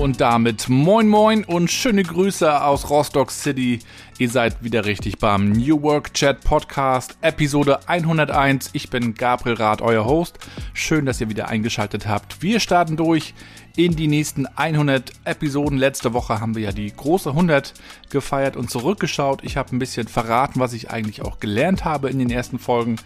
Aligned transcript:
Und 0.00 0.22
damit 0.22 0.70
moin 0.70 1.08
moin 1.08 1.44
und 1.44 1.70
schöne 1.70 2.02
Grüße 2.02 2.62
aus 2.64 2.88
Rostock 2.88 3.30
City. 3.30 3.80
Ihr 4.18 4.30
seid 4.30 4.64
wieder 4.64 4.86
richtig 4.86 5.18
beim 5.18 5.52
New 5.52 5.82
Work 5.82 6.14
Chat 6.14 6.40
Podcast, 6.40 7.18
Episode 7.20 7.86
101. 7.86 8.70
Ich 8.72 8.88
bin 8.88 9.12
Gabriel 9.12 9.56
Rath, 9.56 9.82
euer 9.82 10.06
Host. 10.06 10.38
Schön, 10.72 11.04
dass 11.04 11.20
ihr 11.20 11.28
wieder 11.28 11.48
eingeschaltet 11.48 12.08
habt. 12.08 12.40
Wir 12.40 12.60
starten 12.60 12.96
durch 12.96 13.34
in 13.76 13.94
die 13.94 14.08
nächsten 14.08 14.46
100 14.46 15.12
Episoden. 15.24 15.76
Letzte 15.76 16.14
Woche 16.14 16.40
haben 16.40 16.54
wir 16.54 16.62
ja 16.62 16.72
die 16.72 16.90
große 16.90 17.28
100 17.28 17.74
gefeiert 18.08 18.56
und 18.56 18.70
zurückgeschaut. 18.70 19.44
Ich 19.44 19.58
habe 19.58 19.76
ein 19.76 19.78
bisschen 19.78 20.08
verraten, 20.08 20.60
was 20.60 20.72
ich 20.72 20.90
eigentlich 20.90 21.20
auch 21.20 21.40
gelernt 21.40 21.84
habe 21.84 22.08
in 22.08 22.18
den 22.18 22.30
ersten 22.30 22.58
Folgen. 22.58 22.96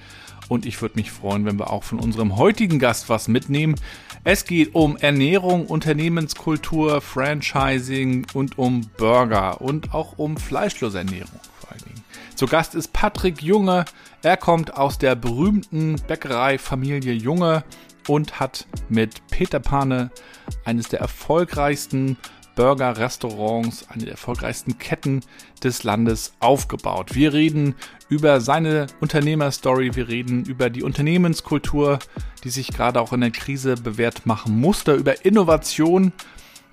Und 0.49 0.67
ich 0.67 0.81
würde 0.83 0.97
mich 0.97 1.11
freuen, 1.11 1.45
wenn 1.47 1.59
wir 1.59 1.71
auch 1.71 1.85
von 1.85 1.99
unserem 1.99 2.37
heutigen 2.37 2.79
Gast 2.79 3.09
was 3.09 3.29
mitnehmen. 3.29 3.77
Es 4.25 4.45
geht 4.45 4.75
um 4.75 4.97
Ernährung, 4.97 5.67
Unternehmenskultur, 5.67 7.01
Franchising 7.01 8.27
und 8.35 8.59
um 8.59 8.83
Burger 8.97 9.61
und 9.61 9.95
auch 9.95 10.19
um 10.19 10.37
Fleischlosernährung 10.37 11.41
vor 11.61 11.73
allen 11.73 11.83
Dingen. 11.85 12.05
Zu 12.35 12.47
Gast 12.47 12.75
ist 12.75 12.93
Patrick 12.93 13.43
Junge. 13.43 13.85
Er 14.23 14.37
kommt 14.37 14.77
aus 14.77 14.99
der 14.99 15.15
berühmten 15.15 15.97
Bäckerei-Familie 16.07 17.13
Junge 17.13 17.65
und 18.09 18.41
hat 18.41 18.67
mit 18.89 19.27
Peter 19.29 19.61
Pane 19.61 20.11
eines 20.65 20.89
der 20.89 21.01
erfolgreichsten 21.01 22.17
Burger-Restaurants, 22.55 23.89
eine 23.89 24.05
der 24.05 24.13
erfolgreichsten 24.13 24.79
Ketten 24.79 25.21
des 25.63 25.83
Landes 25.83 26.35
aufgebaut. 26.41 27.15
Wir 27.15 27.33
reden 27.33 27.75
über 28.09 28.41
seine 28.41 28.87
Unternehmerstory, 29.01 29.95
wir 29.95 30.09
reden 30.09 30.45
über 30.45 30.71
die 30.71 30.83
Unternehmenskultur, 30.83 31.99
die 32.45 32.51
sich 32.51 32.69
gerade 32.69 33.01
auch 33.01 33.13
in 33.13 33.21
der 33.21 33.31
Krise 33.31 33.75
bewährt 33.77 34.27
machen 34.27 34.59
musste, 34.59 34.95
über 34.95 35.25
Innovation 35.25 36.13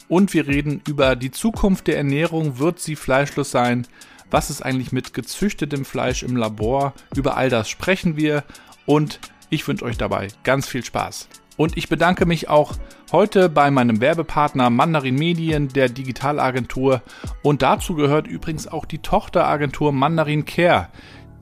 und 0.07 0.33
wir 0.33 0.47
reden 0.47 0.81
über 0.87 1.15
die 1.15 1.31
Zukunft 1.31 1.87
der 1.87 1.97
Ernährung. 1.97 2.59
Wird 2.59 2.79
sie 2.79 2.95
fleischlos 2.95 3.51
sein? 3.51 3.87
Was 4.29 4.49
ist 4.49 4.61
eigentlich 4.61 4.91
mit 4.91 5.13
gezüchtetem 5.13 5.85
Fleisch 5.85 6.23
im 6.23 6.35
Labor? 6.35 6.93
Über 7.15 7.37
all 7.37 7.49
das 7.49 7.69
sprechen 7.69 8.17
wir 8.17 8.43
und 8.85 9.19
ich 9.49 9.67
wünsche 9.67 9.85
euch 9.85 9.97
dabei 9.97 10.29
ganz 10.43 10.67
viel 10.67 10.83
Spaß. 10.83 11.27
Und 11.61 11.77
ich 11.77 11.89
bedanke 11.89 12.25
mich 12.25 12.49
auch 12.49 12.73
heute 13.11 13.47
bei 13.47 13.69
meinem 13.69 14.01
Werbepartner 14.01 14.71
Mandarin 14.71 15.13
Medien, 15.13 15.67
der 15.67 15.89
Digitalagentur. 15.89 17.03
Und 17.43 17.61
dazu 17.61 17.93
gehört 17.93 18.25
übrigens 18.25 18.67
auch 18.67 18.83
die 18.83 18.97
Tochteragentur 18.97 19.91
Mandarin 19.91 20.45
Care, 20.45 20.89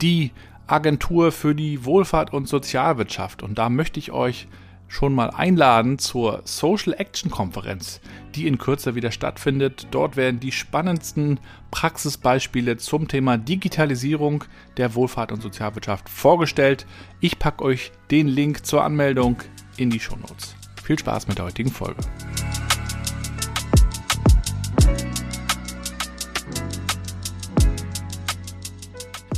die 0.02 0.32
Agentur 0.66 1.32
für 1.32 1.54
die 1.54 1.86
Wohlfahrt 1.86 2.34
und 2.34 2.48
Sozialwirtschaft. 2.48 3.42
Und 3.42 3.58
da 3.58 3.70
möchte 3.70 3.98
ich 3.98 4.12
euch 4.12 4.46
schon 4.88 5.14
mal 5.14 5.30
einladen 5.30 5.98
zur 5.98 6.42
Social 6.44 6.92
Action 6.98 7.30
Konferenz, 7.30 8.02
die 8.34 8.46
in 8.46 8.58
Kürze 8.58 8.94
wieder 8.94 9.12
stattfindet. 9.12 9.86
Dort 9.90 10.18
werden 10.18 10.38
die 10.38 10.52
spannendsten 10.52 11.40
Praxisbeispiele 11.70 12.76
zum 12.76 13.08
Thema 13.08 13.38
Digitalisierung 13.38 14.44
der 14.76 14.94
Wohlfahrt 14.94 15.32
und 15.32 15.40
Sozialwirtschaft 15.40 16.10
vorgestellt. 16.10 16.84
Ich 17.20 17.38
packe 17.38 17.64
euch 17.64 17.90
den 18.10 18.28
Link 18.28 18.66
zur 18.66 18.84
Anmeldung 18.84 19.38
in 19.80 19.88
die 19.88 19.98
Shownotes. 19.98 20.54
Viel 20.84 20.98
Spaß 20.98 21.26
mit 21.26 21.38
der 21.38 21.46
heutigen 21.46 21.70
Folge. 21.70 21.96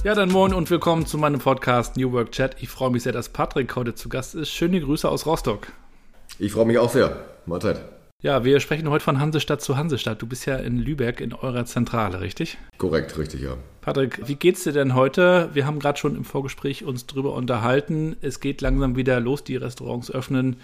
Ja, 0.02 0.16
dann 0.16 0.30
moin 0.30 0.52
und 0.52 0.68
willkommen 0.68 1.06
zu 1.06 1.16
meinem 1.16 1.38
Podcast 1.38 1.96
New 1.96 2.10
Work 2.10 2.32
Chat. 2.32 2.56
Ich 2.60 2.68
freue 2.68 2.90
mich 2.90 3.04
sehr, 3.04 3.12
dass 3.12 3.28
Patrick 3.28 3.76
heute 3.76 3.94
zu 3.94 4.08
Gast 4.08 4.34
ist. 4.34 4.50
Schöne 4.50 4.80
Grüße 4.80 5.08
aus 5.08 5.26
Rostock. 5.26 5.68
Ich 6.40 6.50
freue 6.50 6.66
mich 6.66 6.78
auch 6.78 6.90
sehr. 6.90 7.24
Mahlzeit. 7.46 7.80
Ja, 8.20 8.44
wir 8.44 8.58
sprechen 8.58 8.90
heute 8.90 9.04
von 9.04 9.20
Hansestadt 9.20 9.62
zu 9.62 9.76
Hansestadt. 9.76 10.20
Du 10.20 10.26
bist 10.26 10.44
ja 10.46 10.56
in 10.56 10.78
Lübeck 10.78 11.20
in 11.20 11.32
eurer 11.32 11.66
Zentrale, 11.66 12.20
richtig? 12.20 12.58
Korrekt, 12.78 13.16
richtig, 13.16 13.42
ja. 13.42 13.56
Patrick, 13.82 14.20
wie 14.28 14.36
geht's 14.36 14.62
dir 14.62 14.72
denn 14.72 14.94
heute? 14.94 15.50
Wir 15.54 15.66
haben 15.66 15.80
gerade 15.80 15.98
schon 15.98 16.14
im 16.14 16.24
Vorgespräch 16.24 16.84
uns 16.84 17.06
drüber 17.06 17.34
unterhalten. 17.34 18.14
Es 18.20 18.38
geht 18.38 18.60
langsam 18.60 18.94
wieder 18.94 19.18
los, 19.18 19.42
die 19.42 19.56
Restaurants 19.56 20.08
öffnen. 20.08 20.56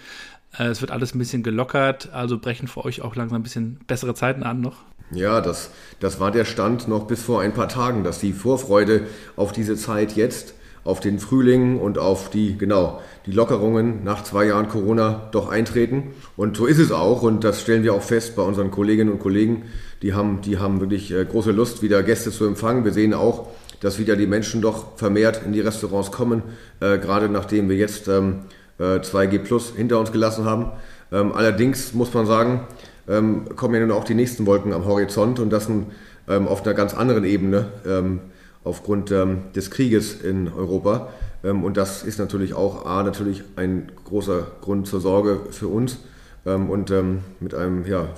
Äh, 0.57 0.67
es 0.67 0.79
wird 0.79 0.91
alles 0.91 1.13
ein 1.13 1.19
bisschen 1.19 1.43
gelockert, 1.43 2.13
also 2.13 2.39
brechen 2.39 2.69
für 2.69 2.85
euch 2.85 3.01
auch 3.01 3.17
langsam 3.17 3.41
ein 3.41 3.43
bisschen 3.43 3.81
bessere 3.87 4.13
Zeiten 4.13 4.43
an 4.43 4.61
noch. 4.61 4.77
Ja, 5.11 5.41
das, 5.41 5.71
das 5.99 6.21
war 6.21 6.31
der 6.31 6.45
Stand 6.45 6.87
noch 6.87 7.07
bis 7.07 7.21
vor 7.21 7.41
ein 7.41 7.53
paar 7.53 7.67
Tagen, 7.67 8.05
dass 8.05 8.19
die 8.19 8.31
Vorfreude 8.31 9.07
auf 9.35 9.51
diese 9.51 9.75
Zeit 9.75 10.15
jetzt, 10.15 10.53
auf 10.85 11.01
den 11.01 11.19
Frühling 11.19 11.77
und 11.77 11.97
auf 11.97 12.29
die, 12.29 12.57
genau, 12.57 13.01
die 13.25 13.33
Lockerungen 13.33 14.05
nach 14.05 14.23
zwei 14.23 14.45
Jahren 14.45 14.69
Corona 14.69 15.27
doch 15.33 15.49
eintreten. 15.49 16.13
Und 16.37 16.55
so 16.55 16.65
ist 16.67 16.79
es 16.79 16.93
auch 16.93 17.21
und 17.21 17.43
das 17.43 17.61
stellen 17.61 17.83
wir 17.83 17.93
auch 17.93 18.01
fest 18.01 18.37
bei 18.37 18.43
unseren 18.43 18.71
Kolleginnen 18.71 19.11
und 19.11 19.19
Kollegen. 19.19 19.63
Die 20.01 20.13
haben, 20.13 20.41
die 20.41 20.57
haben 20.57 20.79
wirklich 20.79 21.11
äh, 21.11 21.25
große 21.25 21.51
Lust, 21.51 21.81
wieder 21.81 22.03
Gäste 22.03 22.31
zu 22.31 22.45
empfangen. 22.45 22.85
Wir 22.85 22.93
sehen 22.93 23.13
auch, 23.13 23.47
dass 23.81 23.99
wieder 23.99 24.15
die 24.15 24.27
Menschen 24.27 24.61
doch 24.61 24.97
vermehrt 24.97 25.41
in 25.45 25.53
die 25.53 25.61
Restaurants 25.61 26.11
kommen, 26.11 26.43
äh, 26.79 26.97
gerade 26.97 27.29
nachdem 27.29 27.69
wir 27.69 27.75
jetzt 27.75 28.07
ähm, 28.07 28.41
äh, 28.77 28.99
2G 28.99 29.39
Plus 29.39 29.73
hinter 29.75 29.99
uns 29.99 30.11
gelassen 30.11 30.45
haben. 30.45 30.71
Ähm, 31.11 31.33
allerdings 31.33 31.93
muss 31.93 32.13
man 32.13 32.25
sagen, 32.25 32.61
ähm, 33.07 33.55
kommen 33.55 33.75
ja 33.75 33.81
nun 33.81 33.91
auch 33.91 34.03
die 34.03 34.15
nächsten 34.15 34.45
Wolken 34.45 34.73
am 34.73 34.85
Horizont 34.85 35.39
und 35.39 35.49
das 35.49 35.67
nun, 35.67 35.87
ähm, 36.27 36.47
auf 36.47 36.63
einer 36.63 36.73
ganz 36.73 36.93
anderen 36.93 37.25
Ebene 37.25 37.65
ähm, 37.85 38.19
aufgrund 38.63 39.11
ähm, 39.11 39.43
des 39.55 39.71
Krieges 39.71 40.21
in 40.21 40.51
Europa. 40.51 41.09
Und 41.41 41.77
das 41.77 42.03
ist 42.03 42.19
natürlich 42.19 42.53
auch 42.53 42.85
A, 42.85 43.01
natürlich 43.01 43.43
ein 43.55 43.89
großer 44.03 44.45
Grund 44.59 44.87
zur 44.87 44.99
Sorge 44.99 45.39
für 45.51 45.69
uns 45.69 45.99
ähm, 46.45 46.69
und 46.69 46.91
mit 47.39 47.53
einem, 47.53 47.85
ja, 47.85 48.09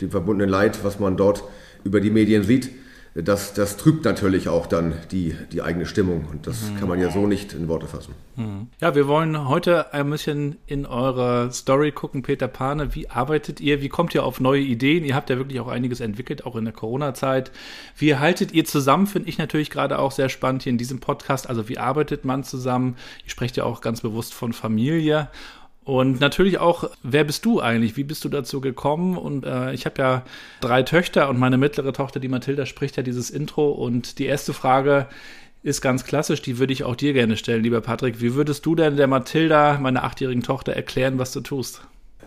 dem 0.00 0.10
verbundenen 0.10 0.50
Leid, 0.50 0.84
was 0.84 0.98
man 0.98 1.16
dort 1.16 1.44
über 1.84 2.00
die 2.00 2.10
Medien 2.10 2.42
sieht 2.42 2.70
das, 3.22 3.54
das 3.54 3.78
trübt 3.78 4.04
natürlich 4.04 4.48
auch 4.48 4.66
dann 4.66 4.94
die, 5.10 5.34
die 5.50 5.62
eigene 5.62 5.86
Stimmung 5.86 6.26
und 6.30 6.46
das 6.46 6.70
mhm. 6.70 6.78
kann 6.78 6.88
man 6.88 7.00
ja 7.00 7.10
so 7.10 7.26
nicht 7.26 7.54
in 7.54 7.66
Worte 7.66 7.86
fassen. 7.86 8.14
Mhm. 8.36 8.68
Ja, 8.78 8.94
wir 8.94 9.08
wollen 9.08 9.48
heute 9.48 9.94
ein 9.94 10.10
bisschen 10.10 10.56
in 10.66 10.84
eure 10.84 11.50
Story 11.50 11.92
gucken, 11.92 12.22
Peter 12.22 12.46
Pane. 12.46 12.94
Wie 12.94 13.08
arbeitet 13.08 13.58
ihr? 13.60 13.80
Wie 13.80 13.88
kommt 13.88 14.14
ihr 14.14 14.22
auf 14.22 14.38
neue 14.38 14.60
Ideen? 14.60 15.02
Ihr 15.02 15.14
habt 15.14 15.30
ja 15.30 15.38
wirklich 15.38 15.60
auch 15.60 15.68
einiges 15.68 16.00
entwickelt, 16.00 16.44
auch 16.44 16.56
in 16.56 16.66
der 16.66 16.74
Corona-Zeit. 16.74 17.52
Wie 17.96 18.16
haltet 18.16 18.52
ihr 18.52 18.66
zusammen? 18.66 19.06
Finde 19.06 19.30
ich 19.30 19.38
natürlich 19.38 19.70
gerade 19.70 19.98
auch 19.98 20.12
sehr 20.12 20.28
spannend 20.28 20.64
hier 20.64 20.70
in 20.72 20.78
diesem 20.78 21.00
Podcast. 21.00 21.48
Also 21.48 21.70
wie 21.70 21.78
arbeitet 21.78 22.26
man 22.26 22.44
zusammen? 22.44 22.96
Ihr 23.24 23.30
sprecht 23.30 23.56
ja 23.56 23.64
auch 23.64 23.80
ganz 23.80 24.02
bewusst 24.02 24.34
von 24.34 24.52
Familie. 24.52 25.30
Und 25.86 26.18
natürlich 26.18 26.58
auch, 26.58 26.90
wer 27.04 27.22
bist 27.22 27.44
du 27.44 27.60
eigentlich? 27.60 27.96
Wie 27.96 28.02
bist 28.02 28.24
du 28.24 28.28
dazu 28.28 28.60
gekommen? 28.60 29.16
Und 29.16 29.46
äh, 29.46 29.72
ich 29.72 29.86
habe 29.86 30.02
ja 30.02 30.22
drei 30.60 30.82
Töchter 30.82 31.28
und 31.28 31.38
meine 31.38 31.58
mittlere 31.58 31.92
Tochter, 31.92 32.18
die 32.18 32.26
Mathilda, 32.26 32.66
spricht 32.66 32.96
ja 32.96 33.04
dieses 33.04 33.30
Intro. 33.30 33.70
Und 33.70 34.18
die 34.18 34.26
erste 34.26 34.52
Frage 34.52 35.06
ist 35.62 35.82
ganz 35.82 36.04
klassisch, 36.04 36.42
die 36.42 36.58
würde 36.58 36.72
ich 36.72 36.82
auch 36.82 36.96
dir 36.96 37.12
gerne 37.12 37.36
stellen, 37.36 37.62
lieber 37.62 37.80
Patrick. 37.82 38.20
Wie 38.20 38.34
würdest 38.34 38.66
du 38.66 38.74
denn 38.74 38.96
der 38.96 39.06
Mathilda, 39.06 39.78
meiner 39.78 40.02
achtjährigen 40.02 40.42
Tochter, 40.42 40.72
erklären, 40.72 41.20
was 41.20 41.30
du 41.30 41.40
tust? 41.40 41.82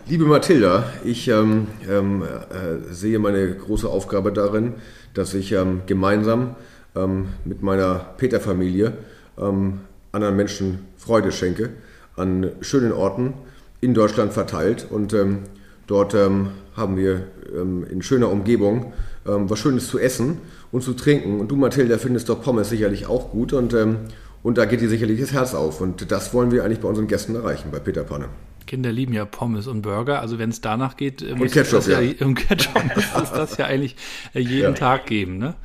Liebe 0.08 0.24
Mathilda, 0.24 0.86
ich 1.04 1.28
ähm, 1.28 1.68
ähm, 1.90 2.24
äh, 2.24 2.94
sehe 2.94 3.20
meine 3.20 3.56
große 3.56 3.90
Aufgabe 3.90 4.32
darin, 4.32 4.76
dass 5.14 5.34
ich 5.34 5.52
ähm, 5.52 5.82
gemeinsam 5.86 6.56
ähm, 6.96 7.28
mit 7.44 7.62
meiner 7.62 7.96
Peter-Familie 8.16 8.94
ähm, 9.38 9.82
anderen 10.14 10.38
Menschen 10.38 10.88
Freude 10.96 11.34
schenke 11.34 11.72
an 12.16 12.52
schönen 12.62 12.94
Orten 12.94 13.34
in 13.82 13.94
Deutschland 13.94 14.34
verteilt. 14.34 14.88
Und 14.90 15.14
ähm, 15.14 15.40
dort 15.88 16.14
ähm, 16.14 16.50
haben 16.76 16.98
wir 16.98 17.28
ähm, 17.56 17.86
in 17.90 18.02
schöner 18.02 18.30
Umgebung 18.30 18.94
ähm, 19.28 19.50
was 19.50 19.60
Schönes 19.60 19.88
zu 19.88 20.00
essen 20.00 20.40
und 20.72 20.84
zu 20.84 20.94
trinken. 20.94 21.40
Und 21.40 21.50
du, 21.50 21.56
Mathilda, 21.56 21.98
findest 21.98 22.30
doch 22.30 22.42
Pommes 22.42 22.70
sicherlich 22.70 23.08
auch 23.08 23.32
gut. 23.32 23.54
Und, 23.54 23.74
ähm, 23.74 23.98
und 24.44 24.58
da 24.58 24.66
geht 24.66 24.82
dir 24.82 24.90
sicherlich 24.90 25.20
das 25.20 25.34
Herz 25.34 25.54
auf. 25.54 25.82
Und 25.82 26.12
das 26.12 26.34
wollen 26.34 26.52
wir 26.52 26.64
eigentlich 26.64 26.80
bei 26.80 26.88
unseren 26.88 27.08
Gästen 27.08 27.36
erreichen, 27.36 27.70
bei 27.72 27.80
Peter 27.80 28.04
Panne. 28.04 28.26
Kinder 28.66 28.92
lieben 28.92 29.14
ja 29.14 29.26
Pommes 29.26 29.68
und 29.68 29.82
Burger. 29.82 30.22
Also 30.22 30.38
wenn 30.38 30.50
es 30.50 30.62
danach 30.62 30.96
geht, 30.96 31.22
äh, 31.22 31.36
muss 31.36 31.52
Ketchup, 31.52 31.80
das 31.80 31.88
ja, 31.88 32.00
ja. 32.00 32.14
Ketchup 32.34 32.96
muss 32.96 33.24
es 33.24 33.32
das 33.32 33.58
ja 33.58 33.66
eigentlich 33.66 33.96
äh, 34.34 34.40
jeden 34.40 34.62
ja. 34.62 34.72
Tag 34.74 35.08
geben. 35.08 35.38
Ne? 35.38 35.56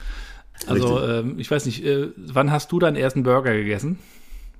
Also 0.67 1.03
ähm, 1.03 1.39
ich 1.39 1.51
weiß 1.51 1.67
nicht, 1.67 1.85
äh, 1.85 2.09
wann 2.17 2.51
hast 2.51 2.73
du 2.73 2.79
deinen 2.79 2.97
ersten 2.97 3.23
Burger 3.23 3.53
gegessen? 3.53 3.99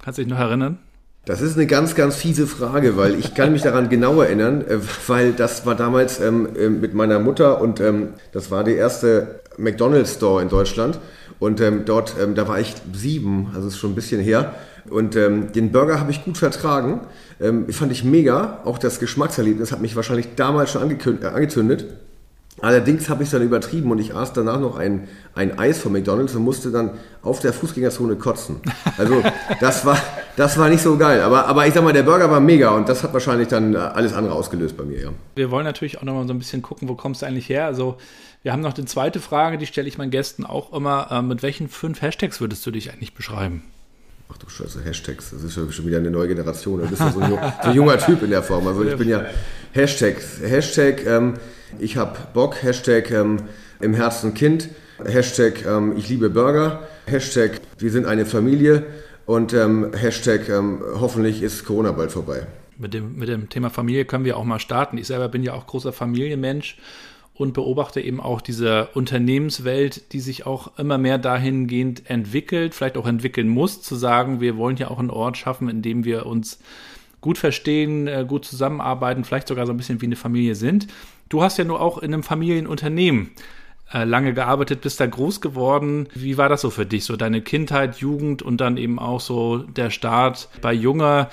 Kannst 0.03 0.19
du 0.19 0.23
dich 0.23 0.31
noch 0.31 0.39
erinnern? 0.39 0.79
Das 1.27 1.41
ist 1.41 1.57
eine 1.57 1.67
ganz, 1.67 1.95
ganz 1.95 2.17
fiese 2.17 2.47
Frage, 2.47 2.99
weil 2.99 3.19
ich 3.19 3.35
kann 3.35 3.53
mich 3.53 3.63
daran 3.63 3.89
genau 3.89 4.21
erinnern, 4.21 4.61
äh, 4.69 4.79
weil 5.07 5.33
das 5.33 5.65
war 5.65 5.75
damals 5.75 6.21
ähm, 6.21 6.49
äh, 6.57 6.69
mit 6.69 6.93
meiner 6.93 7.19
Mutter 7.19 7.61
und 7.63 7.81
ähm, 7.81 8.11
das 8.33 8.51
war 8.51 8.63
die 8.63 8.75
erste 8.75 9.41
McDonald's 9.57 10.15
Store 10.15 10.43
in 10.43 10.49
Deutschland. 10.49 10.99
Und 11.39 11.61
ähm, 11.61 11.85
dort, 11.85 12.15
ähm, 12.23 12.35
da 12.35 12.47
war 12.47 12.61
ich 12.61 12.75
sieben, 12.93 13.51
also 13.55 13.69
ist 13.69 13.79
schon 13.79 13.93
ein 13.93 13.95
bisschen 13.95 14.21
her. 14.21 14.55
Und 14.89 15.17
ähm, 15.17 15.51
den 15.53 15.73
Burger 15.73 15.99
habe 15.99 16.11
ich 16.11 16.25
gut 16.25 16.39
vertragen. 16.39 17.01
Ähm, 17.41 17.69
fand 17.73 17.91
ich 17.91 18.05
mega. 18.05 18.61
Auch 18.65 18.79
das 18.79 19.01
Geschmackserlebnis 19.01 19.73
hat 19.73 19.81
mich 19.81 19.97
wahrscheinlich 19.97 20.35
damals 20.37 20.73
schon 20.73 20.83
äh, 20.91 21.27
angezündet. 21.27 21.87
Allerdings 22.61 23.09
habe 23.09 23.23
ich 23.23 23.29
es 23.29 23.33
dann 23.33 23.43
übertrieben 23.43 23.91
und 23.91 23.99
ich 23.99 24.15
aß 24.15 24.33
danach 24.33 24.61
noch 24.61 24.77
ein, 24.77 25.09
ein 25.35 25.59
Eis 25.59 25.79
von 25.79 25.93
McDonalds 25.93 26.35
und 26.35 26.43
musste 26.43 26.71
dann 26.71 26.91
auf 27.23 27.41
der 27.41 27.53
Fußgängerzone 27.53 28.17
kotzen. 28.17 28.61
Also 28.97 29.23
das 29.61 29.85
war, 29.85 29.99
das 30.37 30.57
war 30.57 30.69
nicht 30.69 30.83
so 30.83 30.97
geil. 30.97 31.21
Aber, 31.21 31.47
aber 31.47 31.67
ich 31.67 31.75
sag 31.75 31.83
mal, 31.83 31.93
der 31.93 32.05
Burger 32.05 32.31
war 32.31 32.41
mega 32.41 32.71
und 32.71 32.89
das 32.89 33.03
hat 33.03 33.13
wahrscheinlich 33.13 33.49
dann 33.49 33.75
alles 33.75 34.13
andere 34.13 34.35
ausgelöst 34.35 34.77
bei 34.77 34.85
mir, 34.85 35.01
ja. 35.01 35.11
Wir 35.35 35.51
wollen 35.51 35.65
natürlich 35.65 35.99
auch 35.99 36.05
nochmal 36.05 36.27
so 36.27 36.33
ein 36.33 36.39
bisschen 36.39 36.63
gucken, 36.63 36.89
wo 36.89 36.95
kommst 36.95 37.23
du 37.23 37.27
eigentlich 37.27 37.49
her? 37.49 37.67
Also 37.67 37.97
wir 38.43 38.53
haben 38.53 38.61
noch 38.61 38.73
die 38.73 38.85
zweite 38.85 39.21
Frage, 39.21 39.59
die 39.59 39.67
stelle 39.67 39.89
ich 39.89 39.99
meinen 39.99 40.11
Gästen 40.11 40.47
auch 40.47 40.73
immer. 40.73 41.09
Äh, 41.11 41.23
mit 41.23 41.43
welchen 41.43 41.69
fünf 41.69 42.03
Hashtags 42.03 42.41
würdest 42.41 42.65
du 42.67 42.71
dich 42.71 42.93
eigentlich 42.93 43.15
beschreiben? 43.15 43.63
Ach 44.33 44.39
du 44.39 44.49
Scheiße, 44.49 44.83
Hashtags, 44.85 45.31
das 45.31 45.45
ist 45.45 45.55
schon 45.55 45.87
wieder 45.87 45.99
eine 45.99 46.11
neue 46.11 46.29
Generation. 46.29 46.81
Du 46.81 46.89
bist 46.89 47.01
ja 47.01 47.13
so 47.13 47.21
ein, 47.21 47.31
so 47.31 47.39
ein 47.39 47.75
junger 47.75 47.99
Typ 47.99 48.23
in 48.23 48.31
der 48.31 48.43
Form. 48.43 48.67
Also 48.67 48.85
ich 48.85 48.97
bin 48.97 49.09
ja 49.09 49.25
Hashtags. 49.73 50.41
Hashtag, 50.41 51.07
ähm, 51.07 51.35
ich 51.79 51.97
hab 51.97 52.33
Bock, 52.33 52.63
Hashtag 52.63 53.11
ähm, 53.11 53.39
im 53.81 53.95
Herzen 53.95 54.35
Kind, 54.35 54.71
Hashtag 55.05 55.67
ähm, 55.67 55.95
ich 55.97 56.09
liebe 56.09 56.31
Burger, 56.31 56.87
Hashtag 57.07 57.61
wir 57.79 57.91
sind 57.91 58.07
eine 58.07 58.25
Familie 58.27 58.87
und 59.27 59.53
ähm, 59.53 59.93
Hashtag 59.95 60.49
ähm, 60.49 60.83
hoffentlich 61.01 61.43
ist 61.43 61.65
Corona 61.65 61.93
bald 61.93 62.13
vorbei. 62.13 62.47
Mit 62.77 62.95
dem, 62.95 63.17
mit 63.17 63.29
dem 63.29 63.49
Thema 63.49 63.71
Familie 63.71 64.05
können 64.05 64.25
wir 64.25 64.37
auch 64.37 64.45
mal 64.45 64.59
starten. 64.59 64.99
Ich 64.99 65.07
selber 65.07 65.29
bin 65.29 65.43
ja 65.43 65.53
auch 65.53 65.67
großer 65.67 65.93
Familienmensch 65.93 66.79
und 67.35 67.53
beobachte 67.53 68.01
eben 68.01 68.21
auch 68.21 68.41
diese 68.41 68.89
Unternehmenswelt, 68.95 70.13
die 70.13 70.21
sich 70.21 70.47
auch 70.47 70.79
immer 70.79 70.99
mehr 70.99 71.19
dahingehend 71.19 72.09
entwickelt, 72.09 72.75
vielleicht 72.75 72.97
auch 72.97 73.07
entwickeln 73.07 73.49
muss, 73.49 73.83
zu 73.83 73.97
sagen, 73.97 74.41
wir 74.41 74.57
wollen 74.57 74.77
ja 74.77 74.89
auch 74.89 75.01
einen 75.01 75.11
Ort 75.11 75.37
schaffen, 75.37 75.69
in 75.69 75.83
dem 75.83 76.05
wir 76.05 76.27
uns 76.27 76.61
gut 77.21 77.39
verstehen, 77.39 78.07
äh, 78.07 78.25
gut 78.27 78.45
zusammenarbeiten, 78.45 79.25
vielleicht 79.25 79.49
sogar 79.49 79.67
so 79.67 79.73
ein 79.73 79.77
bisschen 79.77 80.01
wie 80.01 80.07
eine 80.07 80.17
Familie 80.17 80.55
sind. 80.55 80.87
Du 81.29 81.43
hast 81.43 81.59
ja 81.59 81.65
nur 81.65 81.81
auch 81.81 81.99
in 81.99 82.15
einem 82.15 82.23
Familienunternehmen 82.23 83.31
äh, 83.93 84.05
lange 84.05 84.35
gearbeitet, 84.35 84.83
bist 84.83 85.01
da 85.01 85.07
groß 85.07 85.41
geworden. 85.41 86.09
Wie 86.15 86.37
war 86.39 86.49
das 86.49 86.61
so 86.61 86.71
für 86.71 86.87
dich? 86.87 87.05
So 87.05 87.17
deine 87.17 87.43
Kindheit, 87.43 87.97
Jugend 87.97 88.43
und 88.43 88.61
dann 88.61 88.77
eben 88.77 88.99
auch 88.99 89.21
so 89.21 89.59
der 89.59 89.91
Start 89.91 90.49
bei 90.61 90.73
Junger 90.73 91.31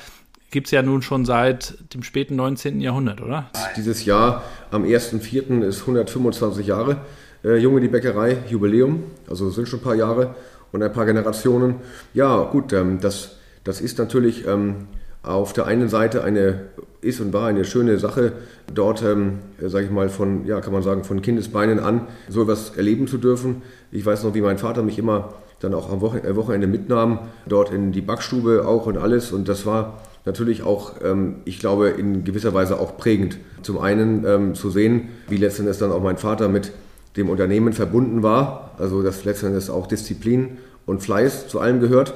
gibt 0.51 0.67
es 0.67 0.71
ja 0.71 0.81
nun 0.81 1.01
schon 1.01 1.25
seit 1.25 1.75
dem 1.93 2.03
späten 2.03 2.35
19. 2.35 2.81
Jahrhundert, 2.81 3.21
oder? 3.21 3.49
Dieses 3.77 4.05
Jahr 4.05 4.43
am 4.69 4.83
1.4. 4.83 5.63
ist 5.63 5.81
125 5.81 6.67
Jahre 6.67 6.97
äh, 7.43 7.57
Junge 7.57 7.81
die 7.81 7.87
Bäckerei, 7.87 8.37
Jubiläum, 8.47 9.03
also 9.29 9.49
sind 9.49 9.67
schon 9.67 9.79
ein 9.79 9.83
paar 9.83 9.95
Jahre 9.95 10.35
und 10.71 10.83
ein 10.83 10.93
paar 10.93 11.05
Generationen. 11.05 11.75
Ja, 12.13 12.43
gut, 12.43 12.73
ähm, 12.73 12.99
das, 13.01 13.37
das 13.63 13.81
ist 13.81 13.97
natürlich 13.97 14.45
ähm, 14.47 14.87
auf 15.23 15.53
der 15.53 15.65
einen 15.65 15.89
Seite 15.89 16.23
eine 16.23 16.65
ist 17.01 17.19
und 17.19 17.33
war 17.33 17.47
eine 17.47 17.65
schöne 17.65 17.97
Sache, 17.97 18.33
dort, 18.73 19.01
ähm, 19.01 19.39
sage 19.59 19.85
ich 19.85 19.91
mal, 19.91 20.09
von, 20.09 20.45
ja, 20.45 20.61
kann 20.61 20.73
man 20.73 20.83
sagen, 20.83 21.03
von 21.03 21.21
Kindesbeinen 21.21 21.79
an 21.79 22.07
so 22.29 22.43
etwas 22.43 22.77
erleben 22.77 23.07
zu 23.07 23.17
dürfen. 23.17 23.63
Ich 23.91 24.05
weiß 24.05 24.23
noch, 24.23 24.35
wie 24.35 24.41
mein 24.41 24.59
Vater 24.59 24.83
mich 24.83 24.99
immer 24.99 25.33
dann 25.59 25.73
auch 25.73 25.91
am 25.91 26.01
Wochenende 26.01 26.67
mitnahm, 26.67 27.19
dort 27.47 27.71
in 27.71 27.91
die 27.91 28.01
Backstube 28.01 28.67
auch 28.67 28.85
und 28.87 28.97
alles. 28.97 29.31
Und 29.31 29.47
das 29.47 29.65
war 29.65 29.99
natürlich 30.25 30.63
auch, 30.63 30.93
ähm, 31.03 31.37
ich 31.45 31.59
glaube, 31.59 31.89
in 31.89 32.23
gewisser 32.23 32.53
Weise 32.53 32.79
auch 32.79 32.97
prägend. 32.97 33.37
Zum 33.61 33.79
einen 33.79 34.25
ähm, 34.25 34.55
zu 34.55 34.69
sehen, 34.69 35.09
wie 35.27 35.37
letztendlich 35.37 35.77
dann 35.77 35.91
auch 35.91 36.01
mein 36.01 36.17
Vater 36.17 36.47
mit 36.47 36.71
dem 37.17 37.29
Unternehmen 37.29 37.73
verbunden 37.73 38.23
war, 38.23 38.71
also 38.77 39.03
dass 39.03 39.25
letztendlich 39.25 39.69
auch 39.69 39.87
Disziplin 39.87 40.57
und 40.85 41.01
Fleiß 41.01 41.47
zu 41.47 41.59
allem 41.59 41.79
gehört. 41.79 42.13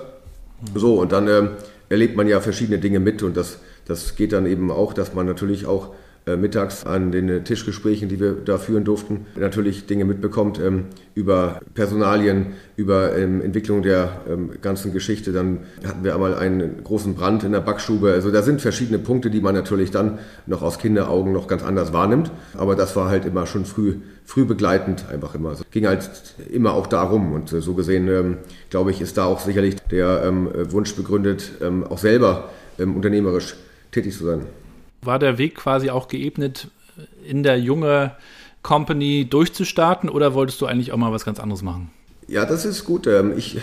So, 0.74 1.00
und 1.00 1.12
dann 1.12 1.28
ähm, 1.28 1.50
erlebt 1.90 2.16
man 2.16 2.28
ja 2.28 2.40
verschiedene 2.40 2.80
Dinge 2.80 3.00
mit 3.00 3.22
und 3.24 3.36
das, 3.36 3.60
das 3.86 4.16
geht 4.16 4.34
dann 4.34 4.46
eben 4.46 4.72
auch, 4.72 4.94
dass 4.94 5.14
man 5.14 5.26
natürlich 5.26 5.66
auch 5.66 5.90
mittags 6.26 6.86
an 6.86 7.12
den 7.12 7.44
Tischgesprächen, 7.44 8.10
die 8.10 8.20
wir 8.20 8.34
da 8.34 8.58
führen 8.58 8.84
durften, 8.84 9.28
natürlich 9.36 9.86
Dinge 9.86 10.06
mitbekommt 10.06 10.60
ähm, 10.60 10.86
über 11.14 11.60
Personalien, 11.76 12.54
über 12.76 13.16
ähm, 13.16 13.42
Entwicklung 13.42 13.84
der 13.84 14.22
ähm, 14.28 14.52
ganzen 14.62 14.92
Geschichte. 14.92 15.32
Dann 15.32 15.60
hatten 15.86 16.04
wir 16.04 16.16
einmal 16.16 16.36
einen 16.36 16.84
großen 16.84 17.14
Brand 17.14 17.44
in 17.44 17.52
der 17.52 17.60
Backstube. 17.62 18.12
Also 18.12 18.32
da 18.32 18.42
sind 18.42 18.62
verschiedene 18.62 18.98
Punkte, 18.98 19.30
die 19.30 19.40
man 19.40 19.54
natürlich 19.54 19.92
dann 19.92 20.18
noch 20.48 20.64
aus 20.64 20.80
Kinderaugen 20.80 21.32
noch 21.32 21.48
ganz 21.48 21.64
anders 21.64 21.94
wahrnimmt. 21.94 22.32
Aber 22.58 22.76
das 22.76 22.96
war 22.96 23.08
halt 23.08 23.26
immer 23.26 23.46
schon 23.46 23.66
früh, 23.66 23.98
früh 24.26 24.46
begleitend 24.46 25.06
einfach 25.12 25.36
immer. 25.36 25.52
Es 25.52 25.64
ging 25.70 25.86
halt 25.86 26.10
immer 26.52 26.74
auch 26.74 26.88
darum. 26.88 27.34
Und 27.34 27.54
äh, 27.54 27.62
so 27.62 27.76
gesehen, 27.76 28.08
ähm, 28.08 28.38
glaube 28.72 28.90
ich, 28.90 29.00
ist 29.00 29.18
da 29.18 29.26
auch 29.26 29.42
sicherlich 29.42 29.76
der 29.92 30.24
ähm, 30.26 30.50
Wunsch 30.72 30.96
begründet, 30.96 31.52
ähm, 31.62 31.84
auch 31.84 32.00
selber 32.00 32.50
unternehmerisch 32.78 33.56
tätig 33.92 34.18
zu 34.18 34.26
sein 34.26 34.42
war 35.06 35.20
der 35.20 35.38
Weg 35.38 35.56
quasi 35.56 35.90
auch 35.90 36.08
geebnet, 36.08 36.70
in 37.26 37.44
der 37.44 37.60
junge 37.60 38.16
Company 38.62 39.28
durchzustarten 39.30 40.10
oder 40.10 40.34
wolltest 40.34 40.60
du 40.62 40.66
eigentlich 40.66 40.92
auch 40.92 40.98
mal 40.98 41.12
was 41.12 41.26
ganz 41.26 41.40
anderes 41.40 41.62
machen? 41.62 41.92
Ja, 42.28 42.46
das 42.46 42.66
ist 42.66 42.86
gut. 42.86 43.06
Ähm, 43.06 43.34
ich, 43.38 43.58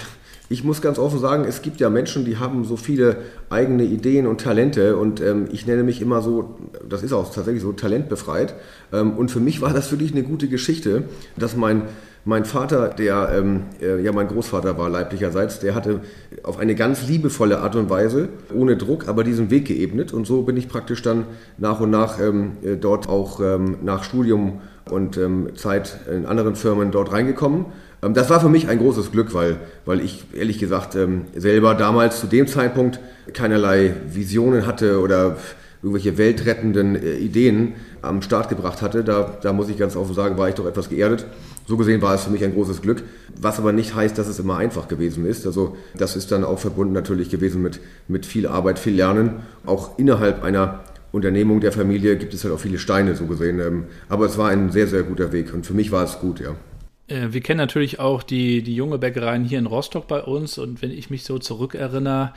ich 0.49 0.62
muss 0.62 0.81
ganz 0.81 0.99
offen 0.99 1.19
sagen, 1.19 1.44
es 1.44 1.62
gibt 1.62 1.81
ja 1.81 1.91
Menschen, 1.91 2.25
die 2.25 2.37
haben 2.37 2.65
so 2.65 2.77
viele 2.77 3.17
eigene 3.50 3.85
Ideen 3.85 4.27
und 4.27 4.41
Talente 4.41 4.97
und 4.97 5.21
ähm, 5.21 5.49
ich 5.50 5.67
nenne 5.67 5.83
mich 5.83 6.00
immer 6.00 6.23
so, 6.23 6.56
das 6.89 7.03
ist 7.03 7.12
auch 7.12 7.33
tatsächlich 7.35 7.62
so, 7.62 7.73
talentbefreit. 7.73 8.55
Ähm, 8.93 9.17
und 9.17 9.31
für 9.31 9.41
mich 9.41 9.61
war 9.61 9.73
das 9.73 9.91
wirklich 9.91 10.12
eine 10.12 10.23
gute 10.23 10.49
Geschichte, 10.49 11.05
dass 11.37 11.56
mein 11.56 11.83
mein 12.25 12.45
Vater, 12.45 12.89
der 12.89 13.31
ähm, 13.35 13.65
äh, 13.81 14.01
ja 14.01 14.13
mein 14.13 14.29
Großvater 14.29 14.79
war 14.79 14.89
leiblicherseits, 14.89 15.59
der 15.59 15.75
hatte 15.75 16.01
auf 16.45 16.59
eine 16.59 16.75
ganz 16.75 17.07
liebevolle 17.09 17.59
Art 17.59 17.75
und 17.75 17.91
Weise, 17.91 18.29
ohne 18.55 18.77
Druck, 18.77 19.09
aber 19.09 19.25
diesen 19.25 19.51
Weg 19.51 19.67
geebnet. 19.67 20.13
Und 20.13 20.27
so 20.27 20.43
bin 20.43 20.57
ich 20.57 20.69
praktisch 20.69 21.03
dann 21.03 21.25
nach 21.59 21.81
und 21.81 21.91
nach 21.91 22.21
ähm, 22.21 22.53
äh, 22.63 22.77
dort 22.77 23.09
auch 23.09 23.41
ähm, 23.41 23.79
nach 23.83 24.05
Studium 24.05 24.61
und 24.91 25.17
ähm, 25.17 25.51
Zeit 25.57 25.99
in 26.11 26.27
anderen 26.27 26.55
Firmen 26.55 26.91
dort 26.91 27.13
reingekommen. 27.13 27.67
Ähm, 28.03 28.15
das 28.15 28.31
war 28.31 28.41
für 28.41 28.49
mich 28.49 28.69
ein 28.69 28.79
großes 28.79 29.11
Glück, 29.11 29.35
weil, 29.35 29.57
weil 29.85 30.01
ich 30.01 30.25
ehrlich 30.33 30.59
gesagt 30.59 30.95
ähm, 30.95 31.27
selber 31.35 31.75
damals 31.75 32.21
zu 32.21 32.27
dem 32.27 32.47
Zeitpunkt 32.47 33.01
keinerlei 33.33 33.95
Visionen 34.09 34.67
hatte 34.67 35.01
oder 35.01 35.37
irgendwelche 35.82 36.17
weltrettenden 36.17 36.94
äh, 36.94 37.17
Ideen 37.17 37.75
am 38.02 38.23
Start 38.23 38.49
gebracht 38.49 38.82
hatte. 38.82 39.02
Da, 39.02 39.38
da 39.43 39.52
muss 39.52 39.69
ich 39.69 39.79
ganz 39.79 39.96
offen 39.96 40.14
sagen, 40.14 40.38
war 40.38 40.49
ich 40.49 40.55
doch 40.55 40.67
etwas 40.67 40.88
geerdet. 40.88 41.26
So 41.67 41.76
gesehen 41.76 42.02
war 42.02 42.14
es 42.14 42.25
für 42.25 42.31
mich 42.31 42.44
ein 42.44 42.55
großes 42.55 42.82
Glück, 42.82 43.02
was 43.40 43.58
aber 43.58 43.73
nicht 43.73 43.94
heißt, 43.94 44.17
dass 44.19 44.29
es 44.29 44.38
immer 44.38 44.58
einfach 44.58 44.88
gewesen 44.88 45.26
ist. 45.26 45.46
Also 45.46 45.76
das 45.96 46.17
ist 46.17 46.32
dann 46.32 46.44
auch 46.44 46.58
verbunden 46.58 46.93
natürlich 46.93 47.31
gewesen 47.31 47.62
mit, 47.62 47.81
mit 48.08 48.26
viel 48.26 48.46
Arbeit, 48.46 48.79
viel 48.79 48.94
Lernen. 48.94 49.43
Auch 49.64 49.99
innerhalb 49.99 50.43
einer 50.43 50.84
Unternehmung 51.12 51.61
der 51.61 51.73
Familie 51.73 52.17
gibt 52.17 52.34
es 52.34 52.44
halt 52.44 52.55
auch 52.55 52.61
viele 52.61 52.79
Steine, 52.79 53.14
so 53.14 53.26
gesehen. 53.26 53.61
Ähm, 53.61 53.84
aber 54.08 54.26
es 54.26 54.38
war 54.38 54.49
ein 54.49 54.70
sehr, 54.70 54.87
sehr 54.87 55.02
guter 55.02 55.32
Weg 55.32 55.52
und 55.52 55.67
für 55.67 55.75
mich 55.75 55.93
war 55.93 56.05
es 56.05 56.19
gut, 56.19 56.41
ja. 56.41 56.56
Äh, 57.08 57.32
wir 57.32 57.41
kennen 57.41 57.58
natürlich 57.58 58.01
auch 58.01 58.22
die, 58.22 58.62
die 58.62 58.74
junge 58.74 58.98
Bäckereien 58.98 59.44
hier 59.44 59.58
in 59.58 59.67
Rostock 59.67 60.08
bei 60.08 60.22
uns 60.22 60.58
und 60.58 60.82
wenn 60.82 60.91
ich 60.91 61.10
mich 61.10 61.24
so 61.24 61.39
zurückerinnere, 61.39 62.32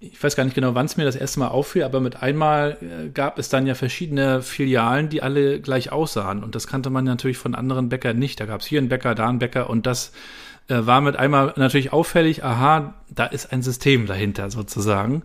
ich 0.00 0.22
weiß 0.22 0.34
gar 0.34 0.44
nicht 0.44 0.54
genau, 0.54 0.74
wann 0.74 0.86
es 0.86 0.96
mir 0.96 1.04
das 1.04 1.14
erste 1.14 1.40
Mal 1.40 1.48
auffiel, 1.48 1.82
aber 1.82 2.00
mit 2.00 2.22
einmal 2.22 2.78
äh, 2.80 3.10
gab 3.10 3.38
es 3.38 3.50
dann 3.50 3.66
ja 3.66 3.74
verschiedene 3.74 4.40
Filialen, 4.40 5.10
die 5.10 5.22
alle 5.22 5.60
gleich 5.60 5.92
aussahen. 5.92 6.42
Und 6.42 6.54
das 6.54 6.66
kannte 6.66 6.88
man 6.88 7.04
natürlich 7.04 7.36
von 7.36 7.54
anderen 7.54 7.90
Bäckern 7.90 8.18
nicht. 8.18 8.40
Da 8.40 8.46
gab 8.46 8.62
es 8.62 8.66
hier 8.66 8.78
einen 8.78 8.88
Bäcker, 8.88 9.14
da 9.14 9.28
einen 9.28 9.38
Bäcker 9.38 9.68
und 9.68 9.86
das 9.86 10.12
äh, 10.68 10.86
war 10.86 11.02
mit 11.02 11.16
einmal 11.16 11.52
natürlich 11.56 11.92
auffällig, 11.92 12.42
aha, 12.42 12.94
da 13.10 13.26
ist 13.26 13.52
ein 13.52 13.62
System 13.62 14.06
dahinter 14.06 14.50
sozusagen. 14.50 15.22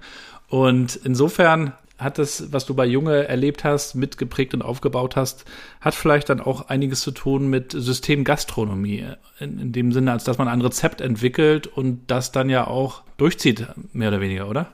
Und 0.49 0.99
insofern 1.03 1.71
hat 1.97 2.17
das, 2.17 2.51
was 2.51 2.65
du 2.65 2.73
bei 2.73 2.85
Junge 2.85 3.27
erlebt 3.27 3.63
hast, 3.63 3.95
mitgeprägt 3.95 4.53
und 4.53 4.61
aufgebaut 4.61 5.15
hast, 5.15 5.45
hat 5.79 5.95
vielleicht 5.95 6.29
dann 6.29 6.41
auch 6.41 6.67
einiges 6.67 7.01
zu 7.01 7.11
tun 7.11 7.49
mit 7.49 7.71
Systemgastronomie. 7.71 9.05
In, 9.39 9.59
in 9.59 9.71
dem 9.71 9.91
Sinne, 9.91 10.11
als 10.11 10.23
dass 10.23 10.37
man 10.37 10.47
ein 10.47 10.61
Rezept 10.61 11.01
entwickelt 11.01 11.67
und 11.67 12.01
das 12.07 12.31
dann 12.31 12.49
ja 12.49 12.67
auch 12.67 13.03
durchzieht, 13.17 13.67
mehr 13.93 14.09
oder 14.09 14.21
weniger, 14.21 14.49
oder? 14.49 14.73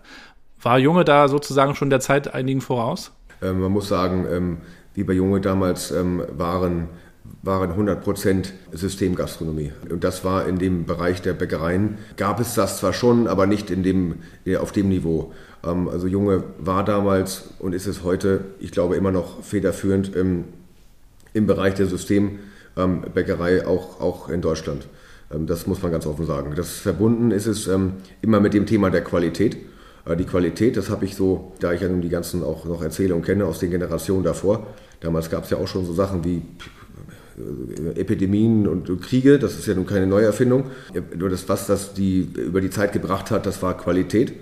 War 0.61 0.79
Junge 0.79 1.05
da 1.05 1.27
sozusagen 1.27 1.75
schon 1.75 1.89
der 1.89 1.99
Zeit 1.99 2.33
einigen 2.33 2.61
voraus? 2.61 3.11
Ähm, 3.41 3.59
man 3.59 3.71
muss 3.71 3.87
sagen, 3.87 4.25
ähm, 4.29 4.57
wie 4.93 5.03
bei 5.03 5.13
Junge 5.13 5.41
damals 5.41 5.91
ähm, 5.91 6.23
waren 6.31 6.89
waren 7.43 7.71
100% 7.71 8.51
Systemgastronomie. 8.71 9.71
Und 9.89 10.03
das 10.03 10.23
war 10.23 10.47
in 10.47 10.59
dem 10.59 10.85
Bereich 10.85 11.21
der 11.21 11.33
Bäckereien, 11.33 11.97
gab 12.17 12.39
es 12.39 12.53
das 12.53 12.79
zwar 12.79 12.93
schon, 12.93 13.27
aber 13.27 13.47
nicht 13.47 13.71
in 13.71 13.83
dem, 13.83 14.15
äh, 14.45 14.57
auf 14.57 14.71
dem 14.71 14.89
Niveau. 14.89 15.33
Ähm, 15.63 15.87
also 15.89 16.07
Junge 16.07 16.43
war 16.59 16.83
damals 16.83 17.49
und 17.59 17.73
ist 17.73 17.87
es 17.87 18.03
heute, 18.03 18.41
ich 18.59 18.71
glaube, 18.71 18.95
immer 18.95 19.11
noch 19.11 19.43
federführend 19.43 20.15
im, 20.15 20.45
im 21.33 21.47
Bereich 21.47 21.75
der 21.75 21.87
Systembäckerei, 21.87 23.65
auch, 23.65 24.01
auch 24.01 24.29
in 24.29 24.41
Deutschland. 24.41 24.87
Ähm, 25.33 25.47
das 25.47 25.67
muss 25.67 25.81
man 25.81 25.91
ganz 25.91 26.05
offen 26.05 26.25
sagen. 26.25 26.53
Das 26.55 26.71
verbunden 26.71 27.31
ist 27.31 27.47
es 27.47 27.67
ähm, 27.67 27.93
immer 28.21 28.39
mit 28.39 28.53
dem 28.53 28.65
Thema 28.65 28.89
der 28.89 29.03
Qualität. 29.03 29.57
Äh, 30.05 30.15
die 30.15 30.25
Qualität, 30.25 30.77
das 30.77 30.89
habe 30.89 31.05
ich 31.05 31.15
so, 31.15 31.53
da 31.59 31.73
ich 31.73 31.81
ja 31.81 31.89
nun 31.89 32.01
die 32.01 32.09
ganzen 32.09 32.43
auch 32.43 32.65
noch 32.65 32.81
Erzählungen 32.81 33.23
kenne 33.23 33.45
aus 33.45 33.59
den 33.59 33.71
Generationen 33.71 34.23
davor. 34.23 34.67
Damals 34.99 35.29
gab 35.29 35.45
es 35.45 35.49
ja 35.49 35.57
auch 35.57 35.67
schon 35.67 35.85
so 35.85 35.93
Sachen 35.93 36.23
wie 36.23 36.41
äh, 37.37 37.99
Epidemien 37.99 38.67
und 38.67 39.01
Kriege, 39.01 39.39
das 39.39 39.57
ist 39.57 39.67
ja 39.67 39.73
nun 39.73 39.85
keine 39.85 40.07
Neuerfindung. 40.07 40.65
Nur 41.17 41.29
das, 41.29 41.47
was 41.49 41.67
das 41.67 41.93
die 41.93 42.27
über 42.35 42.61
die 42.61 42.69
Zeit 42.69 42.93
gebracht 42.93 43.31
hat, 43.31 43.45
das 43.45 43.61
war 43.61 43.77
Qualität. 43.77 44.33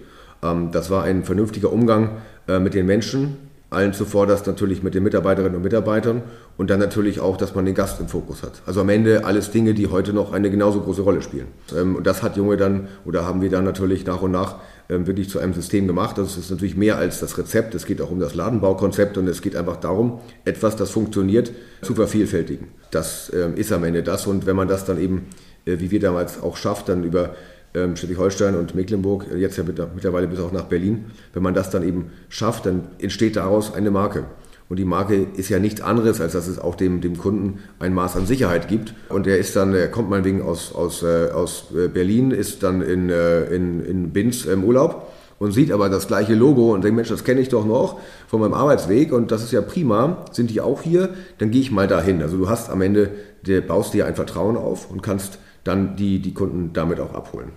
Ähm, 0.44 0.72
das 0.72 0.90
war 0.90 1.04
ein 1.04 1.24
vernünftiger 1.24 1.72
Umgang 1.72 2.18
äh, 2.48 2.60
mit 2.60 2.74
den 2.74 2.86
Menschen, 2.86 3.38
allen 3.70 3.94
zuvor 3.94 4.26
das 4.26 4.46
natürlich 4.46 4.82
mit 4.82 4.96
den 4.96 5.04
Mitarbeiterinnen 5.04 5.56
und 5.56 5.62
Mitarbeitern 5.62 6.24
und 6.58 6.70
dann 6.70 6.80
natürlich 6.80 7.20
auch, 7.20 7.38
dass 7.38 7.54
man 7.54 7.66
den 7.66 7.76
Gast 7.76 8.00
im 8.00 8.08
Fokus 8.08 8.42
hat. 8.42 8.62
Also 8.66 8.82
am 8.82 8.90
Ende 8.90 9.26
alles 9.26 9.52
Dinge, 9.52 9.74
die 9.76 9.88
heute 9.88 10.12
noch 10.12 10.34
eine 10.34 10.50
genauso 10.50 10.82
große 10.82 11.04
Rolle 11.04 11.22
spielen. 11.22 11.48
Ähm, 11.78 11.96
und 11.96 12.08
das 12.08 12.24
hat 12.24 12.36
Junge 12.36 12.58
dann 12.58 12.88
oder 13.06 13.26
haben 13.26 13.42
wir 13.42 13.50
dann 13.50 13.66
natürlich 13.66 14.06
nach 14.06 14.22
und 14.22 14.32
nach 14.32 14.56
ähm, 14.90 15.06
wirklich 15.06 15.30
zu 15.30 15.40
einem 15.40 15.54
System 15.54 15.86
gemacht. 15.86 16.18
Also 16.18 16.32
es 16.32 16.46
ist 16.46 16.52
natürlich 16.52 16.76
mehr 16.76 16.98
als 16.98 17.20
das 17.20 17.38
Rezept, 17.38 17.76
es 17.76 17.86
geht 17.86 18.02
auch 18.02 18.10
um 18.10 18.20
das 18.20 18.34
Ladenbaukonzept 18.34 19.18
und 19.18 19.28
es 19.28 19.42
geht 19.42 19.56
einfach 19.56 19.78
darum, 19.78 20.20
etwas, 20.46 20.76
das 20.76 20.90
funktioniert, 20.90 21.52
zu 21.84 21.94
vervielfältigen. 21.94 22.70
Das 22.90 23.32
ähm, 23.36 23.56
ist 23.56 23.72
am 23.72 23.84
Ende 23.84 24.02
das 24.02 24.26
und 24.26 24.48
wenn 24.48 24.56
man 24.56 24.68
das 24.68 24.86
dann 24.86 25.00
eben, 25.00 25.28
äh, 25.66 25.80
wie 25.80 25.92
wir 25.92 26.00
damals 26.00 26.42
auch 26.42 26.58
schafft, 26.58 26.90
dann 26.90 27.04
über 27.04 27.36
ähm, 27.74 27.96
Schleswig-Holstein 27.96 28.56
und 28.56 28.76
Mecklenburg, 28.76 29.26
äh, 29.32 29.38
jetzt 29.38 29.58
ja 29.58 29.64
mittlerweile 29.64 30.28
bis 30.28 30.40
auch 30.40 30.52
nach 30.52 30.66
Berlin. 30.66 31.06
Wenn 31.34 31.44
man 31.44 31.54
das 31.54 31.70
dann 31.70 31.88
eben 31.88 32.12
schafft, 32.30 32.66
dann 32.66 32.88
entsteht 33.00 33.36
daraus 33.36 33.74
eine 33.74 33.92
Marke. 33.92 34.26
Und 34.70 34.78
die 34.78 34.86
Marke 34.86 35.26
ist 35.36 35.50
ja 35.50 35.58
nichts 35.58 35.82
anderes, 35.82 36.22
als 36.22 36.34
dass 36.34 36.48
es 36.48 36.60
auch 36.60 36.76
dem, 36.76 37.02
dem 37.02 37.18
Kunden 37.18 37.60
ein 37.80 37.94
Maß 37.94 38.16
an 38.16 38.28
Sicherheit 38.28 38.68
gibt. 38.68 38.94
Und 39.10 39.26
er 39.26 39.40
ist 39.40 39.56
dann, 39.56 39.74
er 39.74 39.88
kommt 39.88 40.12
meinetwegen 40.12 40.44
aus, 40.44 40.74
aus, 40.76 41.02
äh, 41.02 41.32
aus 41.32 41.66
äh, 41.76 41.88
Berlin, 41.88 42.30
ist 42.32 42.62
dann 42.62 42.82
in, 42.82 43.10
in, 43.10 43.84
in 43.84 44.14
Binz 44.14 44.46
im 44.46 44.64
Urlaub 44.64 45.12
und 45.40 45.54
sieht 45.54 45.72
aber 45.72 45.90
das 45.90 46.08
gleiche 46.08 46.36
Logo 46.36 46.74
und 46.74 46.84
denkt, 46.84 46.98
Mensch, 46.98 47.10
das 47.10 47.24
kenne 47.24 47.40
ich 47.40 47.50
doch 47.50 47.66
noch 47.66 48.00
von 48.28 48.42
meinem 48.42 48.54
Arbeitsweg 48.54 49.12
und 49.12 49.32
das 49.32 49.44
ist 49.44 49.52
ja 49.52 49.62
prima. 49.62 50.26
Sind 50.32 50.52
die 50.52 50.62
auch 50.62 50.82
hier? 50.82 51.10
Dann 51.40 51.50
gehe 51.50 51.62
ich 51.62 51.72
mal 51.72 51.88
dahin. 51.88 52.22
Also 52.22 52.38
du 52.38 52.50
hast 52.50 52.70
am 52.70 52.82
Ende, 52.82 53.10
der, 53.48 53.62
baust 53.62 53.94
dir 53.94 54.06
ein 54.06 54.16
Vertrauen 54.16 54.58
auf 54.58 54.92
und 54.92 55.02
kannst 55.02 55.40
dann 55.70 55.96
die, 55.96 56.20
die 56.20 56.34
Kunden 56.34 56.74
damit 56.74 57.00
auch 57.00 57.14
abholen. 57.14 57.52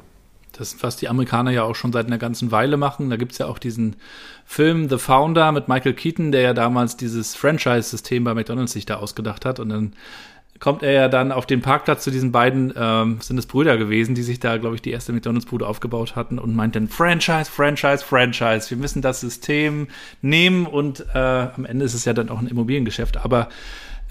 Das, 0.52 0.76
was 0.82 0.96
die 0.96 1.08
Amerikaner 1.08 1.50
ja 1.50 1.62
auch 1.62 1.74
schon 1.74 1.92
seit 1.92 2.06
einer 2.06 2.18
ganzen 2.18 2.52
Weile 2.52 2.76
machen. 2.76 3.08
Da 3.08 3.16
gibt 3.16 3.32
es 3.32 3.38
ja 3.38 3.46
auch 3.46 3.58
diesen 3.58 3.96
Film 4.44 4.88
The 4.88 4.98
Founder 4.98 5.50
mit 5.50 5.66
Michael 5.66 5.94
Keaton, 5.94 6.30
der 6.30 6.42
ja 6.42 6.54
damals 6.54 6.96
dieses 6.96 7.34
Franchise-System 7.34 8.24
bei 8.24 8.34
McDonalds 8.34 8.72
sich 8.72 8.84
da 8.84 8.96
ausgedacht 8.96 9.46
hat. 9.46 9.60
Und 9.60 9.70
dann 9.70 9.94
kommt 10.62 10.82
er 10.82 10.92
ja 10.92 11.08
dann 11.08 11.32
auf 11.32 11.46
den 11.46 11.62
Parkplatz 11.62 12.04
zu 12.04 12.10
diesen 12.10 12.32
beiden, 12.32 12.72
ähm, 12.76 13.18
sind 13.20 13.38
es 13.38 13.46
Brüder 13.46 13.78
gewesen, 13.78 14.14
die 14.14 14.22
sich 14.22 14.40
da, 14.40 14.58
glaube 14.58 14.76
ich, 14.76 14.82
die 14.82 14.90
erste 14.90 15.12
McDonalds-Bude 15.12 15.66
aufgebaut 15.66 16.14
hatten 16.14 16.38
und 16.38 16.54
meint 16.54 16.76
dann 16.76 16.86
Franchise, 16.86 17.50
Franchise, 17.50 18.04
Franchise. 18.04 18.68
Wir 18.68 18.76
müssen 18.76 19.00
das 19.00 19.20
System 19.20 19.88
nehmen 20.20 20.66
und 20.66 21.04
äh, 21.14 21.18
am 21.18 21.64
Ende 21.64 21.86
ist 21.86 21.94
es 21.94 22.04
ja 22.04 22.12
dann 22.12 22.28
auch 22.28 22.38
ein 22.38 22.46
Immobiliengeschäft. 22.46 23.24
Aber 23.24 23.48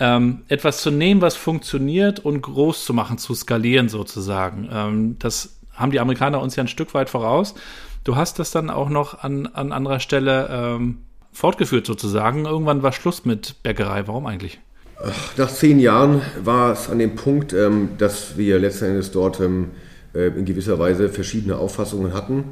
ähm, 0.01 0.41
etwas 0.47 0.81
zu 0.81 0.89
nehmen, 0.89 1.21
was 1.21 1.35
funktioniert 1.35 2.19
und 2.19 2.41
groß 2.41 2.85
zu 2.85 2.93
machen, 2.93 3.19
zu 3.19 3.35
skalieren 3.35 3.87
sozusagen. 3.87 4.67
Ähm, 4.73 5.15
das 5.19 5.59
haben 5.73 5.91
die 5.91 5.99
Amerikaner 5.99 6.41
uns 6.41 6.55
ja 6.55 6.63
ein 6.63 6.67
Stück 6.67 6.95
weit 6.95 7.11
voraus. 7.11 7.53
Du 8.03 8.15
hast 8.15 8.39
das 8.39 8.49
dann 8.49 8.71
auch 8.71 8.89
noch 8.89 9.23
an, 9.23 9.45
an 9.45 9.71
anderer 9.71 9.99
Stelle 9.99 10.49
ähm, 10.51 10.97
fortgeführt 11.31 11.85
sozusagen. 11.85 12.45
Irgendwann 12.45 12.81
war 12.81 12.93
Schluss 12.93 13.25
mit 13.25 13.61
Bäckerei. 13.61 14.07
Warum 14.07 14.25
eigentlich? 14.25 14.59
Nach 15.37 15.49
zehn 15.49 15.79
Jahren 15.79 16.21
war 16.43 16.73
es 16.73 16.89
an 16.89 16.97
dem 16.97 17.15
Punkt, 17.15 17.53
ähm, 17.53 17.89
dass 17.99 18.37
wir 18.37 18.57
letzten 18.57 18.85
Endes 18.85 19.11
dort 19.11 19.39
ähm, 19.39 19.69
äh, 20.15 20.29
in 20.29 20.45
gewisser 20.45 20.79
Weise 20.79 21.09
verschiedene 21.09 21.57
Auffassungen 21.57 22.15
hatten 22.15 22.45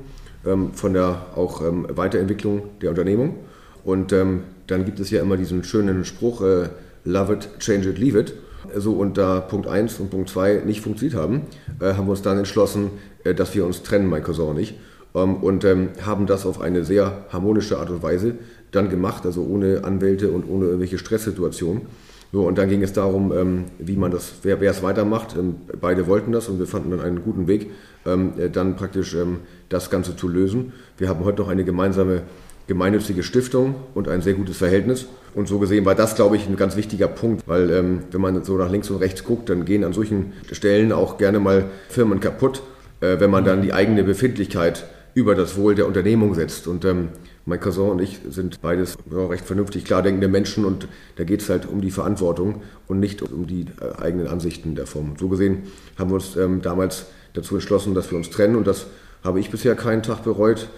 ähm, 0.46 0.74
von 0.74 0.94
der 0.94 1.25
auch 1.36 1.62
Weiterentwicklung 1.63 2.62
der 2.82 2.91
Unternehmung. 2.91 3.38
Und 3.84 4.12
dann 4.12 4.86
gibt 4.86 5.00
es 5.00 5.10
ja 5.10 5.22
immer 5.22 5.36
diesen 5.38 5.63
schönen 5.63 6.06
Spruch, 6.06 6.41
äh, 6.41 6.70
love 7.03 7.34
it, 7.34 7.50
change 7.60 7.88
it, 7.88 7.98
leave 7.98 8.18
it. 8.18 8.34
So, 8.75 8.94
und 8.94 9.18
da 9.18 9.39
Punkt 9.39 9.68
1 9.68 10.00
und 10.00 10.10
Punkt 10.10 10.29
2 10.29 10.63
nicht 10.65 10.82
funktioniert 10.82 11.20
haben, 11.20 11.44
äh, 11.79 11.94
haben 11.94 12.08
wir 12.08 12.12
uns 12.12 12.22
dann 12.22 12.38
entschlossen, 12.38 12.91
äh, 13.24 13.34
dass 13.34 13.56
wir 13.56 13.65
uns 13.65 13.84
trennen, 13.84 14.08
mein 14.08 14.24
Cousin 14.24 14.50
und 14.50 14.60
ich. 14.60 14.75
Ähm, 15.15 15.36
und 15.38 15.63
ähm, 15.65 15.89
haben 16.06 16.27
das 16.27 16.46
auf 16.46 16.62
eine 16.62 16.84
sehr 16.84 17.25
harmonische 17.29 17.79
Art 17.79 17.89
und 17.89 18.03
Weise 18.03 18.36
dann 18.72 18.89
gemacht, 18.89 19.25
also 19.25 19.44
ohne 19.44 19.84
Anwälte 19.84 20.29
und 20.29 20.48
ohne 20.48 20.65
irgendwelche 20.65 20.98
Stresssituationen. 20.98 21.84
So, 22.32 22.46
und 22.46 22.60
dann 22.60 22.70
ging 22.70 22.84
es 22.84 22.94
darum, 22.94 23.32
ähm, 23.36 23.65
wie 23.79 23.96
man 23.96 24.12
das, 24.12 24.34
wer, 24.44 24.62
wer 24.62 24.70
es 24.70 24.84
weitermacht. 24.84 25.36
Ähm, 25.36 25.56
beide 25.82 26.06
wollten 26.06 26.32
das 26.32 26.48
und 26.48 26.60
wir 26.60 26.68
fanden 26.68 26.91
dann 26.91 27.01
einen 27.01 27.24
guten 27.24 27.48
Weg, 27.48 27.72
ähm, 28.06 28.34
äh, 28.38 28.50
dann 28.50 28.75
praktisch 28.75 29.15
ähm, 29.15 29.39
das 29.70 29.89
Ganze 29.89 30.15
zu 30.15 30.27
lösen. 30.27 30.74
Wir 30.98 31.10
haben 31.10 31.25
heute 31.25 31.41
noch 31.41 31.50
eine 31.50 31.63
gemeinsame 31.63 32.22
gemeinnützige 32.69 33.23
Stiftung 33.23 33.75
und 33.95 34.07
ein 34.07 34.21
sehr 34.21 34.35
gutes 34.35 34.57
Verhältnis. 34.57 35.07
Und 35.35 35.47
so 35.47 35.59
gesehen 35.59 35.85
war 35.85 35.95
das, 35.95 36.15
glaube 36.15 36.38
ich, 36.38 36.47
ein 36.47 36.55
ganz 36.55 36.77
wichtiger 36.77 37.07
Punkt, 37.07 37.43
weil 37.47 37.69
ähm, 37.71 38.03
wenn 38.11 38.21
man 38.21 38.43
so 38.43 38.57
nach 38.57 38.71
links 38.71 38.89
und 38.89 38.97
rechts 38.97 39.23
guckt, 39.23 39.49
dann 39.49 39.65
gehen 39.65 39.83
an 39.83 39.91
solchen 39.91 40.33
Stellen 40.51 40.91
auch 40.91 41.17
gerne 41.17 41.39
mal 41.39 41.65
Firmen 41.89 42.19
kaputt, 42.19 42.61
äh, 43.01 43.19
wenn 43.19 43.31
man 43.31 43.43
dann 43.43 43.61
die 43.61 43.73
eigene 43.73 44.03
Befindlichkeit 44.03 44.85
über 45.15 45.33
das 45.35 45.57
Wohl 45.57 45.73
der 45.75 45.88
Unternehmung 45.88 46.35
setzt. 46.35 46.67
Und 46.67 46.85
ähm, 46.85 47.09
mein 47.45 47.59
Cousin 47.59 47.89
und 47.89 48.01
ich 48.01 48.19
sind 48.29 48.61
beides 48.61 48.97
ja, 49.11 49.25
recht 49.25 49.45
vernünftig 49.45 49.83
klar 49.83 50.03
denkende 50.03 50.27
Menschen 50.27 50.63
und 50.63 50.88
da 51.15 51.23
geht 51.23 51.41
es 51.41 51.49
halt 51.49 51.67
um 51.67 51.81
die 51.81 51.91
Verantwortung 51.91 52.61
und 52.88 52.99
nicht 52.99 53.23
um 53.23 53.47
die 53.47 53.65
äh, 53.81 53.99
eigenen 53.99 54.27
Ansichten 54.27 54.75
der 54.75 54.85
Form. 54.85 55.15
So 55.19 55.27
gesehen 55.27 55.63
haben 55.97 56.11
wir 56.11 56.15
uns 56.15 56.35
ähm, 56.35 56.61
damals 56.61 57.07
dazu 57.33 57.55
entschlossen, 57.55 57.95
dass 57.95 58.11
wir 58.11 58.17
uns 58.17 58.29
trennen 58.29 58.55
und 58.55 58.67
das 58.67 58.85
habe 59.23 59.39
ich 59.39 59.49
bisher 59.49 59.75
keinen 59.75 60.03
Tag 60.03 60.23
bereut. 60.23 60.69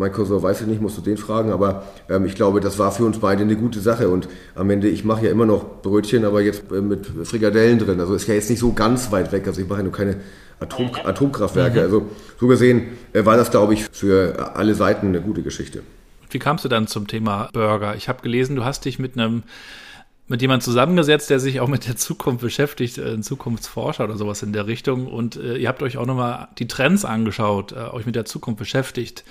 Mein 0.00 0.12
Cousin 0.12 0.42
weiß 0.42 0.62
ich 0.62 0.66
nicht, 0.66 0.80
musst 0.80 0.96
du 0.96 1.02
den 1.02 1.18
fragen, 1.18 1.52
aber 1.52 1.84
ähm, 2.08 2.24
ich 2.24 2.34
glaube, 2.34 2.60
das 2.60 2.78
war 2.78 2.90
für 2.90 3.04
uns 3.04 3.18
beide 3.18 3.42
eine 3.42 3.54
gute 3.54 3.80
Sache. 3.80 4.08
Und 4.08 4.28
am 4.54 4.70
Ende, 4.70 4.88
ich 4.88 5.04
mache 5.04 5.26
ja 5.26 5.30
immer 5.30 5.44
noch 5.44 5.82
Brötchen, 5.82 6.24
aber 6.24 6.40
jetzt 6.40 6.72
äh, 6.72 6.80
mit 6.80 7.06
Frikadellen 7.24 7.78
drin. 7.78 8.00
Also 8.00 8.14
ist 8.14 8.26
ja 8.26 8.32
jetzt 8.32 8.48
nicht 8.48 8.60
so 8.60 8.72
ganz 8.72 9.12
weit 9.12 9.30
weg. 9.30 9.46
Also 9.46 9.60
ich 9.60 9.68
mache 9.68 9.80
ja 9.80 9.82
nur 9.82 9.92
keine 9.92 10.16
Atom 10.58 10.90
Atomkraftwerke. 11.04 11.80
Mhm. 11.80 11.84
Also 11.84 12.08
so 12.40 12.46
gesehen 12.46 12.88
äh, 13.12 13.26
war 13.26 13.36
das, 13.36 13.50
glaube 13.50 13.74
ich, 13.74 13.84
für 13.92 14.56
alle 14.56 14.74
Seiten 14.74 15.08
eine 15.08 15.20
gute 15.20 15.42
Geschichte. 15.42 15.82
Wie 16.30 16.38
kamst 16.38 16.64
du 16.64 16.70
dann 16.70 16.86
zum 16.86 17.06
Thema 17.06 17.50
Burger? 17.52 17.94
Ich 17.94 18.08
habe 18.08 18.22
gelesen, 18.22 18.56
du 18.56 18.64
hast 18.64 18.86
dich 18.86 18.98
mit 18.98 19.18
einem 19.18 19.42
mit 20.28 20.40
jemandem 20.42 20.64
zusammengesetzt, 20.64 21.28
der 21.28 21.40
sich 21.40 21.58
auch 21.58 21.66
mit 21.66 21.88
der 21.88 21.96
Zukunft 21.96 22.40
beschäftigt, 22.40 22.98
äh, 22.98 23.12
ein 23.12 23.22
Zukunftsforscher 23.22 24.04
oder 24.04 24.16
sowas 24.16 24.42
in 24.42 24.52
der 24.54 24.66
Richtung. 24.66 25.08
Und 25.08 25.36
äh, 25.36 25.56
ihr 25.56 25.68
habt 25.68 25.82
euch 25.82 25.98
auch 25.98 26.06
nochmal 26.06 26.48
die 26.58 26.68
Trends 26.68 27.04
angeschaut, 27.04 27.72
äh, 27.72 27.90
euch 27.90 28.06
mit 28.06 28.14
der 28.14 28.24
Zukunft 28.24 28.60
beschäftigt. 28.60 29.24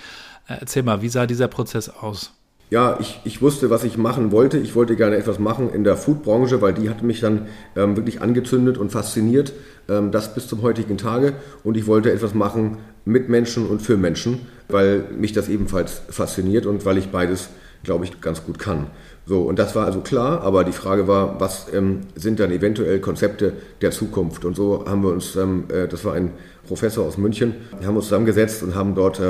Äh, 0.50 0.56
erzähl 0.60 0.82
mal, 0.82 1.00
wie 1.00 1.08
sah 1.08 1.26
dieser 1.26 1.48
Prozess 1.48 1.88
aus? 1.88 2.32
Ja, 2.70 2.98
ich, 3.00 3.20
ich 3.24 3.42
wusste, 3.42 3.68
was 3.68 3.82
ich 3.82 3.96
machen 3.96 4.30
wollte. 4.30 4.58
Ich 4.58 4.76
wollte 4.76 4.94
gerne 4.94 5.16
etwas 5.16 5.40
machen 5.40 5.70
in 5.72 5.82
der 5.82 5.96
Foodbranche, 5.96 6.62
weil 6.62 6.72
die 6.72 6.88
hat 6.88 7.02
mich 7.02 7.20
dann 7.20 7.48
ähm, 7.74 7.96
wirklich 7.96 8.20
angezündet 8.20 8.78
und 8.78 8.92
fasziniert, 8.92 9.52
ähm, 9.88 10.12
das 10.12 10.34
bis 10.34 10.46
zum 10.46 10.62
heutigen 10.62 10.96
Tage. 10.96 11.32
Und 11.64 11.76
ich 11.76 11.86
wollte 11.86 12.12
etwas 12.12 12.32
machen 12.32 12.78
mit 13.04 13.28
Menschen 13.28 13.66
und 13.66 13.82
für 13.82 13.96
Menschen, 13.96 14.46
weil 14.68 15.04
mich 15.16 15.32
das 15.32 15.48
ebenfalls 15.48 16.02
fasziniert 16.10 16.66
und 16.66 16.84
weil 16.84 16.98
ich 16.98 17.08
beides, 17.08 17.48
glaube 17.82 18.04
ich, 18.04 18.20
ganz 18.20 18.44
gut 18.44 18.60
kann. 18.60 18.86
So, 19.26 19.42
und 19.42 19.58
das 19.58 19.74
war 19.74 19.86
also 19.86 20.00
klar, 20.00 20.42
aber 20.42 20.62
die 20.62 20.72
Frage 20.72 21.08
war, 21.08 21.40
was 21.40 21.66
ähm, 21.72 22.02
sind 22.14 22.38
dann 22.38 22.52
eventuell 22.52 23.00
Konzepte 23.00 23.52
der 23.80 23.90
Zukunft? 23.90 24.44
Und 24.44 24.54
so 24.54 24.84
haben 24.86 25.02
wir 25.02 25.10
uns, 25.10 25.34
ähm, 25.34 25.64
äh, 25.72 25.88
das 25.88 26.04
war 26.04 26.14
ein 26.14 26.32
Professor 26.68 27.04
aus 27.04 27.18
München, 27.18 27.54
haben 27.84 27.96
uns 27.96 28.06
zusammengesetzt 28.06 28.62
und 28.62 28.76
haben 28.76 28.94
dort 28.94 29.20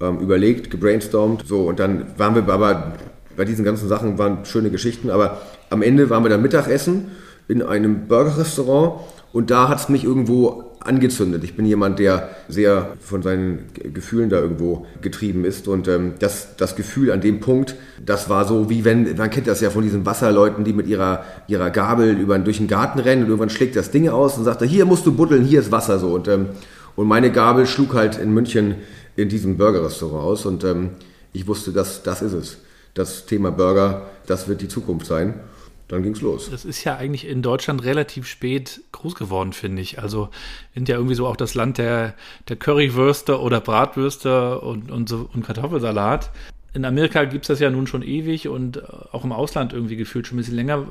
ähm, 0.00 0.18
überlegt, 0.18 0.70
gebrainstormt. 0.70 1.46
So, 1.46 1.62
und 1.62 1.78
dann 1.78 2.06
waren 2.16 2.34
wir 2.34 2.52
aber 2.52 2.94
bei 3.36 3.44
diesen 3.44 3.64
ganzen 3.64 3.88
Sachen 3.88 4.18
waren 4.18 4.44
schöne 4.44 4.70
Geschichten, 4.70 5.10
aber 5.10 5.40
am 5.70 5.82
Ende 5.82 6.10
waren 6.10 6.24
wir 6.24 6.30
dann 6.30 6.42
Mittagessen 6.42 7.12
in 7.46 7.62
einem 7.62 8.08
Burgerrestaurant 8.08 9.00
und 9.32 9.50
da 9.50 9.68
hat 9.68 9.78
es 9.78 9.88
mich 9.88 10.04
irgendwo 10.04 10.68
angezündet. 10.80 11.44
Ich 11.44 11.54
bin 11.54 11.66
jemand, 11.66 11.98
der 11.98 12.30
sehr 12.48 12.94
von 13.00 13.22
seinen 13.22 13.66
Gefühlen 13.74 14.30
da 14.30 14.38
irgendwo 14.38 14.86
getrieben 15.02 15.44
ist. 15.44 15.68
Und 15.68 15.86
ähm, 15.88 16.14
das, 16.18 16.56
das 16.56 16.76
Gefühl 16.76 17.10
an 17.10 17.20
dem 17.20 17.40
Punkt, 17.40 17.76
das 18.04 18.28
war 18.28 18.44
so, 18.44 18.70
wie 18.70 18.84
wenn, 18.84 19.16
man 19.16 19.30
kennt 19.30 19.46
das 19.46 19.60
ja 19.60 19.70
von 19.70 19.82
diesen 19.82 20.06
Wasserleuten, 20.06 20.64
die 20.64 20.72
mit 20.72 20.86
ihrer, 20.86 21.24
ihrer 21.46 21.70
Gabel 21.70 22.16
über, 22.16 22.38
durch 22.38 22.58
den 22.58 22.68
Garten 22.68 23.00
rennen 23.00 23.22
und 23.22 23.28
irgendwann 23.28 23.50
schlägt 23.50 23.76
das 23.76 23.90
Ding 23.90 24.08
aus 24.08 24.38
und 24.38 24.44
sagt, 24.44 24.62
hier 24.62 24.84
musst 24.84 25.04
du 25.06 25.12
buddeln, 25.12 25.44
hier 25.44 25.60
ist 25.60 25.72
Wasser 25.72 25.98
so. 25.98 26.14
Und, 26.14 26.28
ähm, 26.28 26.46
und 26.96 27.06
meine 27.06 27.30
Gabel 27.30 27.66
schlug 27.66 27.94
halt 27.94 28.18
in 28.18 28.32
München 28.32 28.76
in 29.18 29.28
diesem 29.28 29.56
Burgerrestaurant 29.56 30.22
aus 30.22 30.46
und 30.46 30.62
ähm, 30.62 30.90
ich 31.32 31.48
wusste, 31.48 31.72
dass 31.72 32.04
das 32.04 32.22
ist 32.22 32.32
es. 32.32 32.58
Das 32.94 33.26
Thema 33.26 33.50
Burger, 33.50 34.08
das 34.26 34.46
wird 34.46 34.60
die 34.60 34.68
Zukunft 34.68 35.06
sein. 35.06 35.40
Dann 35.88 36.02
ging 36.02 36.12
es 36.12 36.20
los. 36.20 36.48
Das 36.50 36.64
ist 36.64 36.84
ja 36.84 36.96
eigentlich 36.96 37.26
in 37.26 37.42
Deutschland 37.42 37.82
relativ 37.82 38.26
spät 38.26 38.82
groß 38.92 39.14
geworden, 39.14 39.52
finde 39.52 39.82
ich. 39.82 39.98
Also 39.98 40.28
sind 40.74 40.88
ja 40.88 40.96
irgendwie 40.96 41.14
so 41.14 41.26
auch 41.26 41.36
das 41.36 41.54
Land 41.54 41.78
der, 41.78 42.14
der 42.48 42.56
Currywürste 42.56 43.40
oder 43.40 43.60
Bratwürste 43.60 44.60
und, 44.60 44.90
und, 44.90 45.08
so, 45.08 45.28
und 45.32 45.44
Kartoffelsalat. 45.44 46.30
In 46.74 46.84
Amerika 46.84 47.24
gibt 47.24 47.44
es 47.44 47.48
das 47.48 47.58
ja 47.58 47.70
nun 47.70 47.86
schon 47.86 48.02
ewig 48.02 48.48
und 48.48 48.82
auch 49.12 49.24
im 49.24 49.32
Ausland 49.32 49.72
irgendwie 49.72 49.96
gefühlt 49.96 50.26
schon 50.26 50.36
ein 50.36 50.40
bisschen 50.42 50.56
länger. 50.56 50.86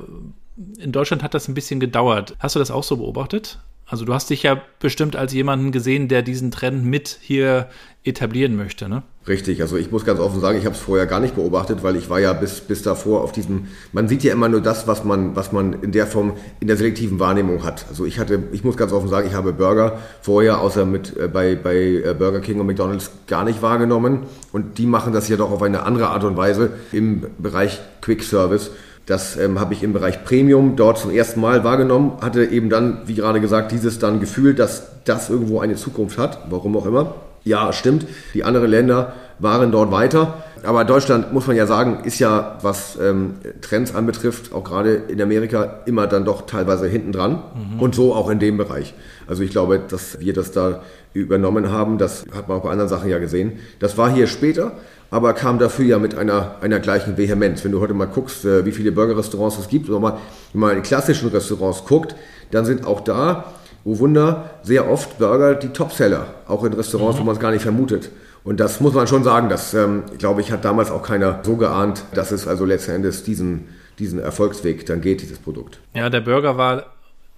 In 0.78 0.92
Deutschland 0.92 1.22
hat 1.22 1.32
das 1.32 1.48
ein 1.48 1.54
bisschen 1.54 1.80
gedauert. 1.80 2.34
Hast 2.40 2.56
du 2.56 2.58
das 2.58 2.72
auch 2.72 2.82
so 2.82 2.96
beobachtet? 2.96 3.60
Also 3.88 4.04
du 4.04 4.12
hast 4.12 4.28
dich 4.28 4.42
ja 4.42 4.60
bestimmt 4.80 5.16
als 5.16 5.32
jemanden 5.32 5.72
gesehen, 5.72 6.08
der 6.08 6.20
diesen 6.20 6.50
Trend 6.50 6.84
mit 6.84 7.18
hier 7.22 7.68
etablieren 8.04 8.54
möchte, 8.54 8.88
ne? 8.88 9.02
Richtig, 9.26 9.60
also 9.60 9.76
ich 9.76 9.90
muss 9.90 10.06
ganz 10.06 10.20
offen 10.20 10.40
sagen, 10.40 10.58
ich 10.58 10.64
habe 10.64 10.74
es 10.74 10.80
vorher 10.80 11.06
gar 11.06 11.20
nicht 11.20 11.34
beobachtet, 11.34 11.82
weil 11.82 11.96
ich 11.96 12.08
war 12.08 12.18
ja 12.18 12.32
bis, 12.32 12.60
bis 12.60 12.82
davor 12.82 13.22
auf 13.22 13.32
diesem, 13.32 13.68
man 13.92 14.08
sieht 14.08 14.24
ja 14.24 14.32
immer 14.32 14.48
nur 14.48 14.62
das, 14.62 14.86
was 14.86 15.04
man, 15.04 15.36
was 15.36 15.52
man 15.52 15.74
in 15.82 15.92
der 15.92 16.06
Form, 16.06 16.34
in 16.60 16.68
der 16.68 16.76
selektiven 16.76 17.18
Wahrnehmung 17.18 17.64
hat. 17.64 17.86
Also 17.88 18.06
ich 18.06 18.18
hatte, 18.18 18.42
ich 18.52 18.64
muss 18.64 18.76
ganz 18.76 18.92
offen 18.92 19.08
sagen, 19.08 19.26
ich 19.26 19.34
habe 19.34 19.52
Burger 19.52 19.98
vorher, 20.22 20.60
außer 20.60 20.86
mit 20.86 21.16
äh, 21.16 21.28
bei, 21.28 21.56
bei 21.56 21.76
äh, 21.76 22.14
Burger 22.18 22.40
King 22.40 22.60
und 22.60 22.66
McDonalds, 22.66 23.10
gar 23.26 23.44
nicht 23.44 23.60
wahrgenommen. 23.60 24.24
Und 24.52 24.78
die 24.78 24.86
machen 24.86 25.12
das 25.12 25.28
ja 25.28 25.36
doch 25.36 25.50
auf 25.50 25.62
eine 25.62 25.82
andere 25.82 26.08
Art 26.08 26.24
und 26.24 26.36
Weise 26.36 26.70
im 26.92 27.26
Bereich 27.38 27.80
Quick 28.00 28.22
Service. 28.22 28.70
Das 29.08 29.38
ähm, 29.38 29.58
habe 29.58 29.72
ich 29.72 29.82
im 29.82 29.94
Bereich 29.94 30.22
Premium 30.22 30.76
dort 30.76 30.98
zum 30.98 31.10
ersten 31.10 31.40
Mal 31.40 31.64
wahrgenommen, 31.64 32.18
hatte 32.20 32.44
eben 32.44 32.68
dann, 32.68 32.98
wie 33.06 33.14
gerade 33.14 33.40
gesagt, 33.40 33.72
dieses 33.72 33.98
dann 33.98 34.20
Gefühl, 34.20 34.52
dass 34.52 34.82
das 35.04 35.30
irgendwo 35.30 35.60
eine 35.60 35.76
Zukunft 35.76 36.18
hat, 36.18 36.40
warum 36.50 36.76
auch 36.76 36.84
immer. 36.84 37.14
Ja, 37.42 37.72
stimmt. 37.72 38.06
Die 38.34 38.44
anderen 38.44 38.70
Länder 38.70 39.14
waren 39.38 39.72
dort 39.72 39.90
weiter. 39.90 40.44
Aber 40.62 40.84
Deutschland, 40.84 41.32
muss 41.32 41.46
man 41.46 41.56
ja 41.56 41.66
sagen, 41.66 42.00
ist 42.04 42.18
ja, 42.18 42.58
was 42.60 42.98
ähm, 43.00 43.36
Trends 43.62 43.94
anbetrifft, 43.94 44.52
auch 44.52 44.64
gerade 44.64 44.94
in 44.94 45.22
Amerika, 45.22 45.80
immer 45.86 46.06
dann 46.06 46.26
doch 46.26 46.44
teilweise 46.44 46.86
hinten 46.86 47.12
dran. 47.12 47.42
Mhm. 47.54 47.80
Und 47.80 47.94
so 47.94 48.14
auch 48.14 48.28
in 48.28 48.40
dem 48.40 48.58
Bereich. 48.58 48.92
Also 49.26 49.42
ich 49.42 49.50
glaube, 49.50 49.80
dass 49.88 50.20
wir 50.20 50.34
das 50.34 50.52
da 50.52 50.82
übernommen 51.14 51.70
haben, 51.70 51.96
das 51.96 52.26
hat 52.34 52.48
man 52.48 52.58
auch 52.58 52.64
bei 52.64 52.70
anderen 52.70 52.90
Sachen 52.90 53.08
ja 53.08 53.18
gesehen. 53.18 53.52
Das 53.78 53.96
war 53.96 54.12
hier 54.12 54.26
später, 54.26 54.72
aber 55.10 55.32
kam 55.32 55.58
dafür 55.58 55.84
ja 55.84 55.98
mit 55.98 56.16
einer, 56.16 56.56
einer 56.60 56.80
gleichen 56.80 57.16
Vehemenz. 57.16 57.64
Wenn 57.64 57.72
du 57.72 57.80
heute 57.80 57.94
mal 57.94 58.06
guckst, 58.06 58.44
äh, 58.44 58.64
wie 58.64 58.72
viele 58.72 58.92
Burgerrestaurants 58.92 59.58
es 59.58 59.68
gibt, 59.68 59.88
oder 59.88 60.00
mal, 60.00 60.18
wenn 60.52 60.60
man 60.60 60.76
in 60.76 60.82
klassischen 60.82 61.28
Restaurants 61.28 61.84
guckt, 61.84 62.14
dann 62.50 62.64
sind 62.64 62.86
auch 62.86 63.00
da 63.00 63.52
oh 63.84 63.98
Wunder, 63.98 64.50
sehr 64.62 64.90
oft 64.90 65.18
Burger 65.18 65.54
die 65.54 65.68
Topseller, 65.68 66.34
auch 66.46 66.64
in 66.64 66.72
Restaurants, 66.72 67.16
mhm. 67.16 67.22
wo 67.22 67.24
man 67.26 67.34
es 67.36 67.40
gar 67.40 67.52
nicht 67.52 67.62
vermutet. 67.62 68.10
Und 68.44 68.60
das 68.60 68.80
muss 68.80 68.94
man 68.94 69.06
schon 69.06 69.24
sagen, 69.24 69.48
das, 69.48 69.74
ähm, 69.74 70.04
glaube 70.18 70.40
ich, 70.40 70.52
hat 70.52 70.64
damals 70.64 70.90
auch 70.90 71.02
keiner 71.02 71.40
so 71.42 71.56
geahnt, 71.56 72.04
dass 72.14 72.30
es 72.30 72.46
also 72.46 72.64
letzten 72.64 72.92
Endes 72.92 73.22
diesen, 73.22 73.68
diesen 73.98 74.18
Erfolgsweg 74.18 74.86
dann 74.86 75.00
geht, 75.00 75.22
dieses 75.22 75.38
Produkt. 75.38 75.80
Ja, 75.94 76.08
der 76.08 76.20
Burger 76.20 76.56
war 76.56 76.86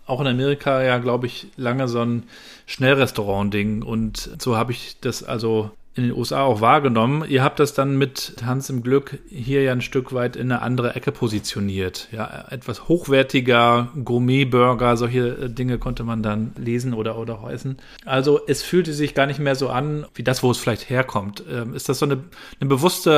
auch 0.07 0.21
in 0.21 0.27
Amerika 0.27 0.83
ja, 0.83 0.99
glaube 0.99 1.27
ich, 1.27 1.49
lange 1.57 1.89
so 1.89 2.01
ein 2.01 2.25
Schnellrestaurant-Ding. 2.67 3.83
Und 3.83 4.31
so 4.39 4.57
habe 4.57 4.73
ich 4.73 4.99
das 5.01 5.23
also 5.23 5.71
in 6.01 6.09
den 6.09 6.17
USA 6.17 6.43
auch 6.43 6.61
wahrgenommen. 6.61 7.25
Ihr 7.29 7.43
habt 7.43 7.61
das 7.61 7.75
dann 7.75 7.97
mit 7.97 8.37
Hans 8.45 8.71
im 8.71 8.83
Glück 8.83 9.19
hier 9.29 9.63
ja 9.63 9.73
ein 9.73 9.83
Stück 9.83 10.13
weit 10.13 10.37
in 10.37 10.51
eine 10.51 10.63
andere 10.63 10.95
Ecke 10.95 11.13
positioniert. 11.13 12.09
Ja, 12.13 12.47
etwas 12.51 12.89
hochwertiger, 12.89 13.89
Gourmet-Burger, 14.03 14.97
solche 14.97 15.29
äh, 15.29 15.49
Dinge 15.51 15.79
konnte 15.79 16.05
man 16.05 16.23
dann 16.23 16.53
lesen 16.57 16.95
oder, 16.95 17.19
oder 17.19 17.41
essen. 17.51 17.77
Also 18.05 18.41
es 18.47 18.63
fühlte 18.63 18.93
sich 18.93 19.15
gar 19.15 19.27
nicht 19.27 19.41
mehr 19.41 19.55
so 19.55 19.69
an, 19.69 20.07
wie 20.15 20.23
das, 20.23 20.43
wo 20.43 20.51
es 20.51 20.59
vielleicht 20.59 20.89
herkommt. 20.89 21.45
Ähm, 21.51 21.75
ist 21.75 21.89
das 21.89 21.99
so 21.99 22.07
eine, 22.07 22.25
eine 22.61 22.69
bewusste 22.69 23.11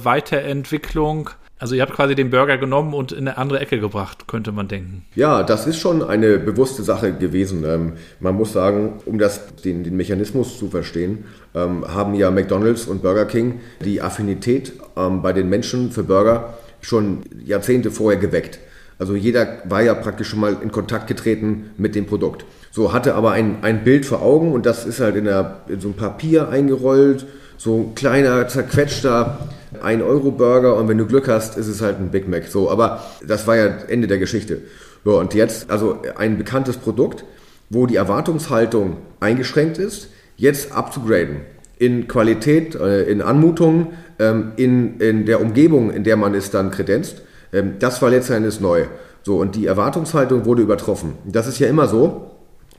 äh, 0.00 0.04
Weiterentwicklung 0.04 1.30
also 1.62 1.76
ihr 1.76 1.82
habt 1.82 1.92
quasi 1.92 2.16
den 2.16 2.28
Burger 2.28 2.58
genommen 2.58 2.92
und 2.92 3.12
in 3.12 3.28
eine 3.28 3.38
andere 3.38 3.60
Ecke 3.60 3.78
gebracht, 3.78 4.26
könnte 4.26 4.50
man 4.50 4.66
denken. 4.66 5.04
Ja, 5.14 5.44
das 5.44 5.68
ist 5.68 5.78
schon 5.78 6.02
eine 6.02 6.40
bewusste 6.40 6.82
Sache 6.82 7.12
gewesen. 7.12 7.64
Ähm, 7.64 7.92
man 8.18 8.34
muss 8.34 8.52
sagen, 8.52 8.94
um 9.06 9.16
das, 9.16 9.54
den, 9.64 9.84
den 9.84 9.96
Mechanismus 9.96 10.58
zu 10.58 10.70
verstehen, 10.70 11.24
ähm, 11.54 11.86
haben 11.86 12.14
ja 12.14 12.32
McDonald's 12.32 12.88
und 12.88 13.00
Burger 13.00 13.26
King 13.26 13.60
die 13.84 14.02
Affinität 14.02 14.72
ähm, 14.96 15.22
bei 15.22 15.32
den 15.32 15.48
Menschen 15.48 15.92
für 15.92 16.02
Burger 16.02 16.54
schon 16.80 17.20
Jahrzehnte 17.44 17.92
vorher 17.92 18.18
geweckt. 18.18 18.58
Also 18.98 19.14
jeder 19.14 19.58
war 19.64 19.82
ja 19.82 19.94
praktisch 19.94 20.30
schon 20.30 20.40
mal 20.40 20.56
in 20.60 20.72
Kontakt 20.72 21.06
getreten 21.06 21.70
mit 21.76 21.94
dem 21.94 22.06
Produkt. 22.06 22.44
So 22.72 22.92
hatte 22.92 23.14
aber 23.14 23.30
ein, 23.30 23.58
ein 23.62 23.84
Bild 23.84 24.04
vor 24.04 24.20
Augen 24.20 24.50
und 24.50 24.66
das 24.66 24.84
ist 24.84 24.98
halt 24.98 25.14
in, 25.14 25.26
der, 25.26 25.60
in 25.68 25.78
so 25.78 25.90
ein 25.90 25.94
Papier 25.94 26.48
eingerollt, 26.48 27.24
so 27.62 27.76
ein 27.76 27.94
kleiner, 27.94 28.48
zerquetschter 28.48 29.38
1-Euro-Burger 29.84 30.74
und 30.74 30.88
wenn 30.88 30.98
du 30.98 31.06
Glück 31.06 31.28
hast, 31.28 31.56
ist 31.56 31.68
es 31.68 31.80
halt 31.80 32.00
ein 32.00 32.10
Big 32.10 32.26
Mac. 32.26 32.48
So, 32.48 32.68
aber 32.68 33.04
das 33.24 33.46
war 33.46 33.56
ja 33.56 33.66
Ende 33.86 34.08
der 34.08 34.18
Geschichte. 34.18 34.62
So, 35.04 35.20
und 35.20 35.32
jetzt, 35.32 35.70
also 35.70 35.98
ein 36.16 36.38
bekanntes 36.38 36.76
Produkt, 36.76 37.24
wo 37.70 37.86
die 37.86 37.94
Erwartungshaltung 37.94 38.96
eingeschränkt 39.20 39.78
ist, 39.78 40.08
jetzt 40.36 40.72
abzugraden. 40.72 41.42
In 41.78 42.08
Qualität, 42.08 42.74
äh, 42.74 43.04
in 43.04 43.22
Anmutung, 43.22 43.92
ähm, 44.18 44.54
in, 44.56 44.98
in 44.98 45.24
der 45.24 45.40
Umgebung, 45.40 45.92
in 45.92 46.02
der 46.02 46.16
man 46.16 46.34
es 46.34 46.50
dann 46.50 46.72
kredenzt, 46.72 47.22
ähm, 47.52 47.74
das 47.78 48.02
war 48.02 48.10
letztendlich 48.10 48.60
neu. 48.60 48.86
So, 49.22 49.36
und 49.36 49.54
die 49.54 49.66
Erwartungshaltung 49.66 50.46
wurde 50.46 50.62
übertroffen. 50.62 51.12
Das 51.24 51.46
ist 51.46 51.60
ja 51.60 51.68
immer 51.68 51.86
so, 51.86 52.32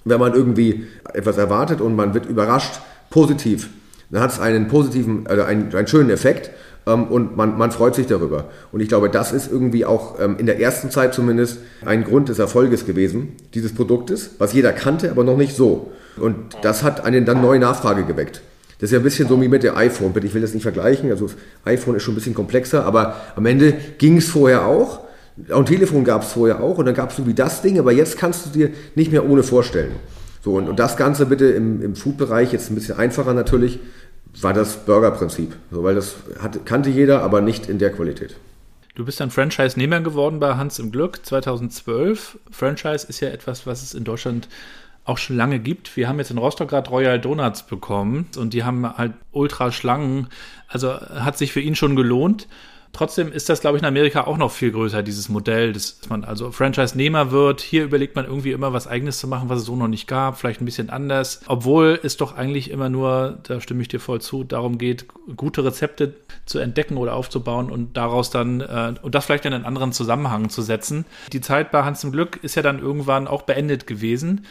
wenn 0.03 0.19
man 0.19 0.33
irgendwie 0.33 0.87
etwas 1.13 1.37
erwartet 1.37 1.79
und 1.79 1.95
man 1.95 2.13
wird 2.13 2.25
überrascht, 2.25 2.81
positiv, 3.09 3.69
dann 4.09 4.21
hat 4.21 4.31
es 4.31 4.39
einen 4.39 4.67
positiven, 4.67 5.27
also 5.27 5.43
einen, 5.43 5.73
einen 5.73 5.87
schönen 5.87 6.09
Effekt 6.09 6.51
ähm, 6.85 7.05
und 7.05 7.37
man, 7.37 7.57
man 7.57 7.71
freut 7.71 7.95
sich 7.95 8.07
darüber. 8.07 8.45
Und 8.71 8.81
ich 8.81 8.87
glaube, 8.87 9.09
das 9.09 9.31
ist 9.31 9.51
irgendwie 9.51 9.85
auch 9.85 10.19
ähm, 10.19 10.37
in 10.37 10.45
der 10.45 10.59
ersten 10.59 10.91
Zeit 10.91 11.13
zumindest 11.13 11.59
ein 11.85 12.03
Grund 12.03 12.29
des 12.29 12.39
Erfolges 12.39 12.85
gewesen, 12.85 13.33
dieses 13.53 13.73
Produktes, 13.73 14.31
was 14.37 14.53
jeder 14.53 14.73
kannte, 14.73 15.11
aber 15.11 15.23
noch 15.23 15.37
nicht 15.37 15.55
so. 15.55 15.91
Und 16.17 16.35
das 16.61 16.83
hat 16.83 17.03
eine 17.05 17.21
dann 17.23 17.41
neue 17.41 17.59
Nachfrage 17.59 18.03
geweckt. 18.03 18.41
Das 18.79 18.89
ist 18.89 18.91
ja 18.91 18.99
ein 18.99 19.03
bisschen 19.03 19.29
so 19.29 19.41
wie 19.41 19.47
mit 19.47 19.63
dem 19.63 19.75
iPhone. 19.77 20.13
Ich 20.23 20.33
will 20.33 20.41
das 20.41 20.53
nicht 20.53 20.63
vergleichen. 20.63 21.09
Also 21.09 21.27
das 21.27 21.35
iPhone 21.63 21.95
ist 21.95 22.03
schon 22.03 22.13
ein 22.13 22.15
bisschen 22.15 22.33
komplexer, 22.33 22.85
aber 22.85 23.15
am 23.35 23.45
Ende 23.45 23.73
ging 23.97 24.17
es 24.17 24.27
vorher 24.27 24.65
auch. 24.65 24.99
Ein 25.49 25.65
Telefon 25.65 26.03
gab 26.03 26.23
es 26.23 26.33
vorher 26.33 26.61
auch 26.61 26.77
und 26.77 26.85
dann 26.85 26.93
gab 26.93 27.09
es 27.09 27.15
so 27.15 27.25
wie 27.25 27.33
das 27.33 27.61
Ding, 27.61 27.79
aber 27.79 27.91
jetzt 27.91 28.17
kannst 28.17 28.45
du 28.45 28.49
dir 28.49 28.69
nicht 28.93 29.11
mehr 29.11 29.27
ohne 29.27 29.41
vorstellen. 29.41 29.93
So, 30.43 30.55
und, 30.55 30.67
und 30.67 30.77
das 30.77 30.97
Ganze 30.97 31.25
bitte 31.25 31.45
im, 31.45 31.81
im 31.81 31.95
Food-Bereich, 31.95 32.51
jetzt 32.51 32.69
ein 32.69 32.75
bisschen 32.75 32.97
einfacher 32.97 33.33
natürlich, 33.33 33.79
war 34.41 34.53
das 34.53 34.85
Burger-Prinzip. 34.85 35.55
So, 35.71 35.83
weil 35.83 35.95
das 35.95 36.17
hat, 36.39 36.65
kannte 36.65 36.89
jeder, 36.89 37.21
aber 37.23 37.39
nicht 37.39 37.69
in 37.69 37.79
der 37.79 37.91
Qualität. 37.91 38.35
Du 38.95 39.05
bist 39.05 39.21
dann 39.21 39.31
Franchise-Nehmer 39.31 40.01
geworden 40.01 40.39
bei 40.39 40.55
Hans 40.55 40.79
im 40.79 40.91
Glück 40.91 41.25
2012. 41.25 42.39
Franchise 42.51 43.07
ist 43.07 43.21
ja 43.21 43.29
etwas, 43.29 43.65
was 43.65 43.81
es 43.83 43.93
in 43.93 44.03
Deutschland 44.03 44.49
auch 45.05 45.17
schon 45.17 45.37
lange 45.37 45.59
gibt. 45.59 45.95
Wir 45.95 46.09
haben 46.09 46.19
jetzt 46.19 46.31
in 46.31 46.37
Rostock 46.37 46.69
gerade 46.69 46.89
Royal 46.89 47.19
Donuts 47.19 47.63
bekommen 47.63 48.27
und 48.37 48.53
die 48.53 48.63
haben 48.63 48.85
halt 48.97 49.13
ultra 49.31 49.71
Schlangen. 49.71 50.27
Also 50.67 50.93
hat 50.93 51.37
sich 51.37 51.53
für 51.53 51.61
ihn 51.61 51.75
schon 51.75 51.95
gelohnt. 51.95 52.47
Trotzdem 52.93 53.31
ist 53.31 53.49
das, 53.49 53.61
glaube 53.61 53.75
ich, 53.75 53.81
in 53.81 53.87
Amerika 53.87 54.25
auch 54.25 54.37
noch 54.37 54.51
viel 54.51 54.71
größer, 54.71 55.01
dieses 55.01 55.27
Modell, 55.27 55.73
dass 55.73 55.97
man 56.09 56.23
also 56.23 56.51
Franchise-Nehmer 56.51 57.31
wird. 57.31 57.59
Hier 57.59 57.83
überlegt 57.85 58.15
man 58.15 58.25
irgendwie 58.25 58.51
immer 58.51 58.71
was 58.71 58.85
Eigenes 58.85 59.17
zu 59.17 59.27
machen, 59.27 59.49
was 59.49 59.61
es 59.61 59.65
so 59.65 59.75
noch 59.75 59.87
nicht 59.87 60.07
gab, 60.07 60.37
vielleicht 60.37 60.61
ein 60.61 60.65
bisschen 60.65 60.91
anders. 60.91 61.41
Obwohl 61.47 61.99
es 62.03 62.17
doch 62.17 62.37
eigentlich 62.37 62.69
immer 62.69 62.89
nur, 62.89 63.39
da 63.43 63.59
stimme 63.61 63.81
ich 63.81 63.87
dir 63.87 63.99
voll 63.99 64.21
zu, 64.21 64.43
darum 64.43 64.77
geht, 64.77 65.07
gute 65.35 65.65
Rezepte 65.65 66.13
zu 66.45 66.59
entdecken 66.59 66.97
oder 66.97 67.15
aufzubauen 67.15 67.71
und 67.71 67.97
daraus 67.97 68.29
dann, 68.29 68.61
äh, 68.61 68.93
und 69.01 69.15
das 69.15 69.25
vielleicht 69.25 69.45
in 69.45 69.53
einen 69.53 69.65
anderen 69.65 69.91
Zusammenhang 69.91 70.49
zu 70.49 70.61
setzen. 70.61 71.05
Die 71.31 71.41
Zeit 71.41 71.71
bei 71.71 71.83
Hans 71.83 72.03
im 72.03 72.11
Glück 72.11 72.43
ist 72.43 72.53
ja 72.53 72.61
dann 72.61 72.77
irgendwann 72.77 73.27
auch 73.27 73.41
beendet 73.41 73.87
gewesen. 73.87 74.45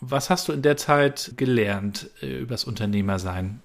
Was 0.00 0.30
hast 0.30 0.48
du 0.48 0.52
in 0.52 0.62
der 0.62 0.76
Zeit 0.76 1.34
gelernt 1.36 2.10
äh, 2.20 2.40
über 2.40 2.54
das 2.54 2.64
Unternehmersein? 2.64 3.60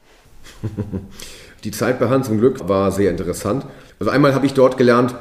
Die 1.64 1.72
Zeit 1.72 2.00
bei 2.00 2.10
Hans 2.10 2.30
im 2.30 2.38
Glück 2.38 2.70
war 2.70 2.92
sehr 2.92 3.10
interessant. 3.10 3.66
Also 4.00 4.12
einmal 4.12 4.34
habe 4.34 4.46
ich 4.46 4.54
dort 4.54 4.78
gelernt, 4.78 5.14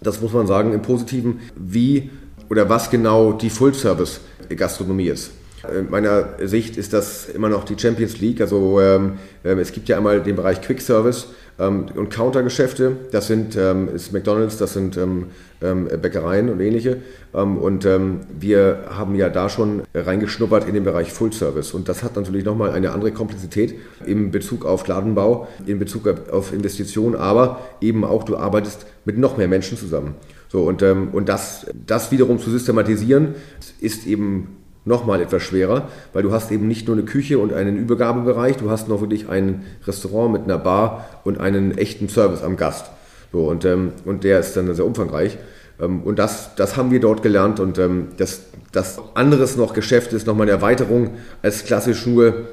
das 0.00 0.20
muss 0.20 0.32
man 0.32 0.46
sagen, 0.46 0.72
im 0.72 0.82
Positiven, 0.82 1.40
wie 1.54 2.10
oder 2.48 2.68
was 2.68 2.90
genau 2.90 3.32
die 3.32 3.50
Full-Service-Gastronomie 3.50 5.08
ist. 5.08 5.32
In 5.72 5.90
meiner 5.90 6.28
Sicht 6.44 6.76
ist 6.76 6.92
das 6.92 7.28
immer 7.28 7.48
noch 7.48 7.64
die 7.64 7.78
Champions 7.78 8.20
League. 8.20 8.40
Also 8.40 8.80
ähm, 8.80 9.14
ähm, 9.44 9.58
es 9.58 9.72
gibt 9.72 9.88
ja 9.88 9.96
einmal 9.96 10.22
den 10.22 10.36
Bereich 10.36 10.60
Quick 10.60 10.80
Service 10.80 11.28
ähm, 11.58 11.86
und 11.94 12.10
Countergeschäfte. 12.10 12.96
Das 13.12 13.26
sind 13.26 13.56
ähm, 13.56 13.88
ist 13.94 14.12
McDonald's, 14.12 14.56
das 14.58 14.72
sind 14.72 14.96
ähm, 14.96 15.26
ähm, 15.62 15.88
Bäckereien 16.00 16.50
und 16.50 16.60
ähnliche. 16.60 16.98
und 17.32 17.84
wir 17.84 18.84
haben 18.90 19.14
ja 19.14 19.28
da 19.28 19.48
schon 19.48 19.82
reingeschnuppert 19.94 20.66
in 20.68 20.74
den 20.74 20.84
Bereich 20.84 21.12
Full 21.12 21.32
Service. 21.32 21.72
Und 21.72 21.88
das 21.88 22.02
hat 22.02 22.16
natürlich 22.16 22.44
nochmal 22.44 22.70
eine 22.70 22.92
andere 22.92 23.12
Komplexität 23.12 23.74
in 24.04 24.30
Bezug 24.30 24.64
auf 24.64 24.86
Ladenbau, 24.86 25.48
in 25.66 25.78
Bezug 25.78 26.08
auf 26.30 26.52
Investitionen, 26.52 27.14
aber 27.14 27.60
eben 27.80 28.04
auch 28.04 28.24
du 28.24 28.36
arbeitest 28.36 28.86
mit 29.04 29.16
noch 29.18 29.36
mehr 29.36 29.48
Menschen 29.48 29.78
zusammen. 29.78 30.14
So, 30.48 30.62
und, 30.64 30.82
und 30.82 31.28
das, 31.28 31.66
das 31.86 32.10
wiederum 32.10 32.38
zu 32.38 32.50
systematisieren, 32.50 33.34
ist 33.80 34.06
eben 34.06 34.65
nochmal 34.86 35.20
etwas 35.20 35.42
schwerer, 35.42 35.88
weil 36.12 36.22
du 36.22 36.32
hast 36.32 36.50
eben 36.50 36.66
nicht 36.66 36.86
nur 36.86 36.96
eine 36.96 37.04
Küche 37.04 37.38
und 37.38 37.52
einen 37.52 37.76
Übergabebereich, 37.76 38.56
du 38.56 38.70
hast 38.70 38.88
noch 38.88 39.00
wirklich 39.00 39.28
ein 39.28 39.64
Restaurant 39.86 40.32
mit 40.32 40.44
einer 40.44 40.58
Bar 40.58 41.06
und 41.24 41.38
einen 41.38 41.76
echten 41.76 42.08
Service 42.08 42.42
am 42.42 42.56
Gast. 42.56 42.86
So, 43.32 43.48
und, 43.50 43.64
ähm, 43.64 43.92
und 44.04 44.24
der 44.24 44.40
ist 44.40 44.56
dann 44.56 44.72
sehr 44.74 44.86
umfangreich. 44.86 45.36
Ähm, 45.80 46.02
und 46.04 46.18
das, 46.18 46.54
das 46.54 46.76
haben 46.76 46.90
wir 46.90 47.00
dort 47.00 47.22
gelernt 47.22 47.60
und 47.60 47.78
ähm, 47.78 48.08
das, 48.16 48.42
das 48.72 48.98
anderes 49.14 49.56
noch 49.56 49.74
Geschäft 49.74 50.12
ist 50.12 50.26
nochmal 50.26 50.44
eine 50.44 50.52
Erweiterung 50.52 51.10
als 51.42 51.64
klassisch 51.64 52.06
nur 52.06 52.46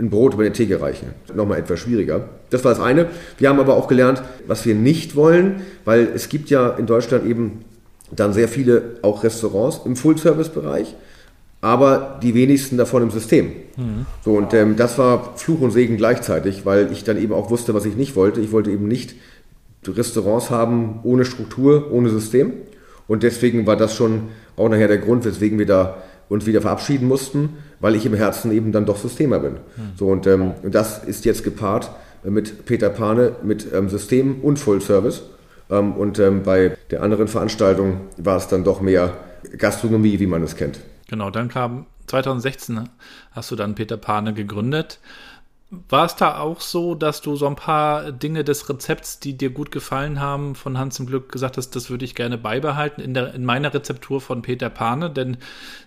ein 0.00 0.10
Brot 0.10 0.34
über 0.34 0.42
den 0.42 0.54
Theke 0.54 0.80
reichen. 0.80 1.10
Nochmal 1.34 1.58
etwas 1.58 1.78
schwieriger. 1.80 2.28
Das 2.50 2.64
war 2.64 2.72
das 2.72 2.82
eine. 2.82 3.06
Wir 3.38 3.48
haben 3.48 3.60
aber 3.60 3.76
auch 3.76 3.88
gelernt, 3.88 4.22
was 4.46 4.64
wir 4.66 4.74
nicht 4.74 5.14
wollen, 5.14 5.62
weil 5.84 6.08
es 6.14 6.28
gibt 6.28 6.50
ja 6.50 6.70
in 6.70 6.86
Deutschland 6.86 7.26
eben 7.26 7.64
dann 8.10 8.32
sehr 8.32 8.48
viele 8.48 8.96
auch 9.02 9.22
Restaurants 9.22 9.82
im 9.84 9.96
Full-Service-Bereich 9.96 10.96
aber 11.64 12.18
die 12.22 12.34
wenigsten 12.34 12.76
davon 12.76 13.02
im 13.02 13.10
System. 13.10 13.46
Mhm. 13.78 14.04
So, 14.22 14.32
und 14.32 14.52
ähm, 14.52 14.76
das 14.76 14.98
war 14.98 15.32
Fluch 15.36 15.62
und 15.62 15.70
Segen 15.70 15.96
gleichzeitig, 15.96 16.66
weil 16.66 16.92
ich 16.92 17.04
dann 17.04 17.16
eben 17.16 17.32
auch 17.32 17.48
wusste, 17.48 17.72
was 17.72 17.86
ich 17.86 17.96
nicht 17.96 18.16
wollte. 18.16 18.42
Ich 18.42 18.52
wollte 18.52 18.70
eben 18.70 18.86
nicht 18.86 19.14
Restaurants 19.86 20.50
haben 20.50 21.00
ohne 21.04 21.24
Struktur, 21.24 21.90
ohne 21.90 22.10
System. 22.10 22.52
Und 23.08 23.22
deswegen 23.22 23.66
war 23.66 23.76
das 23.76 23.94
schon 23.94 24.24
auch 24.58 24.68
nachher 24.68 24.88
der 24.88 24.98
Grund, 24.98 25.24
weswegen 25.24 25.58
wir 25.58 25.64
da 25.64 26.02
uns 26.28 26.44
wieder 26.44 26.60
verabschieden 26.60 27.08
mussten, 27.08 27.54
weil 27.80 27.94
ich 27.94 28.04
im 28.04 28.12
Herzen 28.12 28.52
eben 28.52 28.70
dann 28.70 28.84
doch 28.84 28.98
Systemer 28.98 29.38
bin. 29.38 29.52
Mhm. 29.52 29.58
So, 29.96 30.08
und, 30.08 30.26
ähm, 30.26 30.52
das 30.64 31.02
ist 31.02 31.24
jetzt 31.24 31.44
gepaart 31.44 31.90
mit 32.24 32.66
Peter 32.66 32.90
Pane, 32.90 33.36
mit 33.42 33.68
ähm, 33.72 33.88
System 33.88 34.42
und 34.42 34.58
Full 34.58 34.82
Service. 34.82 35.22
Ähm, 35.70 35.92
und 35.92 36.18
ähm, 36.18 36.42
bei 36.42 36.76
der 36.90 37.02
anderen 37.02 37.28
Veranstaltung 37.28 38.02
war 38.18 38.36
es 38.36 38.48
dann 38.48 38.64
doch 38.64 38.82
mehr 38.82 39.14
Gastronomie, 39.56 40.18
wie 40.20 40.26
man 40.26 40.42
es 40.42 40.56
kennt. 40.56 40.78
Genau, 41.08 41.30
dann 41.30 41.48
kam 41.48 41.86
2016 42.06 42.88
hast 43.32 43.50
du 43.50 43.56
dann 43.56 43.74
Peter 43.74 43.96
Pane 43.96 44.34
gegründet. 44.34 44.98
War 45.88 46.04
es 46.04 46.14
da 46.14 46.38
auch 46.38 46.60
so, 46.60 46.94
dass 46.94 47.20
du 47.20 47.34
so 47.34 47.48
ein 47.48 47.56
paar 47.56 48.12
Dinge 48.12 48.44
des 48.44 48.68
Rezepts, 48.68 49.18
die 49.18 49.36
dir 49.36 49.50
gut 49.50 49.72
gefallen 49.72 50.20
haben, 50.20 50.54
von 50.54 50.78
Hans 50.78 51.00
im 51.00 51.06
Glück 51.06 51.32
gesagt 51.32 51.56
hast, 51.56 51.74
das 51.74 51.90
würde 51.90 52.04
ich 52.04 52.14
gerne 52.14 52.38
beibehalten 52.38 53.00
in, 53.00 53.12
der, 53.12 53.34
in 53.34 53.44
meiner 53.44 53.74
Rezeptur 53.74 54.20
von 54.20 54.42
Peter 54.42 54.70
Pane? 54.70 55.10
Denn 55.10 55.38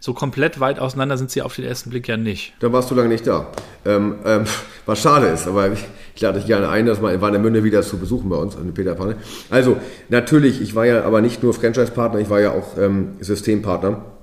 so 0.02 0.14
komplett 0.14 0.60
weit 0.60 0.80
auseinander 0.80 1.18
sind 1.18 1.32
sie 1.32 1.42
auf 1.42 1.56
den 1.56 1.64
ersten 1.64 1.92
Blick 1.92 2.08
ja 2.10 2.18
nicht. 2.18 2.54
Da 2.60 2.74
warst 2.74 2.92
du 2.92 2.96
lange 2.96 3.08
nicht 3.08 3.26
da. 3.28 3.48
Ähm, 3.86 4.16
ähm, 4.26 4.44
was 4.86 5.00
schade 5.00 5.28
ist, 5.28 5.48
aber 5.48 5.72
ich, 5.72 5.86
lade 6.20 6.40
dich 6.40 6.48
gerne 6.48 6.68
ein, 6.68 6.86
das 6.86 7.00
mal 7.00 7.14
in 7.14 7.22
Warnemünde 7.22 7.64
wieder 7.64 7.82
zu 7.82 7.98
besuchen 7.98 8.28
bei 8.28 8.38
uns, 8.38 8.58
an 8.58 8.74
Peter 8.74 8.96
Pane. 8.96 9.16
Also, 9.50 9.78
natürlich, 10.10 10.60
ich 10.60 10.76
war 10.76 10.86
ja 10.86 11.04
aber 11.06 11.22
nicht 11.22 11.44
nur 11.44 11.54
Franchise-Partner, 11.54 12.20
ich 12.20 12.30
war 12.30 12.42
ja 12.42 12.52
auch 12.52 12.78
ähm, 12.78 13.16
Systempartner 13.22 14.17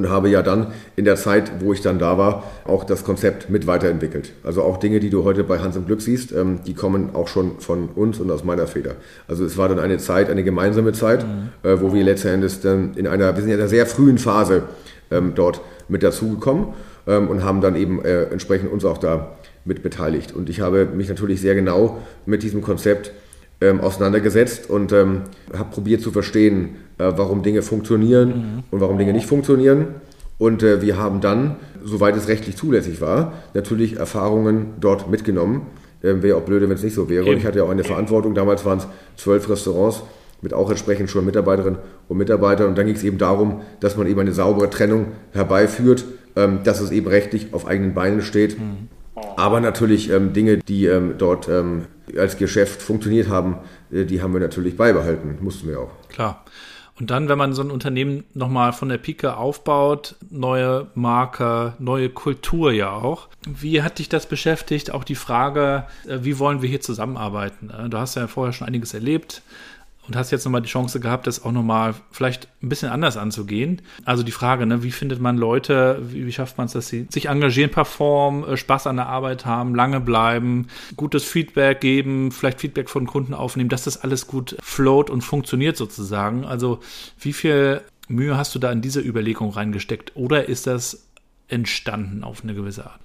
und 0.00 0.08
habe 0.08 0.30
ja 0.30 0.40
dann 0.40 0.68
in 0.96 1.04
der 1.04 1.16
Zeit, 1.16 1.52
wo 1.60 1.74
ich 1.74 1.82
dann 1.82 1.98
da 1.98 2.16
war, 2.16 2.44
auch 2.64 2.84
das 2.84 3.04
Konzept 3.04 3.50
mit 3.50 3.66
weiterentwickelt. 3.66 4.32
Also 4.42 4.62
auch 4.62 4.78
Dinge, 4.78 4.98
die 4.98 5.10
du 5.10 5.24
heute 5.24 5.44
bei 5.44 5.58
Hans 5.58 5.76
im 5.76 5.84
Glück 5.84 6.00
siehst, 6.00 6.32
ähm, 6.32 6.60
die 6.66 6.72
kommen 6.72 7.10
auch 7.14 7.28
schon 7.28 7.60
von 7.60 7.90
uns 7.90 8.18
und 8.18 8.30
aus 8.30 8.42
meiner 8.42 8.66
Feder. 8.66 8.94
Also 9.28 9.44
es 9.44 9.58
war 9.58 9.68
dann 9.68 9.78
eine 9.78 9.98
Zeit, 9.98 10.30
eine 10.30 10.42
gemeinsame 10.42 10.92
Zeit, 10.92 11.26
mhm. 11.26 11.68
äh, 11.68 11.78
wo 11.82 11.92
wir 11.92 12.02
letztendlich 12.02 12.60
dann 12.62 12.94
in 12.94 13.06
einer, 13.06 13.36
wir 13.36 13.42
sind 13.42 13.50
ja 13.50 13.56
in 13.56 13.60
einer 13.60 13.68
sehr 13.68 13.84
frühen 13.84 14.16
Phase 14.16 14.62
ähm, 15.10 15.32
dort 15.34 15.60
mit 15.88 16.02
dazugekommen 16.02 16.68
ähm, 17.06 17.28
und 17.28 17.44
haben 17.44 17.60
dann 17.60 17.76
eben 17.76 18.02
äh, 18.02 18.22
entsprechend 18.24 18.72
uns 18.72 18.86
auch 18.86 18.96
da 18.96 19.36
mit 19.66 19.82
beteiligt. 19.82 20.32
Und 20.32 20.48
ich 20.48 20.62
habe 20.62 20.86
mich 20.86 21.10
natürlich 21.10 21.42
sehr 21.42 21.54
genau 21.54 21.98
mit 22.24 22.42
diesem 22.42 22.62
Konzept 22.62 23.12
ähm, 23.60 23.80
auseinandergesetzt 23.80 24.70
und 24.70 24.92
ähm, 24.92 25.22
habe 25.56 25.70
probiert 25.70 26.00
zu 26.00 26.10
verstehen, 26.10 26.76
äh, 26.98 27.12
warum 27.16 27.42
Dinge 27.42 27.62
funktionieren 27.62 28.28
mhm. 28.28 28.62
und 28.70 28.80
warum 28.80 28.98
Dinge 28.98 29.12
nicht 29.12 29.26
funktionieren. 29.26 29.86
Und 30.38 30.62
äh, 30.62 30.80
wir 30.80 30.96
haben 30.96 31.20
dann, 31.20 31.56
soweit 31.84 32.16
es 32.16 32.28
rechtlich 32.28 32.56
zulässig 32.56 33.00
war, 33.00 33.34
natürlich 33.52 33.98
Erfahrungen 33.98 34.74
dort 34.80 35.10
mitgenommen. 35.10 35.66
Ähm, 36.02 36.22
wäre 36.22 36.38
auch 36.38 36.42
blöde, 36.42 36.68
wenn 36.68 36.76
es 36.76 36.82
nicht 36.82 36.94
so 36.94 37.10
wäre. 37.10 37.26
Und 37.26 37.36
ich 37.36 37.44
hatte 37.44 37.58
ja 37.58 37.64
auch 37.64 37.70
eine 37.70 37.84
Verantwortung. 37.84 38.34
Damals 38.34 38.64
waren 38.64 38.78
es 38.78 38.86
zwölf 39.16 39.48
Restaurants 39.50 40.02
mit 40.40 40.54
auch 40.54 40.70
entsprechend 40.70 41.10
schon 41.10 41.26
Mitarbeiterinnen 41.26 41.78
und 42.08 42.16
Mitarbeitern. 42.16 42.68
Und 42.68 42.78
dann 42.78 42.86
ging 42.86 42.96
es 42.96 43.04
eben 43.04 43.18
darum, 43.18 43.60
dass 43.80 43.98
man 43.98 44.06
eben 44.06 44.18
eine 44.18 44.32
saubere 44.32 44.70
Trennung 44.70 45.08
herbeiführt, 45.32 46.04
ähm, 46.36 46.60
dass 46.64 46.80
es 46.80 46.90
eben 46.90 47.06
rechtlich 47.08 47.52
auf 47.52 47.66
eigenen 47.66 47.92
Beinen 47.92 48.22
steht. 48.22 48.58
Mhm. 48.58 48.88
Aber 49.36 49.60
natürlich 49.60 50.10
ähm, 50.10 50.32
Dinge, 50.32 50.58
die 50.58 50.86
ähm, 50.86 51.14
dort 51.18 51.48
ähm, 51.48 51.86
als 52.16 52.36
Geschäft 52.36 52.82
funktioniert 52.82 53.28
haben, 53.28 53.58
äh, 53.90 54.04
die 54.04 54.22
haben 54.22 54.32
wir 54.32 54.40
natürlich 54.40 54.76
beibehalten. 54.76 55.38
Mussten 55.40 55.68
wir 55.68 55.80
auch. 55.80 55.90
Klar. 56.08 56.44
Und 57.00 57.10
dann, 57.10 57.30
wenn 57.30 57.38
man 57.38 57.54
so 57.54 57.62
ein 57.62 57.70
Unternehmen 57.70 58.24
nochmal 58.34 58.74
von 58.74 58.90
der 58.90 58.98
Pike 58.98 59.38
aufbaut, 59.38 60.16
neue 60.28 60.88
Marke, 60.94 61.72
neue 61.78 62.10
Kultur 62.10 62.72
ja 62.72 62.90
auch. 62.92 63.28
Wie 63.48 63.80
hat 63.80 63.98
dich 63.98 64.10
das 64.10 64.26
beschäftigt? 64.26 64.92
Auch 64.92 65.04
die 65.04 65.14
Frage, 65.14 65.84
äh, 66.06 66.18
wie 66.22 66.38
wollen 66.38 66.60
wir 66.60 66.68
hier 66.68 66.82
zusammenarbeiten? 66.82 67.70
Äh, 67.70 67.88
du 67.88 67.96
hast 67.96 68.16
ja 68.16 68.26
vorher 68.26 68.52
schon 68.52 68.66
einiges 68.66 68.92
erlebt 68.92 69.42
und 70.10 70.16
hast 70.16 70.32
jetzt 70.32 70.44
nochmal 70.44 70.60
die 70.60 70.68
Chance 70.68 70.98
gehabt, 70.98 71.28
das 71.28 71.44
auch 71.44 71.52
nochmal 71.52 71.94
vielleicht 72.10 72.48
ein 72.64 72.68
bisschen 72.68 72.88
anders 72.88 73.16
anzugehen. 73.16 73.80
Also 74.04 74.24
die 74.24 74.32
Frage, 74.32 74.66
ne, 74.66 74.82
wie 74.82 74.90
findet 74.90 75.20
man 75.20 75.36
Leute, 75.36 76.00
wie, 76.02 76.26
wie 76.26 76.32
schafft 76.32 76.58
man 76.58 76.66
es, 76.66 76.72
dass 76.72 76.88
sie 76.88 77.06
sich 77.10 77.26
engagieren, 77.26 77.70
performen, 77.70 78.42
äh, 78.42 78.56
Spaß 78.56 78.88
an 78.88 78.96
der 78.96 79.06
Arbeit 79.06 79.46
haben, 79.46 79.76
lange 79.76 80.00
bleiben, 80.00 80.66
gutes 80.96 81.22
Feedback 81.22 81.80
geben, 81.80 82.32
vielleicht 82.32 82.60
Feedback 82.60 82.90
von 82.90 83.06
Kunden 83.06 83.34
aufnehmen, 83.34 83.68
dass 83.68 83.84
das 83.84 84.02
alles 84.02 84.26
gut 84.26 84.56
float 84.60 85.10
und 85.10 85.20
funktioniert 85.20 85.76
sozusagen. 85.76 86.44
Also 86.44 86.80
wie 87.20 87.32
viel 87.32 87.80
Mühe 88.08 88.36
hast 88.36 88.52
du 88.56 88.58
da 88.58 88.72
in 88.72 88.82
diese 88.82 89.00
Überlegung 89.00 89.50
reingesteckt 89.50 90.16
oder 90.16 90.48
ist 90.48 90.66
das 90.66 91.06
entstanden 91.46 92.24
auf 92.24 92.42
eine 92.42 92.54
gewisse 92.54 92.84
Art? 92.84 93.00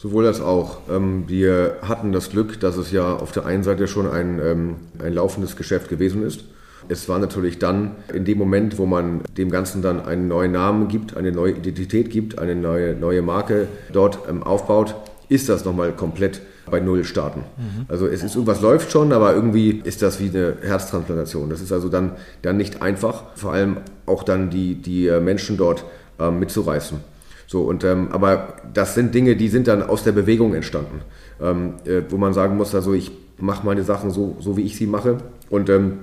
Sowohl 0.00 0.26
als 0.26 0.40
auch. 0.40 0.78
Ähm, 0.88 1.24
wir 1.26 1.76
hatten 1.82 2.10
das 2.12 2.30
Glück, 2.30 2.58
dass 2.58 2.78
es 2.78 2.90
ja 2.90 3.16
auf 3.16 3.32
der 3.32 3.44
einen 3.44 3.62
Seite 3.62 3.86
schon 3.86 4.08
ein, 4.08 4.40
ähm, 4.42 4.76
ein 4.98 5.12
laufendes 5.12 5.56
Geschäft 5.56 5.90
gewesen 5.90 6.22
ist. 6.22 6.44
Es 6.88 7.06
war 7.10 7.18
natürlich 7.18 7.58
dann 7.58 7.96
in 8.10 8.24
dem 8.24 8.38
Moment, 8.38 8.78
wo 8.78 8.86
man 8.86 9.20
dem 9.36 9.50
Ganzen 9.50 9.82
dann 9.82 10.02
einen 10.02 10.26
neuen 10.26 10.52
Namen 10.52 10.88
gibt, 10.88 11.18
eine 11.18 11.32
neue 11.32 11.52
Identität 11.52 12.08
gibt, 12.08 12.38
eine 12.38 12.54
neue, 12.54 12.94
neue 12.94 13.20
Marke 13.20 13.68
dort 13.92 14.20
ähm, 14.26 14.42
aufbaut, 14.42 14.94
ist 15.28 15.50
das 15.50 15.66
nochmal 15.66 15.92
komplett 15.92 16.40
bei 16.70 16.80
Null 16.80 17.04
starten. 17.04 17.40
Mhm. 17.58 17.84
Also 17.88 18.06
es 18.06 18.22
ist 18.22 18.36
irgendwas 18.36 18.62
läuft 18.62 18.90
schon, 18.90 19.12
aber 19.12 19.34
irgendwie 19.34 19.82
ist 19.84 20.00
das 20.00 20.18
wie 20.18 20.30
eine 20.30 20.56
Herztransplantation. 20.62 21.50
Das 21.50 21.60
ist 21.60 21.72
also 21.72 21.90
dann, 21.90 22.12
dann 22.40 22.56
nicht 22.56 22.80
einfach, 22.80 23.24
vor 23.34 23.52
allem 23.52 23.76
auch 24.06 24.22
dann 24.22 24.48
die, 24.48 24.76
die 24.76 25.08
äh, 25.08 25.20
Menschen 25.20 25.58
dort 25.58 25.84
mitzureißen. 26.18 26.98
So, 27.50 27.62
und, 27.62 27.82
ähm, 27.82 28.12
aber 28.12 28.54
das 28.72 28.94
sind 28.94 29.12
Dinge, 29.12 29.34
die 29.34 29.48
sind 29.48 29.66
dann 29.66 29.82
aus 29.82 30.04
der 30.04 30.12
Bewegung 30.12 30.54
entstanden, 30.54 31.00
ähm, 31.40 31.74
äh, 31.84 32.02
wo 32.08 32.16
man 32.16 32.32
sagen 32.32 32.56
muss, 32.56 32.76
also 32.76 32.94
ich 32.94 33.10
mache 33.38 33.66
meine 33.66 33.82
Sachen 33.82 34.12
so, 34.12 34.36
so 34.38 34.56
wie 34.56 34.62
ich 34.62 34.76
sie 34.76 34.86
mache. 34.86 35.16
Und 35.48 35.68
ähm, 35.68 35.94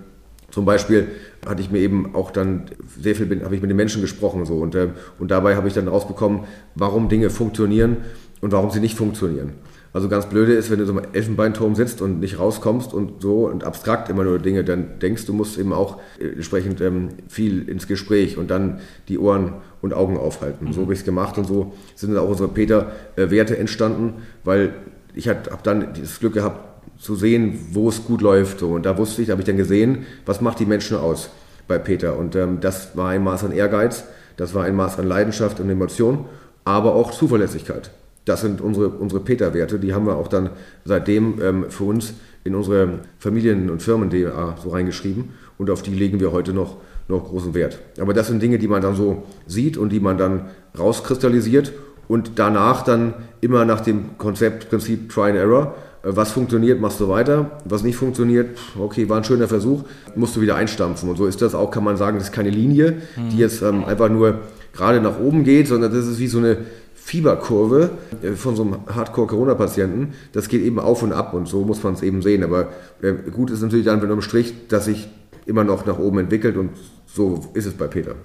zum 0.51 0.65
Beispiel 0.65 1.07
hatte 1.45 1.62
ich 1.62 1.71
mir 1.71 1.79
eben 1.79 2.13
auch 2.15 2.31
dann 2.31 2.65
sehr 3.01 3.15
viel, 3.15 3.41
habe 3.45 3.55
ich 3.55 3.62
mit 3.62 3.69
den 3.69 3.77
Menschen 3.77 4.01
gesprochen 4.01 4.43
so 4.45 4.55
und, 4.57 4.75
äh, 4.75 4.89
und 5.19 5.31
dabei 5.31 5.55
habe 5.55 5.69
ich 5.69 5.73
dann 5.73 5.88
rausbekommen, 5.88 6.41
warum 6.75 7.07
Dinge 7.07 7.29
funktionieren 7.29 7.95
und 8.41 8.51
warum 8.51 8.69
sie 8.69 8.81
nicht 8.81 8.97
funktionieren. 8.97 9.53
Also 9.93 10.10
ganz 10.10 10.25
blöde 10.25 10.53
ist, 10.53 10.69
wenn 10.69 10.79
du 10.79 10.86
so 10.86 10.91
im 10.91 11.01
Elfenbeinturm 11.13 11.75
sitzt 11.75 12.01
und 12.01 12.19
nicht 12.19 12.39
rauskommst 12.39 12.93
und 12.93 13.21
so 13.21 13.47
und 13.47 13.63
abstrakt 13.63 14.10
immer 14.10 14.25
nur 14.25 14.38
Dinge 14.38 14.65
dann 14.65 14.99
denkst, 14.99 15.25
du 15.25 15.33
musst 15.33 15.57
eben 15.57 15.71
auch 15.71 15.99
äh, 16.19 16.27
entsprechend 16.27 16.81
ähm, 16.81 17.10
viel 17.29 17.69
ins 17.69 17.88
Gespräch 17.88 18.38
und 18.38 18.51
dann 18.51 18.81
die 19.07 19.17
Ohren 19.17 19.53
und 19.88 19.93
Augen 19.93 20.17
aufhalten. 20.17 20.65
Mhm. 20.65 20.73
So 20.73 20.82
habe 20.82 20.93
ich 20.93 21.00
es 21.00 21.06
gemacht 21.06 21.38
und 21.38 21.45
so 21.45 21.73
sind 21.95 22.13
dann 22.13 22.23
auch 22.23 22.30
unsere 22.30 22.50
Peter-Werte 22.50 23.56
äh, 23.56 23.60
entstanden, 23.60 24.23
weil 24.43 24.73
ich 25.13 25.28
habe 25.28 25.39
dann 25.63 25.88
das 26.00 26.19
Glück 26.19 26.34
gehabt 26.34 26.67
zu 27.00 27.15
sehen, 27.15 27.60
wo 27.71 27.89
es 27.89 28.04
gut 28.04 28.21
läuft. 28.21 28.60
So. 28.60 28.69
Und 28.69 28.86
da 28.86 28.97
wusste 28.97 29.21
ich, 29.21 29.28
da 29.28 29.32
habe 29.34 29.41
ich 29.41 29.47
dann 29.47 29.58
gesehen, 29.58 30.06
was 30.26 30.41
macht 30.41 30.60
die 30.60 30.65
Menschen 30.65 30.97
aus 30.97 31.30
bei 31.67 31.78
Peter. 31.78 32.17
Und 32.17 32.36
ähm, 32.36 32.60
das 32.62 32.95
war 32.95 33.10
ein 33.10 33.23
Maß 33.23 33.43
an 33.43 33.52
Ehrgeiz, 33.52 34.04
das 34.36 34.54
war 34.54 34.63
ein 34.63 34.76
Maß 34.76 35.00
an 35.00 35.08
Leidenschaft 35.08 35.60
und 35.60 35.69
Emotion, 35.69 36.26
aber 36.63 36.95
auch 36.95 37.12
Zuverlässigkeit. 37.12 37.91
Das 38.26 38.41
sind 38.41 38.62
unsere, 38.62 38.89
unsere 38.89 39.21
Peter-Werte, 39.21 39.80
die 39.80 39.93
haben 39.93 40.06
wir 40.06 40.17
auch 40.17 40.28
dann 40.28 40.50
seitdem 40.84 41.41
ähm, 41.41 41.65
für 41.69 41.86
uns 41.86 42.13
in 42.43 42.56
unsere 42.56 43.00
Familien- 43.19 43.69
und 43.69 43.82
Firmen-DNA 43.82 44.58
so 44.62 44.69
reingeschrieben 44.69 45.34
und 45.58 45.69
auf 45.69 45.82
die 45.82 45.93
legen 45.93 46.19
wir 46.19 46.32
heute 46.32 46.54
noch, 46.54 46.78
noch 47.08 47.26
großen 47.26 47.54
Wert. 47.54 47.80
Aber 48.00 48.13
das 48.13 48.28
sind 48.28 48.41
Dinge, 48.41 48.58
die 48.60 48.67
man 48.67 48.82
dann 48.82 48.96
so 48.96 49.24
sieht 49.46 49.78
und 49.78 49.89
die 49.89 50.00
man 50.00 50.17
dann 50.17 50.48
rauskristallisiert 50.78 51.74
und 52.08 52.32
danach 52.36 52.84
dann 52.84 53.13
immer 53.41 53.65
nach 53.65 53.82
dem 53.82 54.17
Konzept, 54.17 54.70
Prinzip 54.70 55.10
Try 55.10 55.30
and 55.30 55.38
Error, 55.38 55.76
äh, 56.04 56.10
was 56.15 56.32
funktioniert, 56.32 56.80
machst 56.82 57.00
du 57.00 57.10
weiter. 57.10 57.52
Was 57.65 57.84
nicht 57.84 57.96
funktioniert, 57.96 58.58
okay, 58.80 59.10
war 59.10 59.17
ein 59.17 59.24
schöner 59.24 59.48
Versuch, 59.48 59.84
musst 60.15 60.36
du 60.36 60.41
wieder 60.41 60.56
einstampfen. 60.56 61.10
Und 61.10 61.17
so 61.17 61.26
ist 61.26 61.41
das 61.41 61.56
auch, 61.56 61.72
kann 61.72 61.84
man 61.84 61.98
sagen, 61.98 62.17
das 62.17 62.28
ist 62.28 62.34
keine 62.34 62.50
Linie, 62.50 63.02
die 63.32 63.38
jetzt 63.38 63.62
ähm, 63.62 63.86
einfach 63.86 64.10
nur 64.10 64.39
gerade 64.74 65.02
nach 65.02 65.20
oben 65.20 65.43
geht, 65.43 65.67
sondern 65.67 65.93
das 65.93 66.08
ist 66.08 66.20
wie 66.20 66.28
so 66.28 66.38
eine 66.38 66.58
Fieberkurve 66.93 67.91
äh, 68.22 68.32
von 68.34 68.56
so 68.56 68.63
einem 68.63 68.76
Hardcore-Corona-Patienten, 68.93 70.13
das 70.34 70.50
geht 70.50 70.62
eben 70.62 70.80
auf 70.80 71.04
und 71.04 71.13
ab 71.13 71.34
und 71.34 71.48
so 71.48 71.63
muss 71.63 71.82
man 71.84 71.93
es 71.93 72.04
eben 72.04 72.22
sehen. 72.22 72.43
Aber 72.43 72.67
äh, 73.02 73.13
gut 73.32 73.50
ist 73.50 73.62
natürlich 73.62 73.86
dann, 73.86 74.02
wenn 74.02 74.12
im 74.12 74.22
Strich, 74.22 74.67
dass 74.67 74.86
sich 74.86 75.08
immer 75.46 75.63
noch 75.63 75.86
nach 75.86 76.00
oben 76.00 76.20
entwickelt 76.20 76.58
und 76.58 76.72
so 77.17 77.51
ist 77.53 77.65
es 77.65 77.73
bei 77.73 77.88
Peter. 77.88 78.15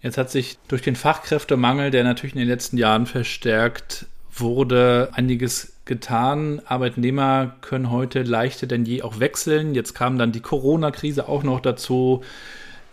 Jetzt 0.00 0.16
hat 0.16 0.30
sich 0.30 0.58
durch 0.68 0.80
den 0.80 0.96
Fachkräftemangel, 0.96 1.90
der 1.90 2.04
natürlich 2.04 2.34
in 2.34 2.40
den 2.40 2.48
letzten 2.48 2.78
Jahren 2.78 3.04
verstärkt 3.04 4.06
wurde, 4.32 5.10
einiges 5.12 5.74
getan. 5.84 6.62
Arbeitnehmer 6.64 7.56
können 7.60 7.90
heute 7.90 8.22
leichter 8.22 8.66
denn 8.66 8.86
je 8.86 9.02
auch 9.02 9.20
wechseln. 9.20 9.74
Jetzt 9.74 9.94
kam 9.94 10.16
dann 10.16 10.32
die 10.32 10.40
Corona-Krise 10.40 11.28
auch 11.28 11.42
noch 11.42 11.60
dazu. 11.60 12.22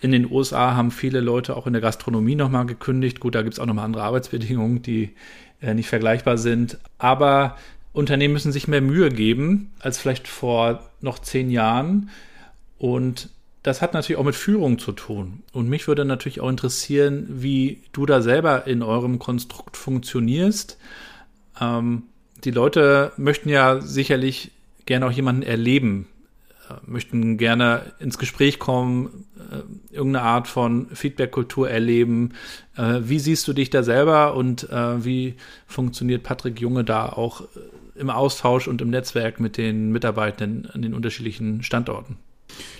In 0.02 0.12
den 0.12 0.30
USA 0.30 0.76
haben 0.76 0.92
viele 0.92 1.22
Leute 1.22 1.56
auch 1.56 1.66
in 1.66 1.74
der 1.74 1.82
Gastronomie 1.82 2.36
nochmal 2.36 2.66
gekündigt. 2.66 3.20
Gut, 3.20 3.36
da 3.36 3.42
gibt 3.42 3.54
es 3.54 3.60
auch 3.60 3.66
nochmal 3.66 3.86
andere 3.86 4.04
Arbeitsbedingungen, 4.04 4.82
die 4.82 5.14
äh, 5.62 5.74
nicht 5.74 5.88
vergleichbar 5.88 6.38
sind. 6.38 6.78
Aber 6.98 7.56
Unternehmen 7.94 8.34
müssen 8.34 8.52
sich 8.52 8.68
mehr 8.68 8.82
Mühe 8.82 9.10
geben 9.10 9.72
als 9.80 9.98
vielleicht 9.98 10.28
vor 10.28 10.90
noch 11.02 11.20
zehn 11.20 11.50
Jahren. 11.50 12.10
Und 12.78 13.30
das 13.64 13.82
hat 13.82 13.94
natürlich 13.94 14.20
auch 14.20 14.26
mit 14.26 14.36
Führung 14.36 14.80
zu 14.80 14.92
tun. 14.92 15.44
Und 15.52 15.68
mich 15.68 15.88
würde 15.88 16.06
natürlich 16.06 16.40
auch 16.42 16.50
interessieren, 16.50 17.28
wie 17.30 17.84
du 17.92 18.06
da 18.06 18.22
selber 18.22 18.68
in 18.68 18.82
eurem 18.82 19.20
Konstrukt 19.20 19.78
funktionierst. 19.78 20.78
Ähm, 21.60 22.04
die 22.44 22.52
Leute 22.52 23.12
möchten 23.18 23.50
ja 23.50 23.82
sicherlich 23.82 24.52
gerne 24.86 25.08
auch 25.08 25.12
jemanden 25.12 25.42
erleben, 25.42 26.08
äh, 26.70 26.74
möchten 26.86 27.38
gerne 27.38 27.94
ins 28.00 28.18
Gespräch 28.18 28.60
kommen, 28.60 29.26
äh, 29.52 29.94
irgendeine 29.94 30.26
Art 30.26 30.48
von 30.48 30.88
Feedback-Kultur 30.94 31.70
erleben. 31.70 32.34
Äh, 32.76 33.02
wie 33.04 33.20
siehst 33.20 33.48
du 33.48 33.54
dich 33.54 33.70
da 33.70 33.84
selber 33.84 34.36
und 34.36 34.70
äh, 34.70 35.04
wie 35.04 35.36
funktioniert 35.66 36.24
Patrick 36.24 36.62
Junge 36.62 36.84
da 36.84 37.10
auch 37.10 37.42
äh, 37.42 37.46
im 38.00 38.10
Austausch 38.10 38.68
und 38.68 38.82
im 38.82 38.92
Netzwerk 38.92 39.40
mit 39.40 39.58
den 39.58 39.92
Mitarbeitenden 39.92 40.70
an 40.72 40.82
den 40.82 40.94
unterschiedlichen 40.94 41.64
Standorten? 41.64 42.18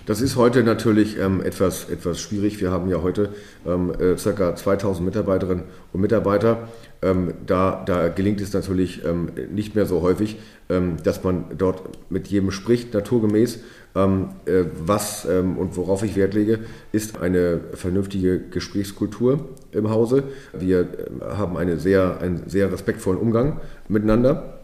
Das 0.08 0.22
ist 0.22 0.38
heute 0.38 0.64
natürlich 0.64 1.20
ähm, 1.20 1.42
etwas, 1.42 1.90
etwas 1.90 2.22
schwierig. 2.22 2.62
Wir 2.62 2.72
haben 2.72 2.90
ja 2.90 3.02
heute 3.02 3.30
ähm, 3.66 3.92
äh, 3.92 4.16
ca. 4.16 4.56
2000 4.56 5.06
Mitarbeiterinnen 5.06 5.66
und 5.92 6.00
Mitarbeiter. 6.00 6.70
Ähm, 7.02 7.34
da, 7.46 7.84
da, 7.86 8.08
gelingt 8.08 8.40
es 8.40 8.54
natürlich 8.54 9.04
ähm, 9.04 9.30
nicht 9.52 9.76
mehr 9.76 9.86
so 9.86 10.02
häufig, 10.02 10.38
ähm, 10.70 10.96
dass 11.04 11.26
man 11.26 11.44
dort 11.58 11.82
mit 12.10 12.30
jedem 12.30 12.52
spricht, 12.52 12.94
naturgemäß. 12.94 13.60
Ähm, 13.96 14.30
äh, 14.46 14.64
was 14.80 15.26
und 15.26 15.76
worauf 15.76 16.04
ich 16.04 16.16
Wert 16.16 16.34
lege, 16.34 16.60
ist 16.94 17.20
eine 17.20 17.60
vernünftige 17.74 18.40
Gesprächskultur 18.40 19.50
im 19.74 19.90
Hause. 19.90 20.24
Wir 20.58 20.88
haben 21.22 21.58
eine 21.58 21.78
sehr, 21.80 22.22
einen 22.22 22.48
sehr 22.48 22.72
respektvollen 22.72 23.20
Umgang 23.20 23.60
miteinander. 23.90 24.60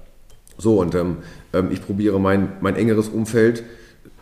So, 0.57 0.79
und 0.79 0.95
ich 1.71 1.81
probiere 1.81 2.19
mein, 2.19 2.53
mein 2.61 2.75
engeres 2.75 3.09
Umfeld 3.09 3.63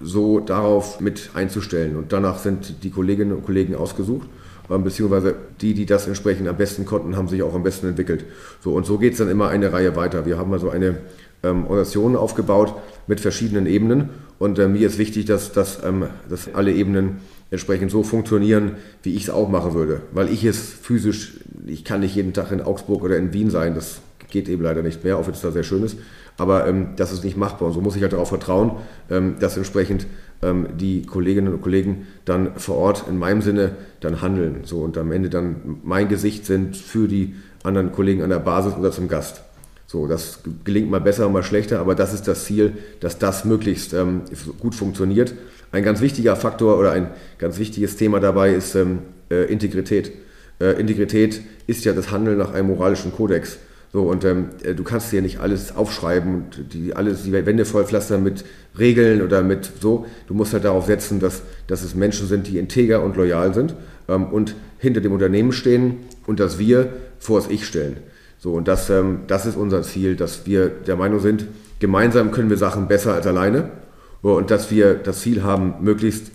so 0.03 0.39
darauf 0.39 0.99
mit 0.99 1.31
einzustellen. 1.33 1.95
Und 1.95 2.13
danach 2.13 2.39
sind 2.39 2.83
die 2.83 2.89
Kolleginnen 2.89 3.33
und 3.33 3.45
Kollegen 3.45 3.75
ausgesucht, 3.75 4.27
ähm, 4.69 4.83
beziehungsweise 4.83 5.35
die, 5.61 5.73
die 5.73 5.85
das 5.85 6.07
entsprechend 6.07 6.47
am 6.47 6.57
besten 6.57 6.85
konnten, 6.85 7.15
haben 7.15 7.27
sich 7.27 7.43
auch 7.43 7.53
am 7.53 7.63
besten 7.63 7.87
entwickelt. 7.87 8.25
So, 8.63 8.73
und 8.73 8.85
so 8.85 8.97
geht 8.97 9.13
es 9.13 9.19
dann 9.19 9.29
immer 9.29 9.49
eine 9.49 9.73
Reihe 9.73 9.95
weiter. 9.95 10.25
Wir 10.25 10.37
haben 10.37 10.53
also 10.53 10.69
eine 10.69 10.97
ähm, 11.43 11.63
Organisation 11.63 12.15
aufgebaut 12.15 12.75
mit 13.07 13.19
verschiedenen 13.19 13.65
Ebenen. 13.65 14.09
Und 14.39 14.59
äh, 14.59 14.67
mir 14.67 14.87
ist 14.87 14.97
wichtig, 14.97 15.25
dass, 15.25 15.51
dass, 15.51 15.83
ähm, 15.83 16.05
dass 16.29 16.53
alle 16.53 16.71
Ebenen 16.73 17.17
entsprechend 17.51 17.91
so 17.91 18.03
funktionieren, 18.03 18.77
wie 19.03 19.15
ich 19.15 19.23
es 19.23 19.29
auch 19.29 19.49
machen 19.49 19.73
würde. 19.73 20.01
Weil 20.13 20.29
ich 20.29 20.43
es 20.45 20.59
physisch, 20.59 21.33
ich 21.65 21.83
kann 21.83 21.99
nicht 21.99 22.15
jeden 22.15 22.33
Tag 22.33 22.51
in 22.51 22.61
Augsburg 22.61 23.03
oder 23.03 23.17
in 23.17 23.33
Wien 23.33 23.49
sein, 23.49 23.75
das 23.75 24.01
geht 24.29 24.47
eben 24.47 24.63
leider 24.63 24.81
nicht 24.81 25.03
mehr, 25.03 25.17
auch 25.17 25.27
wenn 25.27 25.33
es 25.33 25.41
da 25.41 25.51
sehr 25.51 25.63
schön 25.63 25.83
ist. 25.83 25.97
Aber 26.38 26.67
ähm, 26.67 26.89
das 26.96 27.12
ist 27.12 27.24
nicht 27.24 27.38
machbar. 27.38 27.67
Und 27.67 27.74
so 27.74 27.82
muss 27.82 27.96
ich 27.96 28.02
halt 28.02 28.13
darauf 28.13 28.30
vertrauen, 28.30 28.78
ähm, 29.10 29.36
dass 29.39 29.58
entsprechend 29.58 30.08
ähm, 30.41 30.67
die 30.78 31.06
Kolleginnen 31.06 31.54
und 31.54 31.62
Kollegen 31.62 32.08
dann 32.26 32.56
vor 32.56 32.78
Ort 32.78 33.06
in 33.08 33.17
meinem 33.17 33.41
Sinne 33.41 33.72
dann 34.00 34.22
handeln. 34.22 34.62
So 34.63 34.80
und 34.80 34.98
am 34.98 35.12
Ende 35.12 35.30
dann 35.30 35.80
mein 35.84 36.08
Gesicht 36.08 36.46
sind 36.46 36.76
für 36.76 37.08
die 37.08 37.36
anderen 37.63 37.91
Kollegen 37.91 38.22
an 38.24 38.30
der 38.30 38.39
Basis 38.39 38.74
oder 38.76 38.91
zum 38.91 39.08
Gast. 39.08 39.44
So, 39.91 40.08
das 40.08 40.39
gelingt 40.63 40.89
mal 40.89 41.02
besser, 41.02 41.28
mal 41.28 41.44
schlechter, 41.44 41.80
aber 41.80 41.96
das 41.96 42.13
ist 42.13 42.26
das 42.28 42.46
Ziel, 42.46 42.78
dass 43.02 43.20
das 43.20 43.44
möglichst 43.44 43.94
ähm, 43.94 44.22
gut 44.60 44.74
funktioniert. 44.74 45.34
Ein 45.74 45.84
ganz 45.84 46.00
wichtiger 46.00 46.38
Faktor 46.38 46.80
oder 46.80 46.91
ein 46.91 47.10
ganz 47.38 47.60
wichtiges 47.60 47.98
Thema 47.98 48.22
dabei 48.22 48.54
ist 48.54 48.76
ähm, 48.76 49.00
äh, 49.30 49.52
Integrität. 49.52 50.13
Äh, 50.62 50.80
Integrität 50.80 51.41
ist 51.67 51.84
ja 51.84 51.91
das 51.91 52.10
Handeln 52.10 52.38
nach 52.38 52.54
einem 52.54 52.67
moralischen 52.67 53.12
Kodex. 53.12 53.58
So, 53.93 54.04
und 54.04 54.23
ähm, 54.23 54.49
äh, 54.63 54.73
du 54.73 54.84
kannst 54.84 55.12
dir 55.12 55.21
nicht 55.21 55.39
alles 55.39 55.75
aufschreiben 55.75 56.36
und 56.36 56.73
die, 56.73 56.95
alles, 56.95 57.23
die 57.23 57.34
Wände 57.34 57.65
vollpflastern 57.65 58.23
mit 58.23 58.45
Regeln 58.80 59.21
oder 59.21 59.43
mit 59.43 59.69
so. 59.82 60.06
Du 60.27 60.34
musst 60.34 60.54
halt 60.54 60.63
darauf 60.63 60.86
setzen, 60.86 61.19
dass, 61.19 61.41
dass 61.67 61.84
es 61.84 61.93
Menschen 61.93 62.27
sind, 62.27 62.47
die 62.47 62.58
integer 62.58 63.04
und 63.04 63.17
loyal 63.17 63.54
sind 63.54 63.75
ähm, 64.08 64.27
und 64.27 64.56
hinter 64.77 65.01
dem 65.01 65.12
Unternehmen 65.12 65.51
stehen 65.51 65.97
und 66.25 66.39
dass 66.39 66.58
wir 66.58 66.89
vor 67.19 67.41
das 67.41 67.49
Ich 67.49 67.65
stellen. 67.65 67.97
So, 68.39 68.54
und 68.54 68.67
das, 68.67 68.89
ähm, 68.89 69.21
das 69.27 69.45
ist 69.45 69.58
unser 69.58 69.84
Ziel, 69.84 70.15
dass 70.15 70.45
wir 70.45 70.69
der 70.69 70.95
Meinung 70.95 71.19
sind, 71.19 71.45
gemeinsam 71.80 72.32
können 72.32 72.49
wir 72.49 72.58
Sachen 72.58 72.88
besser 72.88 73.13
als 73.13 73.27
alleine 73.27 73.71
und 74.21 74.51
dass 74.51 74.71
wir 74.71 74.93
das 74.93 75.19
Ziel 75.19 75.43
haben, 75.43 75.75
möglichst 75.82 76.32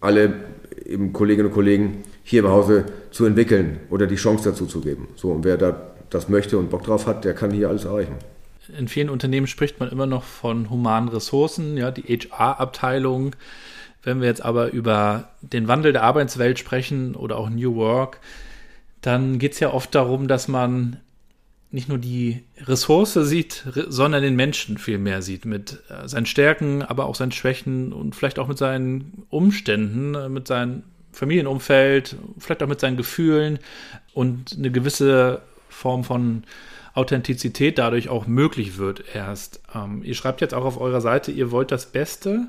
alle 0.00 0.32
eben 0.86 1.12
Kolleginnen 1.12 1.48
und 1.48 1.54
Kollegen 1.54 2.04
hier 2.22 2.44
im 2.44 2.48
Hause 2.48 2.84
zu 3.10 3.24
entwickeln 3.24 3.80
oder 3.90 4.06
die 4.06 4.16
Chance 4.16 4.50
dazu 4.50 4.66
zu 4.66 4.80
geben. 4.80 5.08
So, 5.16 5.32
und 5.32 5.44
wer 5.44 5.56
da 5.56 5.89
das 6.10 6.28
möchte 6.28 6.58
und 6.58 6.70
Bock 6.70 6.84
drauf 6.84 7.06
hat, 7.06 7.24
der 7.24 7.34
kann 7.34 7.50
hier 7.50 7.68
alles 7.68 7.84
erreichen. 7.84 8.16
In 8.76 8.88
vielen 8.88 9.10
Unternehmen 9.10 9.46
spricht 9.46 9.80
man 9.80 9.90
immer 9.90 10.06
noch 10.06 10.22
von 10.22 10.70
humanen 10.70 11.08
Ressourcen, 11.08 11.76
ja, 11.76 11.90
die 11.90 12.02
HR-Abteilung. 12.02 13.34
Wenn 14.02 14.20
wir 14.20 14.28
jetzt 14.28 14.42
aber 14.42 14.72
über 14.72 15.30
den 15.40 15.68
Wandel 15.68 15.92
der 15.92 16.02
Arbeitswelt 16.02 16.58
sprechen 16.58 17.14
oder 17.14 17.36
auch 17.36 17.50
New 17.50 17.74
Work, 17.76 18.20
dann 19.02 19.38
geht 19.38 19.52
es 19.52 19.60
ja 19.60 19.72
oft 19.72 19.94
darum, 19.94 20.28
dass 20.28 20.48
man 20.48 20.98
nicht 21.70 21.88
nur 21.88 21.98
die 21.98 22.42
Ressource 22.58 23.14
sieht, 23.14 23.64
sondern 23.88 24.22
den 24.22 24.34
Menschen 24.34 24.78
viel 24.78 24.98
mehr 24.98 25.22
sieht, 25.22 25.44
mit 25.44 25.82
äh, 25.88 26.08
seinen 26.08 26.26
Stärken, 26.26 26.82
aber 26.82 27.06
auch 27.06 27.14
seinen 27.14 27.32
Schwächen 27.32 27.92
und 27.92 28.16
vielleicht 28.16 28.38
auch 28.38 28.48
mit 28.48 28.58
seinen 28.58 29.24
Umständen, 29.30 30.14
äh, 30.14 30.28
mit 30.28 30.48
seinem 30.48 30.82
Familienumfeld, 31.12 32.16
vielleicht 32.38 32.62
auch 32.62 32.68
mit 32.68 32.80
seinen 32.80 32.96
Gefühlen 32.96 33.58
und 34.14 34.56
eine 34.56 34.70
gewisse 34.70 35.42
Form 35.70 36.04
von 36.04 36.44
Authentizität 36.92 37.78
dadurch 37.78 38.08
auch 38.08 38.26
möglich 38.26 38.76
wird 38.76 39.04
erst. 39.14 39.60
Ähm, 39.74 40.02
ihr 40.04 40.14
schreibt 40.14 40.40
jetzt 40.40 40.54
auch 40.54 40.64
auf 40.64 40.80
eurer 40.80 41.00
Seite, 41.00 41.32
ihr 41.32 41.50
wollt 41.50 41.70
das 41.70 41.86
Beste 41.86 42.48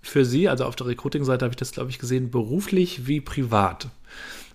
für 0.00 0.24
sie, 0.24 0.48
also 0.48 0.64
auf 0.64 0.76
der 0.76 0.86
Recruiting-Seite 0.86 1.44
habe 1.44 1.52
ich 1.52 1.56
das, 1.56 1.72
glaube 1.72 1.90
ich, 1.90 1.98
gesehen, 1.98 2.30
beruflich 2.30 3.06
wie 3.06 3.20
privat. 3.20 3.88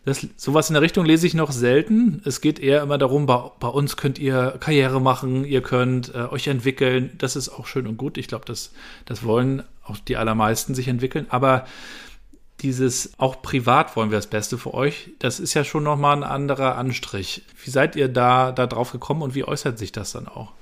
Das, 0.06 0.28
sowas 0.36 0.70
in 0.70 0.74
der 0.74 0.82
Richtung 0.82 1.06
lese 1.06 1.26
ich 1.26 1.34
noch 1.34 1.52
selten. 1.52 2.22
Es 2.26 2.42
geht 2.42 2.60
eher 2.60 2.82
immer 2.82 2.98
darum, 2.98 3.26
bei, 3.26 3.42
bei 3.60 3.70
uns 3.70 3.96
könnt 3.96 4.20
ihr 4.20 4.58
Karriere 4.60 5.00
machen, 5.00 5.46
ihr 5.46 5.62
könnt 5.62 6.14
äh, 6.14 6.28
euch 6.30 6.48
entwickeln. 6.48 7.12
Das 7.20 7.38
ist 7.38 7.48
auch 7.48 7.68
schön 7.68 7.88
und 7.88 7.96
gut. 7.96 8.18
Ich 8.18 8.28
glaube, 8.28 8.44
das, 8.46 8.74
das 9.06 9.24
wollen 9.24 9.64
auch 9.86 9.98
die 9.98 10.18
allermeisten 10.18 10.76
sich 10.76 10.90
entwickeln. 10.90 11.28
Aber 11.30 11.66
dieses 12.64 13.12
auch 13.20 13.42
privat 13.42 13.96
wollen 13.96 14.10
wir 14.10 14.18
das 14.18 14.28
Beste 14.28 14.58
für 14.58 14.74
euch, 14.74 15.12
das 15.20 15.40
ist 15.40 15.54
ja 15.54 15.64
schon 15.64 15.84
nochmal 15.84 16.16
ein 16.16 16.24
anderer 16.24 16.78
Anstrich. 16.78 17.44
Wie 17.64 17.70
seid 17.70 17.96
ihr 17.96 18.08
da, 18.08 18.52
da 18.52 18.66
drauf 18.66 18.92
gekommen 18.92 19.22
und 19.22 19.36
wie 19.36 19.44
äußert 19.44 19.78
sich 19.78 19.92
das 19.92 20.14
dann 20.14 20.28
auch? 20.28 20.54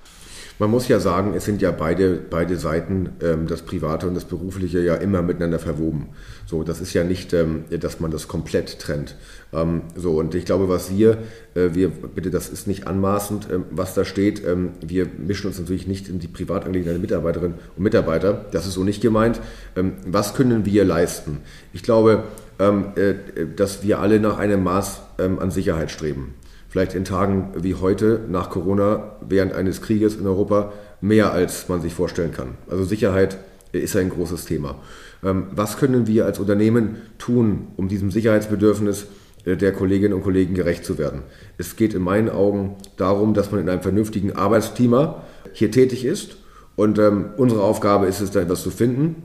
Man 0.62 0.70
muss 0.70 0.88
ja 0.88 1.00
sagen, 1.00 1.34
es 1.34 1.46
sind 1.46 1.60
ja 1.64 1.72
beide, 1.72 2.20
beide 2.30 2.56
Seiten, 2.56 3.14
ähm, 3.24 3.48
das 3.48 3.64
Private 3.64 4.08
und 4.08 4.14
das 4.14 4.26
Berufliche, 4.26 4.80
ja 4.80 4.94
immer 4.94 5.24
miteinander 5.24 5.58
verwoben. 5.58 6.10
So, 6.46 6.62
das 6.62 6.82
ist 6.82 6.94
ja 6.94 7.04
nicht, 7.04 7.34
ähm, 7.34 7.66
dass 7.80 8.00
man 8.00 8.12
das 8.12 8.28
komplett 8.28 8.78
trennt. 8.78 9.16
Ähm, 9.54 9.82
so, 9.96 10.20
und 10.20 10.36
ich 10.36 10.46
glaube, 10.46 10.70
was 10.70 10.96
wir, 10.96 11.18
äh, 11.56 11.70
wir, 11.74 11.90
bitte, 11.90 12.30
das 12.30 12.50
ist 12.50 12.68
nicht 12.68 12.86
anmaßend, 12.86 13.48
ähm, 13.52 13.66
was 13.72 13.96
da 13.96 14.06
steht. 14.06 14.46
Ähm, 14.46 14.74
wir 14.86 15.08
mischen 15.18 15.48
uns 15.48 15.58
natürlich 15.58 15.88
nicht 15.88 16.08
in 16.08 16.20
die 16.20 16.28
Privatangelegenheiten 16.28 17.02
der 17.02 17.10
Mitarbeiterinnen 17.10 17.58
und 17.76 17.84
Mitarbeiter. 17.84 18.46
Das 18.52 18.68
ist 18.68 18.76
so 18.76 18.84
nicht 18.84 19.02
gemeint. 19.02 19.42
Ähm, 19.76 19.94
was 20.06 20.36
können 20.36 20.64
wir 20.64 20.86
leisten? 20.86 21.40
Ich 21.74 21.82
glaube, 21.82 22.26
äh, 22.60 23.16
dass 23.56 23.82
wir 23.82 23.98
alle 23.98 24.20
nach 24.20 24.38
einem 24.38 24.64
Maß 24.64 25.02
an 25.18 25.50
Sicherheit 25.50 25.90
streben 25.90 26.36
vielleicht 26.72 26.96
in 26.96 27.04
Tagen 27.04 27.50
wie 27.58 27.76
heute 27.76 28.22
nach 28.30 28.50
Corona 28.50 29.18
während 29.28 29.52
eines 29.52 29.82
Krieges 29.82 30.16
in 30.16 30.26
Europa 30.26 30.72
mehr, 31.02 31.34
als 31.34 31.68
man 31.68 31.82
sich 31.82 31.94
vorstellen 31.94 32.32
kann. 32.32 32.56
Also 32.70 32.86
Sicherheit 32.86 33.38
ist 33.74 33.96
ein 33.98 34.10
großes 34.10 34.46
Thema. 34.46 34.76
Ähm, 35.22 35.48
was 35.52 35.78
können 35.78 36.08
wir 36.08 36.26
als 36.26 36.40
Unternehmen 36.40 36.96
tun, 37.18 37.68
um 37.76 37.90
diesem 37.90 38.10
Sicherheitsbedürfnis 38.10 39.08
äh, 39.44 39.58
der 39.58 39.74
Kolleginnen 39.74 40.14
und 40.14 40.24
Kollegen 40.24 40.54
gerecht 40.54 40.86
zu 40.86 40.98
werden? 40.98 41.24
Es 41.58 41.76
geht 41.76 41.94
in 41.94 42.04
meinen 42.04 42.30
Augen 42.30 42.78
darum, 42.96 43.34
dass 43.34 43.52
man 43.52 43.60
in 43.60 43.68
einem 43.68 43.82
vernünftigen 43.82 44.32
Arbeitsklima 44.32 45.24
hier 45.52 45.72
tätig 45.72 46.06
ist. 46.06 46.38
Und 46.78 47.00
ähm, 47.00 47.32
unsere 47.36 47.64
Aufgabe 47.64 48.06
ist 48.06 48.22
es, 48.22 48.32
da 48.32 48.40
etwas 48.40 48.64
zu 48.64 48.72
finden, 48.72 49.24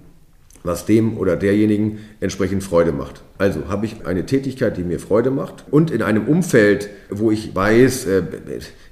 was 0.66 0.84
dem 0.84 1.16
oder 1.16 1.36
derjenigen 1.36 1.98
entsprechend 2.20 2.62
Freude 2.62 2.92
macht. 2.92 3.22
Also 3.38 3.68
habe 3.68 3.86
ich 3.86 4.06
eine 4.06 4.26
Tätigkeit, 4.26 4.76
die 4.76 4.82
mir 4.82 5.00
Freude 5.00 5.30
macht 5.30 5.64
und 5.70 5.90
in 5.90 6.02
einem 6.02 6.26
Umfeld, 6.26 6.90
wo 7.10 7.30
ich 7.30 7.54
weiß, 7.54 8.06
äh, 8.06 8.22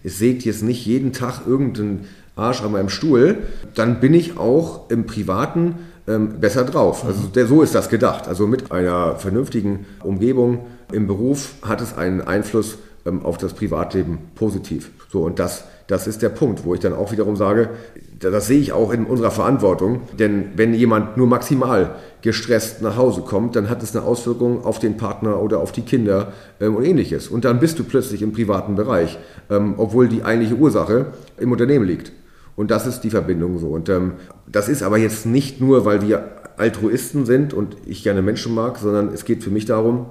es 0.03 0.19
sägt 0.19 0.45
jetzt 0.45 0.63
nicht 0.63 0.87
jeden 0.87 1.13
Tag 1.13 1.47
irgendein 1.47 2.07
Arsch 2.37 2.63
an 2.63 2.73
meinem 2.73 2.89
Stuhl, 2.89 3.39
dann 3.75 4.01
bin 4.01 4.15
ich 4.15 4.37
auch 4.39 4.91
im 4.91 5.07
Privaten 5.07 5.77
ähm, 6.07 6.41
besser 6.41 6.65
drauf. 6.65 7.05
Also 7.05 7.29
der, 7.29 7.47
so 7.47 7.63
ist 7.63 7.75
das 7.75 7.89
gedacht. 7.89 8.29
Also 8.29 8.47
mit 8.47 8.73
einer 8.73 9.17
vernünftigen 9.17 9.87
Umgebung 10.03 10.67
im 10.93 11.07
Beruf 11.07 11.55
hat 11.63 11.81
es 11.81 11.97
einen 11.97 12.21
Einfluss 12.21 12.79
ähm, 13.07 13.25
auf 13.25 13.39
das 13.39 13.55
Privatleben 13.55 14.19
positiv. 14.35 14.91
So 15.11 15.23
und 15.23 15.39
das, 15.39 15.65
das 15.87 16.07
ist 16.07 16.23
der 16.23 16.31
Punkt, 16.31 16.64
wo 16.64 16.75
ich 16.75 16.81
dann 16.81 16.94
auch 16.94 17.12
wiederum 17.12 17.37
sage, 17.37 17.70
das 18.18 18.47
sehe 18.47 18.61
ich 18.61 18.73
auch 18.73 18.92
in 18.92 19.05
unserer 19.05 19.31
Verantwortung, 19.31 20.03
denn 20.18 20.51
wenn 20.57 20.73
jemand 20.73 21.16
nur 21.16 21.27
maximal 21.27 21.97
gestresst 22.23 22.81
nach 22.81 22.97
Hause 22.97 23.20
kommt, 23.20 23.55
dann 23.55 23.68
hat 23.68 23.83
es 23.83 23.94
eine 23.94 24.05
Auswirkung 24.05 24.64
auf 24.64 24.79
den 24.79 24.97
Partner 24.97 25.42
oder 25.42 25.61
auf 25.61 25.73
die 25.73 25.83
Kinder 25.83 26.33
ähm, 26.61 26.77
und 26.77 26.85
ähnliches. 26.85 27.29
Und 27.29 27.44
dann 27.44 27.61
bist 27.61 27.79
du 27.79 27.85
plötzlich 27.85 28.23
im 28.23 28.33
privaten 28.33 28.77
Bereich, 28.77 29.18
ähm, 29.51 29.75
obwohl 29.77 30.09
die 30.09 30.23
eigentliche 30.23 30.55
Ursache 30.55 31.07
im 31.38 31.53
Unternehmen 31.53 31.85
liegt. 31.85 32.12
Und 32.57 32.70
das 32.70 32.87
ist 32.87 33.01
die 33.01 33.11
Verbindung 33.11 33.59
so. 33.59 33.68
Und 33.68 33.90
ähm, 33.90 34.12
das 34.51 34.68
ist 34.68 34.83
aber 34.83 34.97
jetzt 34.97 35.27
nicht 35.27 35.61
nur, 35.61 35.85
weil 35.85 36.01
wir 36.01 36.31
Altruisten 36.57 37.27
sind 37.27 37.53
und 37.53 37.77
ich 37.85 38.05
gerne 38.05 38.23
Menschen 38.23 38.55
mag, 38.55 38.79
sondern 38.79 39.12
es 39.12 39.25
geht 39.25 39.42
für 39.42 39.51
mich 39.51 39.66
darum, 39.66 40.07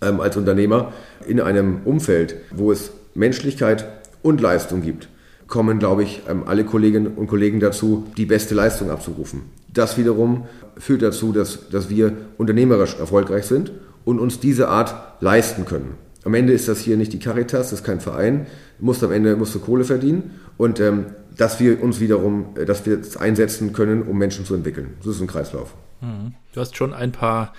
als 0.00 0.36
Unternehmer 0.36 0.92
in 1.26 1.40
einem 1.40 1.80
Umfeld, 1.84 2.36
wo 2.54 2.72
es 2.72 2.92
Menschlichkeit 3.14 3.86
und 4.22 4.40
Leistung 4.40 4.82
gibt, 4.82 5.08
kommen, 5.46 5.78
glaube 5.78 6.02
ich, 6.02 6.22
ähm, 6.28 6.44
alle 6.46 6.64
Kolleginnen 6.64 7.14
und 7.14 7.26
Kollegen 7.26 7.60
dazu, 7.60 8.06
die 8.16 8.26
beste 8.26 8.54
Leistung 8.54 8.90
abzurufen. 8.90 9.42
Das 9.72 9.98
wiederum 9.98 10.44
führt 10.78 11.02
dazu, 11.02 11.32
dass, 11.32 11.68
dass 11.70 11.90
wir 11.90 12.12
unternehmerisch 12.38 12.96
erfolgreich 12.98 13.44
sind 13.44 13.72
und 14.04 14.18
uns 14.18 14.40
diese 14.40 14.68
Art 14.68 14.94
leisten 15.20 15.64
können. 15.64 15.94
Am 16.24 16.34
Ende 16.34 16.52
ist 16.52 16.68
das 16.68 16.78
hier 16.78 16.96
nicht 16.96 17.12
die 17.12 17.18
Caritas, 17.18 17.70
das 17.70 17.80
ist 17.80 17.84
kein 17.84 18.00
Verein, 18.00 18.46
musst 18.78 19.02
am 19.02 19.12
Ende 19.12 19.36
musst 19.36 19.54
du 19.54 19.60
Kohle 19.60 19.84
verdienen 19.84 20.32
und 20.56 20.78
ähm, 20.78 21.06
dass 21.36 21.60
wir 21.60 21.82
uns 21.82 22.00
wiederum, 22.00 22.46
äh, 22.56 22.64
dass 22.64 22.86
wir 22.86 23.00
es 23.00 23.16
einsetzen 23.16 23.72
können, 23.72 24.02
um 24.02 24.18
Menschen 24.18 24.44
zu 24.44 24.54
entwickeln. 24.54 24.94
Das 24.98 25.16
ist 25.16 25.20
ein 25.20 25.26
Kreislauf. 25.26 25.74
Mhm. 26.00 26.34
Du 26.52 26.60
hast 26.60 26.76
schon 26.76 26.92
ein 26.92 27.12
paar 27.12 27.52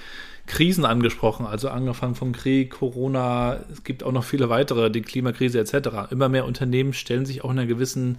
Krisen 0.45 0.85
angesprochen, 0.85 1.45
also 1.45 1.69
angefangen 1.69 2.15
vom 2.15 2.33
Krieg, 2.33 2.71
Corona, 2.71 3.59
es 3.71 3.83
gibt 3.83 4.03
auch 4.03 4.11
noch 4.11 4.25
viele 4.25 4.49
weitere, 4.49 4.91
die 4.91 5.01
Klimakrise 5.01 5.59
etc. 5.59 6.11
Immer 6.11 6.29
mehr 6.29 6.45
Unternehmen 6.45 6.93
stellen 6.93 7.25
sich 7.25 7.43
auch 7.43 7.51
in 7.51 7.59
einer 7.59 7.67
gewissen 7.67 8.17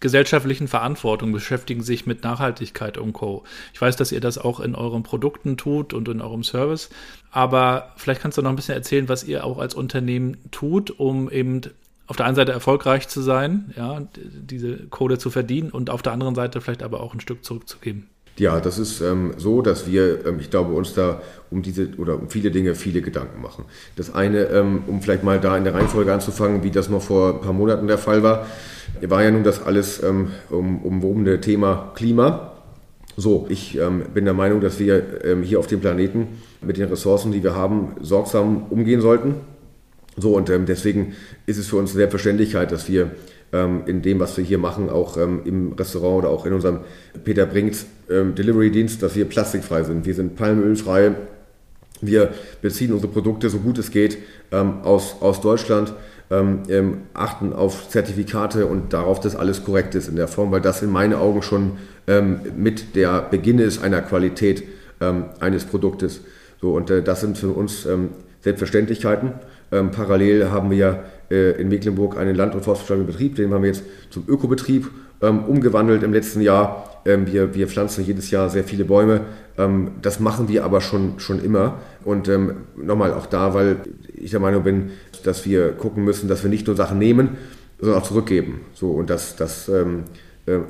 gesellschaftlichen 0.00 0.66
Verantwortung, 0.66 1.30
beschäftigen 1.30 1.82
sich 1.82 2.06
mit 2.06 2.24
Nachhaltigkeit 2.24 2.98
und 2.98 3.12
Co. 3.12 3.44
Ich 3.72 3.80
weiß, 3.80 3.96
dass 3.96 4.12
ihr 4.12 4.20
das 4.20 4.36
auch 4.36 4.60
in 4.60 4.74
euren 4.74 5.04
Produkten 5.04 5.56
tut 5.56 5.94
und 5.94 6.08
in 6.08 6.20
eurem 6.20 6.42
Service, 6.42 6.90
aber 7.30 7.92
vielleicht 7.96 8.20
kannst 8.20 8.36
du 8.36 8.42
noch 8.42 8.50
ein 8.50 8.56
bisschen 8.56 8.74
erzählen, 8.74 9.08
was 9.08 9.22
ihr 9.22 9.44
auch 9.44 9.58
als 9.58 9.74
Unternehmen 9.74 10.38
tut, 10.50 10.90
um 10.90 11.30
eben 11.30 11.60
auf 12.08 12.16
der 12.16 12.26
einen 12.26 12.34
Seite 12.34 12.52
erfolgreich 12.52 13.08
zu 13.08 13.22
sein, 13.22 13.72
ja, 13.76 14.02
diese 14.16 14.76
Kohle 14.88 15.18
zu 15.18 15.30
verdienen 15.30 15.70
und 15.70 15.88
auf 15.88 16.02
der 16.02 16.12
anderen 16.12 16.34
Seite 16.34 16.60
vielleicht 16.60 16.82
aber 16.82 17.00
auch 17.00 17.14
ein 17.14 17.20
Stück 17.20 17.44
zurückzugeben. 17.44 18.08
Ja, 18.38 18.60
das 18.60 18.78
ist 18.78 19.00
ähm, 19.00 19.34
so, 19.36 19.60
dass 19.60 19.86
wir, 19.86 20.26
ähm, 20.26 20.38
ich 20.40 20.50
glaube, 20.50 20.72
uns 20.72 20.94
da 20.94 21.20
um 21.50 21.60
diese 21.62 21.88
oder 21.98 22.18
um 22.18 22.30
viele 22.30 22.50
Dinge 22.50 22.74
viele 22.74 23.02
Gedanken 23.02 23.42
machen. 23.42 23.64
Das 23.96 24.14
eine, 24.14 24.44
ähm, 24.44 24.84
um 24.86 25.02
vielleicht 25.02 25.22
mal 25.22 25.38
da 25.38 25.56
in 25.56 25.64
der 25.64 25.74
Reihenfolge 25.74 26.12
anzufangen, 26.12 26.62
wie 26.62 26.70
das 26.70 26.88
noch 26.88 27.02
vor 27.02 27.34
ein 27.34 27.40
paar 27.40 27.52
Monaten 27.52 27.86
der 27.86 27.98
Fall 27.98 28.22
war, 28.22 28.46
war 29.02 29.22
ja 29.22 29.30
nun 29.30 29.44
das 29.44 29.62
alles 29.62 30.02
ähm, 30.02 30.28
um, 30.50 30.82
umwobene 30.82 31.40
Thema 31.40 31.92
Klima. 31.94 32.52
So, 33.16 33.46
ich 33.50 33.78
ähm, 33.78 34.04
bin 34.14 34.24
der 34.24 34.32
Meinung, 34.32 34.62
dass 34.62 34.78
wir 34.78 35.24
ähm, 35.24 35.42
hier 35.42 35.58
auf 35.58 35.66
dem 35.66 35.80
Planeten 35.80 36.28
mit 36.62 36.78
den 36.78 36.88
Ressourcen, 36.88 37.32
die 37.32 37.42
wir 37.42 37.54
haben, 37.54 37.96
sorgsam 38.00 38.64
umgehen 38.70 39.02
sollten 39.02 39.34
so, 40.16 40.36
und 40.36 40.48
deswegen 40.48 41.14
ist 41.46 41.58
es 41.58 41.68
für 41.68 41.76
uns 41.76 41.90
eine 41.90 42.00
Selbstverständlichkeit, 42.00 42.70
dass 42.70 42.88
wir 42.88 43.12
ähm, 43.52 43.82
in 43.86 44.00
dem, 44.00 44.18
was 44.18 44.36
wir 44.36 44.44
hier 44.44 44.58
machen, 44.58 44.88
auch 44.88 45.16
ähm, 45.16 45.42
im 45.44 45.72
Restaurant 45.72 46.24
oder 46.24 46.30
auch 46.30 46.46
in 46.46 46.54
unserem 46.54 46.80
Peter 47.22 47.44
Brinks 47.44 47.86
ähm, 48.10 48.34
Delivery-Dienst, 48.34 49.02
dass 49.02 49.14
wir 49.14 49.26
plastikfrei 49.26 49.82
sind. 49.82 50.06
Wir 50.06 50.14
sind 50.14 50.36
palmölfrei. 50.36 51.12
Wir 52.00 52.30
beziehen 52.62 52.92
unsere 52.92 53.12
Produkte, 53.12 53.50
so 53.50 53.58
gut 53.58 53.78
es 53.78 53.90
geht, 53.90 54.18
ähm, 54.50 54.80
aus, 54.82 55.16
aus 55.20 55.40
Deutschland, 55.40 55.92
ähm, 56.30 57.02
achten 57.12 57.52
auf 57.52 57.90
Zertifikate 57.90 58.66
und 58.66 58.94
darauf, 58.94 59.20
dass 59.20 59.36
alles 59.36 59.64
korrekt 59.64 59.94
ist 59.94 60.08
in 60.08 60.16
der 60.16 60.28
Form, 60.28 60.50
weil 60.50 60.62
das 60.62 60.82
in 60.82 60.90
meinen 60.90 61.12
Augen 61.12 61.42
schon 61.42 61.72
mit 62.56 62.96
der 62.96 63.22
Beginn 63.22 63.60
ist 63.60 63.80
einer 63.84 64.02
Qualität 64.02 64.64
eines 65.38 65.64
Produktes. 65.64 66.22
So, 66.60 66.74
und 66.74 66.90
äh, 66.90 67.00
das 67.00 67.20
sind 67.20 67.38
für 67.38 67.50
uns 67.50 67.86
Selbstverständlichkeiten. 68.40 69.34
Ähm, 69.70 69.90
parallel 69.90 70.50
haben 70.50 70.70
wir 70.70 71.04
äh, 71.32 71.52
in 71.52 71.68
Mecklenburg 71.68 72.18
einen 72.18 72.36
Land- 72.36 72.54
und 72.54 72.62
forstwirtschaftlichen 72.62 73.06
Betrieb, 73.06 73.36
den 73.36 73.52
haben 73.52 73.62
wir 73.62 73.70
jetzt 73.70 73.84
zum 74.10 74.24
Ökobetrieb 74.28 74.90
ähm, 75.22 75.44
umgewandelt 75.44 76.02
im 76.02 76.12
letzten 76.12 76.42
Jahr. 76.42 77.00
Ähm, 77.06 77.26
wir, 77.26 77.54
wir 77.54 77.68
pflanzen 77.68 78.04
jedes 78.04 78.30
Jahr 78.30 78.50
sehr 78.50 78.64
viele 78.64 78.84
Bäume. 78.84 79.22
Ähm, 79.56 79.92
das 80.02 80.20
machen 80.20 80.48
wir 80.48 80.64
aber 80.64 80.80
schon, 80.80 81.18
schon 81.18 81.42
immer. 81.42 81.78
Und 82.04 82.28
ähm, 82.28 82.56
nochmal 82.76 83.14
auch 83.14 83.26
da, 83.26 83.54
weil 83.54 83.76
ich 84.14 84.30
der 84.32 84.40
Meinung 84.40 84.62
bin, 84.62 84.90
dass 85.24 85.46
wir 85.46 85.72
gucken 85.72 86.04
müssen, 86.04 86.28
dass 86.28 86.42
wir 86.42 86.50
nicht 86.50 86.66
nur 86.66 86.76
Sachen 86.76 86.98
nehmen, 86.98 87.30
sondern 87.80 87.98
auch 87.98 88.06
zurückgeben. 88.06 88.60
So, 88.74 88.90
und 88.90 89.08
das, 89.08 89.34
das 89.36 89.68
ähm, 89.68 90.00
äh, 90.00 90.18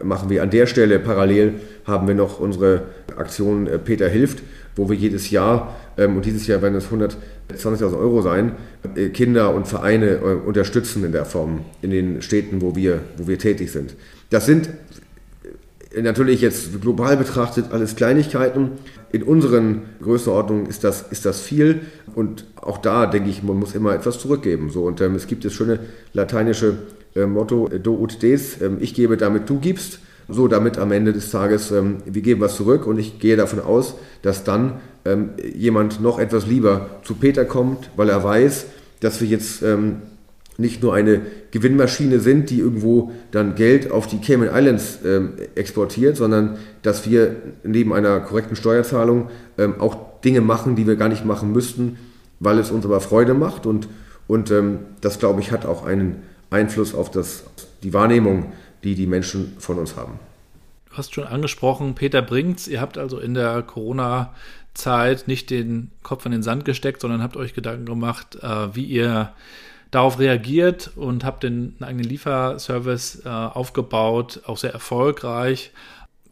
machen 0.02 0.28
wir 0.28 0.42
an 0.42 0.50
der 0.50 0.66
Stelle. 0.66 0.98
Parallel 0.98 1.54
haben 1.86 2.06
wir 2.06 2.14
noch 2.14 2.40
unsere 2.40 2.82
Aktion 3.16 3.66
äh, 3.66 3.78
Peter 3.78 4.08
hilft, 4.08 4.42
wo 4.76 4.88
wir 4.88 4.96
jedes 4.96 5.30
Jahr, 5.30 5.74
ähm, 5.96 6.16
und 6.16 6.26
dieses 6.26 6.46
Jahr 6.46 6.62
werden 6.62 6.76
es 6.76 6.86
120.000 6.88 7.98
Euro 7.98 8.22
sein, 8.22 8.52
äh, 8.94 9.08
Kinder 9.08 9.54
und 9.54 9.66
Vereine 9.66 10.18
unterstützen 10.18 11.04
in 11.04 11.12
der 11.12 11.24
Form 11.24 11.60
in 11.80 11.90
den 11.90 12.22
Städten, 12.22 12.60
wo 12.60 12.76
wir, 12.76 13.00
wo 13.16 13.26
wir 13.28 13.38
tätig 13.38 13.72
sind. 13.72 13.94
Das 14.30 14.46
sind 14.46 14.68
natürlich 16.00 16.40
jetzt 16.40 16.80
global 16.80 17.16
betrachtet 17.16 17.66
alles 17.72 17.96
Kleinigkeiten. 17.96 18.72
In 19.10 19.22
unseren 19.22 19.82
Größenordnungen 20.02 20.66
ist 20.66 20.84
das, 20.84 21.02
ist 21.10 21.26
das 21.26 21.40
viel 21.40 21.82
und 22.14 22.46
auch 22.56 22.78
da 22.78 23.06
denke 23.06 23.28
ich, 23.30 23.42
man 23.42 23.58
muss 23.58 23.74
immer 23.74 23.94
etwas 23.94 24.18
zurückgeben. 24.18 24.70
So, 24.70 24.84
und 24.84 25.00
ähm, 25.00 25.14
es 25.14 25.26
gibt 25.26 25.44
das 25.44 25.52
schöne 25.52 25.80
lateinische 26.12 26.78
äh, 27.14 27.26
Motto 27.26 27.68
Do 27.68 27.98
ut 27.98 28.22
des, 28.22 28.60
ähm, 28.60 28.78
ich 28.80 28.94
gebe, 28.94 29.16
damit 29.16 29.48
du 29.50 29.58
gibst. 29.58 29.98
So, 30.28 30.48
damit 30.48 30.78
am 30.78 30.92
Ende 30.92 31.12
des 31.12 31.30
Tages, 31.30 31.72
ähm, 31.72 31.98
wir 32.06 32.22
geben 32.22 32.40
was 32.40 32.56
zurück 32.56 32.86
und 32.86 32.98
ich 32.98 33.18
gehe 33.18 33.36
davon 33.36 33.60
aus, 33.60 33.96
dass 34.22 34.44
dann 34.44 34.80
ähm, 35.04 35.30
jemand 35.54 36.00
noch 36.00 36.18
etwas 36.18 36.46
lieber 36.46 37.00
zu 37.02 37.14
Peter 37.14 37.44
kommt, 37.44 37.90
weil 37.96 38.08
er 38.08 38.22
weiß, 38.22 38.66
dass 39.00 39.20
wir 39.20 39.28
jetzt 39.28 39.62
nicht 40.58 40.82
nur 40.82 40.94
eine 40.94 41.22
Gewinnmaschine 41.50 42.20
sind, 42.20 42.50
die 42.50 42.58
irgendwo 42.58 43.12
dann 43.30 43.54
Geld 43.54 43.90
auf 43.90 44.06
die 44.06 44.18
Cayman 44.18 44.50
Islands 44.52 44.98
exportiert, 45.54 46.16
sondern 46.16 46.58
dass 46.82 47.08
wir 47.08 47.36
neben 47.64 47.92
einer 47.94 48.20
korrekten 48.20 48.54
Steuerzahlung 48.54 49.30
auch 49.78 50.20
Dinge 50.20 50.42
machen, 50.42 50.76
die 50.76 50.86
wir 50.86 50.96
gar 50.96 51.08
nicht 51.08 51.24
machen 51.24 51.52
müssten, 51.52 51.98
weil 52.38 52.58
es 52.58 52.70
uns 52.70 52.84
aber 52.84 53.00
Freude 53.00 53.32
macht 53.32 53.64
und, 53.64 53.88
und 54.28 54.52
das, 55.00 55.18
glaube 55.18 55.40
ich, 55.40 55.52
hat 55.52 55.64
auch 55.64 55.86
einen 55.86 56.22
Einfluss 56.50 56.94
auf 56.94 57.10
das, 57.10 57.44
die 57.82 57.92
Wahrnehmung, 57.92 58.52
die 58.84 58.94
die 58.94 59.06
Menschen 59.06 59.54
von 59.58 59.78
uns 59.78 59.96
haben. 59.96 60.18
Du 60.90 60.98
hast 60.98 61.14
schon 61.14 61.24
angesprochen, 61.24 61.94
Peter 61.94 62.20
Brinks, 62.20 62.68
ihr 62.68 62.80
habt 62.80 62.98
also 62.98 63.18
in 63.18 63.32
der 63.32 63.62
Corona-Zeit 63.62 65.26
nicht 65.26 65.48
den 65.48 65.90
Kopf 66.02 66.26
in 66.26 66.32
den 66.32 66.42
Sand 66.42 66.66
gesteckt, 66.66 67.00
sondern 67.00 67.22
habt 67.22 67.36
euch 67.36 67.54
Gedanken 67.54 67.86
gemacht, 67.86 68.36
äh, 68.42 68.74
wie 68.74 68.84
ihr 68.84 69.32
darauf 69.92 70.18
reagiert 70.18 70.90
und 70.96 71.24
habt 71.24 71.44
den 71.44 71.76
eigenen 71.80 72.04
Lieferservice 72.04 73.22
äh, 73.24 73.28
aufgebaut, 73.28 74.40
auch 74.46 74.56
sehr 74.56 74.72
erfolgreich 74.72 75.70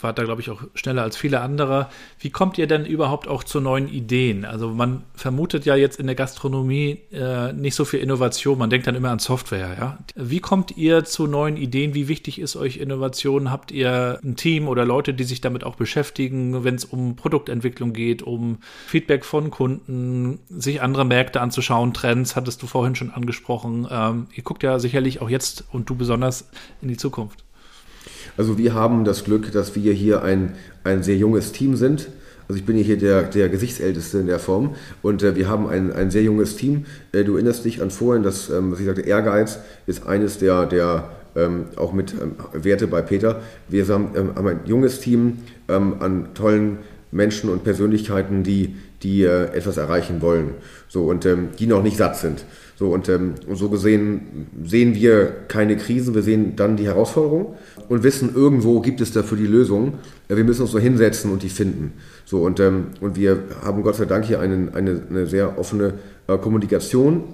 wart 0.03 0.19
da, 0.19 0.25
glaube 0.25 0.41
ich, 0.41 0.51
auch 0.51 0.63
schneller 0.75 1.03
als 1.03 1.17
viele 1.17 1.41
andere. 1.41 1.89
Wie 2.19 2.31
kommt 2.31 2.59
ihr 2.59 2.67
denn 2.67 2.87
überhaupt 2.87 3.29
auch 3.29 3.45
zu 3.45 3.61
neuen 3.61 3.89
Ideen? 3.89 4.45
Also 4.45 4.71
man 4.71 5.03
vermutet 5.15 5.65
ja 5.65 5.77
jetzt 5.77 5.99
in 5.99 6.07
der 6.07 6.17
Gastronomie 6.17 6.99
äh, 7.13 7.53
nicht 7.53 7.75
so 7.75 7.85
viel 7.85 8.01
Innovation, 8.01 8.59
man 8.59 8.71
denkt 8.71 8.87
dann 8.87 8.95
immer 8.95 9.11
an 9.11 9.19
Software, 9.19 9.77
ja. 9.79 9.99
Wie 10.15 10.41
kommt 10.41 10.77
ihr 10.77 11.05
zu 11.05 11.27
neuen 11.27 11.57
Ideen? 11.57 11.95
Wie 11.95 12.09
wichtig 12.09 12.41
ist 12.41 12.57
euch 12.57 12.79
Innovation? 12.79 13.51
Habt 13.51 13.71
ihr 13.73 14.19
ein 14.25 14.37
Team 14.37 14.69
oder 14.69 14.85
Leute, 14.85 15.15
die 15.15 15.25
sich 15.25 15.41
damit 15.41 15.65
auch 15.65 15.77
beschäftigen, 15.77 16.65
wenn 16.65 16.75
es 16.75 16.85
um 16.85 17.17
Produktentwicklung 17.17 17.93
geht, 17.93 18.23
um 18.23 18.59
Feedback 18.87 19.25
von 19.25 19.51
Kunden, 19.51 20.41
sich 20.49 20.83
andere 20.83 21.05
Märkte 21.05 21.41
anzuschauen, 21.41 21.95
Trends, 21.95 22.37
hattest 22.37 22.63
du 22.63 22.67
vorhin 22.67 22.95
schon 22.95 23.11
angesprochen. 23.11 23.87
Ähm, 23.91 24.27
ihr 24.35 24.43
guckt 24.43 24.63
ja 24.63 24.79
sicherlich 24.79 25.21
auch 25.21 25.31
jetzt 25.31 25.65
und 25.73 25.89
du 25.89 25.95
besonders 25.95 26.49
in 26.83 26.89
die 26.89 26.97
Zukunft. 26.97 27.45
Also 28.37 28.59
wir 28.59 28.75
haben 28.75 29.05
das 29.05 29.25
Glück, 29.25 29.53
dass 29.53 29.75
wir 29.75 29.93
hier 29.93 30.23
ein, 30.23 30.53
ein 30.85 31.03
sehr 31.03 31.17
junges 31.17 31.53
Team 31.53 31.77
sind. 31.77 32.09
Also 32.49 32.59
ich 32.59 32.67
bin 32.67 32.77
hier 32.77 32.99
der, 32.99 33.23
der 33.23 33.49
Gesichtsälteste 33.49 34.19
in 34.19 34.27
der 34.27 34.41
Form 34.41 34.75
und 35.03 35.23
äh, 35.23 35.37
wir 35.37 35.49
haben 35.49 35.69
ein, 35.69 35.93
ein 35.93 36.11
sehr 36.11 36.23
junges 36.23 36.57
Team. 36.57 36.85
Äh, 37.13 37.23
du 37.23 37.35
erinnerst 37.35 37.65
dich 37.65 37.81
an 37.81 37.91
vorhin, 37.91 38.25
dass, 38.25 38.51
ähm, 38.51 38.73
was 38.73 38.81
ich 38.81 38.87
sagte, 38.87 39.03
Ehrgeiz 39.03 39.61
ist 39.87 40.07
eines 40.07 40.39
der, 40.39 40.67
der 40.67 41.11
ähm, 41.37 41.67
auch 41.77 41.93
mit 41.93 42.13
ähm, 42.13 42.35
Werte 42.53 42.87
bei 42.89 43.03
Peter. 43.03 43.41
Wir 43.69 43.87
haben, 43.87 44.11
ähm, 44.17 44.35
haben 44.35 44.49
ein 44.49 44.61
junges 44.65 45.01
Team 45.01 45.39
ähm, 45.69 45.97
an 46.01 46.35
tollen 46.35 46.79
Menschen 47.13 47.51
und 47.51 47.65
Persönlichkeiten, 47.65 48.43
die, 48.43 48.77
die 49.03 49.23
äh, 49.23 49.45
etwas 49.55 49.77
erreichen 49.77 50.21
wollen 50.21 50.55
so, 50.89 51.05
und 51.05 51.27
ähm, 51.27 51.49
die 51.59 51.67
noch 51.67 51.83
nicht 51.83 51.97
satt 51.97 52.17
sind. 52.17 52.45
So, 52.81 52.87
und, 52.87 53.11
ähm, 53.11 53.35
so 53.53 53.69
gesehen 53.69 54.47
sehen 54.65 54.95
wir 54.95 55.27
keine 55.49 55.77
Krisen, 55.77 56.15
wir 56.15 56.23
sehen 56.23 56.57
dann 56.57 56.79
die 56.79 56.87
Herausforderung 56.87 57.57
und 57.91 58.03
wissen, 58.03 58.35
irgendwo 58.35 58.81
gibt 58.81 59.03
es 59.03 59.13
dafür 59.13 59.37
die 59.37 59.47
Lösung. 59.47 59.99
Wir 60.29 60.43
müssen 60.45 60.63
uns 60.63 60.71
so 60.71 60.79
hinsetzen 60.79 61.31
und 61.31 61.43
die 61.43 61.51
finden. 61.51 61.93
So, 62.25 62.39
und, 62.39 62.59
ähm, 62.59 62.87
und 63.03 63.17
wir 63.17 63.41
haben 63.63 63.83
Gott 63.83 63.97
sei 63.97 64.07
Dank 64.07 64.25
hier 64.25 64.41
einen, 64.41 64.75
eine, 64.75 65.03
eine 65.11 65.27
sehr 65.27 65.59
offene 65.59 65.93
äh, 66.27 66.39
Kommunikation. 66.39 67.25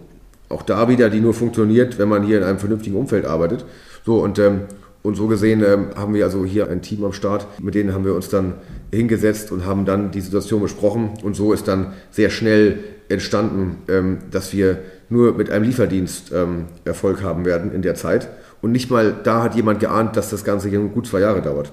Auch 0.48 0.62
da 0.62 0.88
wieder, 0.88 1.10
die 1.10 1.20
nur 1.20 1.32
funktioniert, 1.32 1.96
wenn 2.00 2.08
man 2.08 2.24
hier 2.24 2.38
in 2.38 2.42
einem 2.42 2.58
vernünftigen 2.58 2.96
Umfeld 2.96 3.24
arbeitet. 3.24 3.64
So, 4.04 4.20
und, 4.24 4.40
ähm, 4.40 4.62
und 5.04 5.14
so 5.14 5.28
gesehen 5.28 5.62
ähm, 5.64 5.90
haben 5.94 6.12
wir 6.14 6.24
also 6.24 6.44
hier 6.44 6.68
ein 6.68 6.82
Team 6.82 7.04
am 7.04 7.12
Start, 7.12 7.46
mit 7.62 7.76
denen 7.76 7.94
haben 7.94 8.04
wir 8.04 8.16
uns 8.16 8.28
dann 8.28 8.54
hingesetzt 8.92 9.52
und 9.52 9.64
haben 9.64 9.84
dann 9.84 10.10
die 10.10 10.22
Situation 10.22 10.60
besprochen. 10.60 11.10
Und 11.22 11.36
so 11.36 11.52
ist 11.52 11.68
dann 11.68 11.92
sehr 12.10 12.30
schnell 12.30 12.80
entstanden, 13.08 13.76
ähm, 13.88 14.18
dass 14.30 14.52
wir 14.52 14.78
nur 15.08 15.34
mit 15.34 15.50
einem 15.50 15.64
Lieferdienst 15.64 16.32
ähm, 16.32 16.66
Erfolg 16.84 17.22
haben 17.22 17.44
werden 17.44 17.72
in 17.72 17.82
der 17.82 17.94
Zeit. 17.94 18.28
Und 18.62 18.72
nicht 18.72 18.90
mal 18.90 19.14
da 19.22 19.42
hat 19.42 19.54
jemand 19.54 19.80
geahnt, 19.80 20.16
dass 20.16 20.30
das 20.30 20.44
Ganze 20.44 20.70
gut 20.70 21.06
zwei 21.06 21.20
Jahre 21.20 21.42
dauert. 21.42 21.72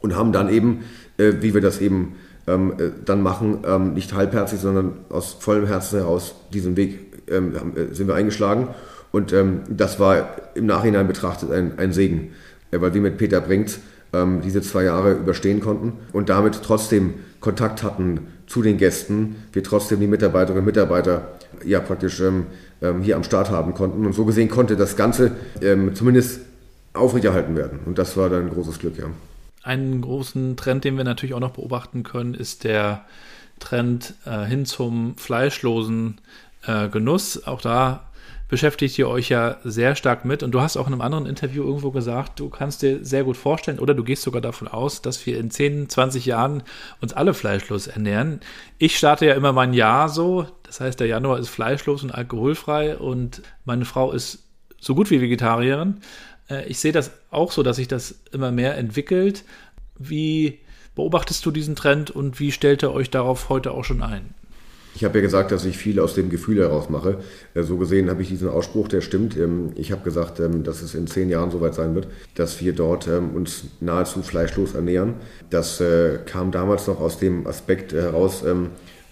Und 0.00 0.16
haben 0.16 0.32
dann 0.32 0.48
eben, 0.48 0.80
äh, 1.16 1.32
wie 1.40 1.54
wir 1.54 1.60
das 1.60 1.80
eben 1.80 2.16
ähm, 2.46 2.74
äh, 2.78 2.90
dann 3.04 3.22
machen, 3.22 3.58
ähm, 3.66 3.94
nicht 3.94 4.14
halbherzig, 4.14 4.60
sondern 4.60 4.92
aus 5.08 5.36
vollem 5.38 5.66
Herzen 5.66 5.98
heraus 5.98 6.34
diesen 6.52 6.76
Weg 6.76 6.98
ähm, 7.28 7.54
äh, 7.76 7.94
sind 7.94 8.08
wir 8.08 8.14
eingeschlagen. 8.14 8.68
Und 9.10 9.32
ähm, 9.32 9.60
das 9.68 10.00
war 10.00 10.36
im 10.54 10.66
Nachhinein 10.66 11.06
betrachtet 11.06 11.50
ein, 11.50 11.78
ein 11.78 11.92
Segen, 11.92 12.32
äh, 12.70 12.80
weil 12.80 12.94
wir 12.94 13.00
mit 13.00 13.18
Peter 13.18 13.40
Brinks 13.40 13.80
ähm, 14.12 14.40
diese 14.42 14.62
zwei 14.62 14.84
Jahre 14.84 15.12
überstehen 15.12 15.60
konnten 15.60 15.94
und 16.12 16.28
damit 16.28 16.60
trotzdem 16.62 17.14
Kontakt 17.40 17.82
hatten 17.82 18.26
zu 18.52 18.60
den 18.60 18.76
Gästen, 18.76 19.36
wir 19.54 19.64
trotzdem 19.64 19.98
die 20.00 20.06
Mitarbeiterinnen 20.06 20.58
und 20.58 20.66
Mitarbeiter 20.66 21.38
ja 21.64 21.80
praktisch 21.80 22.20
ähm, 22.20 22.48
ähm, 22.82 23.00
hier 23.00 23.16
am 23.16 23.24
Start 23.24 23.48
haben 23.48 23.72
konnten. 23.72 24.04
Und 24.04 24.12
so 24.12 24.26
gesehen 24.26 24.50
konnte 24.50 24.76
das 24.76 24.94
Ganze 24.94 25.32
ähm, 25.62 25.94
zumindest 25.94 26.40
aufrechterhalten 26.92 27.56
werden. 27.56 27.80
Und 27.86 27.96
das 27.96 28.14
war 28.18 28.28
dann 28.28 28.42
ein 28.42 28.50
großes 28.50 28.78
Glück, 28.78 28.98
ja. 28.98 29.06
Einen 29.62 30.02
großen 30.02 30.58
Trend, 30.58 30.84
den 30.84 30.98
wir 30.98 31.04
natürlich 31.04 31.34
auch 31.34 31.40
noch 31.40 31.52
beobachten 31.52 32.02
können, 32.02 32.34
ist 32.34 32.64
der 32.64 33.06
Trend 33.58 34.12
äh, 34.26 34.44
hin 34.44 34.66
zum 34.66 35.16
fleischlosen 35.16 36.20
äh, 36.66 36.90
Genuss. 36.90 37.46
Auch 37.46 37.62
da 37.62 38.04
beschäftigt 38.52 38.98
ihr 38.98 39.08
euch 39.08 39.30
ja 39.30 39.56
sehr 39.64 39.96
stark 39.96 40.26
mit. 40.26 40.42
Und 40.42 40.50
du 40.50 40.60
hast 40.60 40.76
auch 40.76 40.86
in 40.86 40.92
einem 40.92 41.00
anderen 41.00 41.24
Interview 41.24 41.64
irgendwo 41.64 41.90
gesagt, 41.90 42.38
du 42.38 42.50
kannst 42.50 42.82
dir 42.82 43.02
sehr 43.02 43.24
gut 43.24 43.38
vorstellen 43.38 43.78
oder 43.78 43.94
du 43.94 44.04
gehst 44.04 44.20
sogar 44.20 44.42
davon 44.42 44.68
aus, 44.68 45.00
dass 45.00 45.24
wir 45.24 45.38
in 45.38 45.50
10, 45.50 45.88
20 45.88 46.26
Jahren 46.26 46.62
uns 47.00 47.14
alle 47.14 47.32
fleischlos 47.32 47.86
ernähren. 47.86 48.40
Ich 48.76 48.98
starte 48.98 49.24
ja 49.24 49.32
immer 49.32 49.54
mein 49.54 49.72
Jahr 49.72 50.10
so. 50.10 50.46
Das 50.64 50.80
heißt, 50.82 51.00
der 51.00 51.06
Januar 51.06 51.38
ist 51.38 51.48
fleischlos 51.48 52.02
und 52.02 52.10
alkoholfrei 52.10 52.98
und 52.98 53.40
meine 53.64 53.86
Frau 53.86 54.12
ist 54.12 54.40
so 54.78 54.94
gut 54.94 55.10
wie 55.10 55.22
Vegetarierin. 55.22 56.02
Äh, 56.50 56.66
ich 56.66 56.78
sehe 56.78 56.92
das 56.92 57.10
auch 57.30 57.52
so, 57.52 57.62
dass 57.62 57.76
sich 57.76 57.88
das 57.88 58.20
immer 58.32 58.52
mehr 58.52 58.76
entwickelt. 58.76 59.44
Wie 59.98 60.58
beobachtest 60.94 61.46
du 61.46 61.52
diesen 61.52 61.74
Trend 61.74 62.10
und 62.10 62.38
wie 62.38 62.52
stellt 62.52 62.82
ihr 62.82 62.92
euch 62.92 63.08
darauf 63.08 63.48
heute 63.48 63.70
auch 63.70 63.84
schon 63.84 64.02
ein? 64.02 64.34
Ich 64.94 65.04
habe 65.04 65.18
ja 65.18 65.22
gesagt, 65.22 65.52
dass 65.52 65.64
ich 65.64 65.78
viel 65.78 66.00
aus 66.00 66.14
dem 66.14 66.28
Gefühl 66.28 66.58
heraus 66.58 66.90
mache. 66.90 67.18
Äh, 67.54 67.62
so 67.62 67.76
gesehen 67.76 68.10
habe 68.10 68.22
ich 68.22 68.28
diesen 68.28 68.48
Ausspruch, 68.48 68.88
der 68.88 69.00
stimmt. 69.00 69.36
Ähm, 69.36 69.70
ich 69.74 69.92
habe 69.92 70.02
gesagt, 70.02 70.40
ähm, 70.40 70.64
dass 70.64 70.82
es 70.82 70.94
in 70.94 71.06
zehn 71.06 71.30
Jahren 71.30 71.50
soweit 71.50 71.74
sein 71.74 71.94
wird, 71.94 72.08
dass 72.34 72.60
wir 72.60 72.74
dort 72.74 73.08
ähm, 73.08 73.30
uns 73.30 73.64
nahezu 73.80 74.22
fleischlos 74.22 74.74
ernähren. 74.74 75.14
Das 75.50 75.80
äh, 75.80 76.18
kam 76.26 76.50
damals 76.50 76.86
noch 76.86 77.00
aus 77.00 77.18
dem 77.18 77.46
Aspekt 77.46 77.92
heraus, 77.92 78.44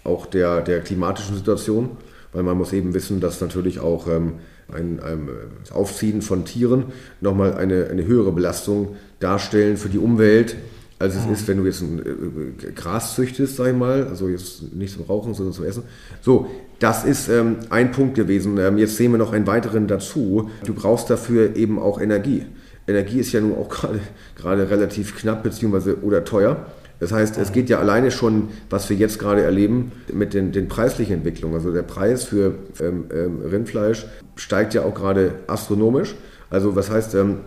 auch 0.05 0.27
der, 0.27 0.63
der 0.63 0.81
klimatischen 0.81 1.37
Situation, 1.37 1.91
weil 2.33 2.43
man 2.43 2.57
muss 2.57 2.73
eben 2.73 2.95
wissen, 2.95 3.21
dass 3.21 3.41
natürlich 3.41 3.81
auch 3.81 4.07
ein, 4.07 4.41
ein 4.73 5.29
Aufziehen 5.71 6.23
von 6.23 6.45
Tieren 6.45 6.87
nochmal 7.21 7.55
eine, 7.55 7.89
eine 7.89 8.07
höhere 8.07 8.33
Belastung 8.33 8.97
darstellen 9.19 9.77
für 9.77 9.89
die 9.89 9.99
Umwelt 9.99 10.57
als 11.01 11.17
es 11.17 11.27
ist, 11.27 11.49
wenn 11.49 11.57
du 11.57 11.65
jetzt 11.65 11.81
ein 11.81 11.99
äh, 11.99 12.73
Gras 12.73 13.15
züchtest, 13.15 13.57
sag 13.57 13.69
ich 13.69 13.75
mal, 13.77 14.07
also 14.07 14.29
jetzt 14.29 14.75
nicht 14.75 14.93
zum 14.93 15.07
Rauchen, 15.07 15.33
sondern 15.33 15.55
zum 15.55 15.65
Essen. 15.65 15.85
So, 16.21 16.47
das 16.79 17.05
ist 17.05 17.31
ähm, 17.31 17.57
ein 17.71 17.91
Punkt 17.91 18.15
gewesen. 18.15 18.59
Ähm, 18.59 18.77
jetzt 18.77 18.97
sehen 18.99 19.11
wir 19.11 19.19
noch 19.19 19.33
einen 19.33 19.47
weiteren 19.47 19.87
dazu. 19.87 20.51
Du 20.65 20.75
brauchst 20.75 21.09
dafür 21.09 21.57
eben 21.57 21.79
auch 21.79 21.99
Energie. 22.01 22.45
Energie 22.87 23.19
ist 23.19 23.33
ja 23.33 23.41
nun 23.41 23.57
auch 23.57 23.71
gerade 24.37 24.71
relativ 24.71 25.17
knapp 25.17 25.43
beziehungsweise 25.43 26.03
oder 26.03 26.25
teuer. 26.25 26.67
Das 26.99 27.13
heißt, 27.13 27.39
es 27.39 27.53
geht 27.53 27.71
ja 27.71 27.79
alleine 27.79 28.11
schon, 28.11 28.51
was 28.69 28.91
wir 28.91 28.97
jetzt 28.99 29.19
gerade 29.19 29.43
erleben, 29.43 29.93
mit 30.13 30.35
den, 30.35 30.53
den 30.53 30.69
preislichen 30.69 31.15
Entwicklungen. 31.15 31.55
Also 31.55 31.73
der 31.73 31.83
Preis 31.83 32.25
für 32.25 32.57
ähm, 32.79 33.05
ähm, 33.11 33.41
Rindfleisch 33.51 34.05
steigt 34.37 34.75
ja 34.75 34.83
auch 34.83 34.95
gerade 34.95 35.33
astronomisch. 35.47 36.15
Also 36.51 36.77
was 36.77 36.91
heißt, 36.91 37.15
ähm, 37.15 37.39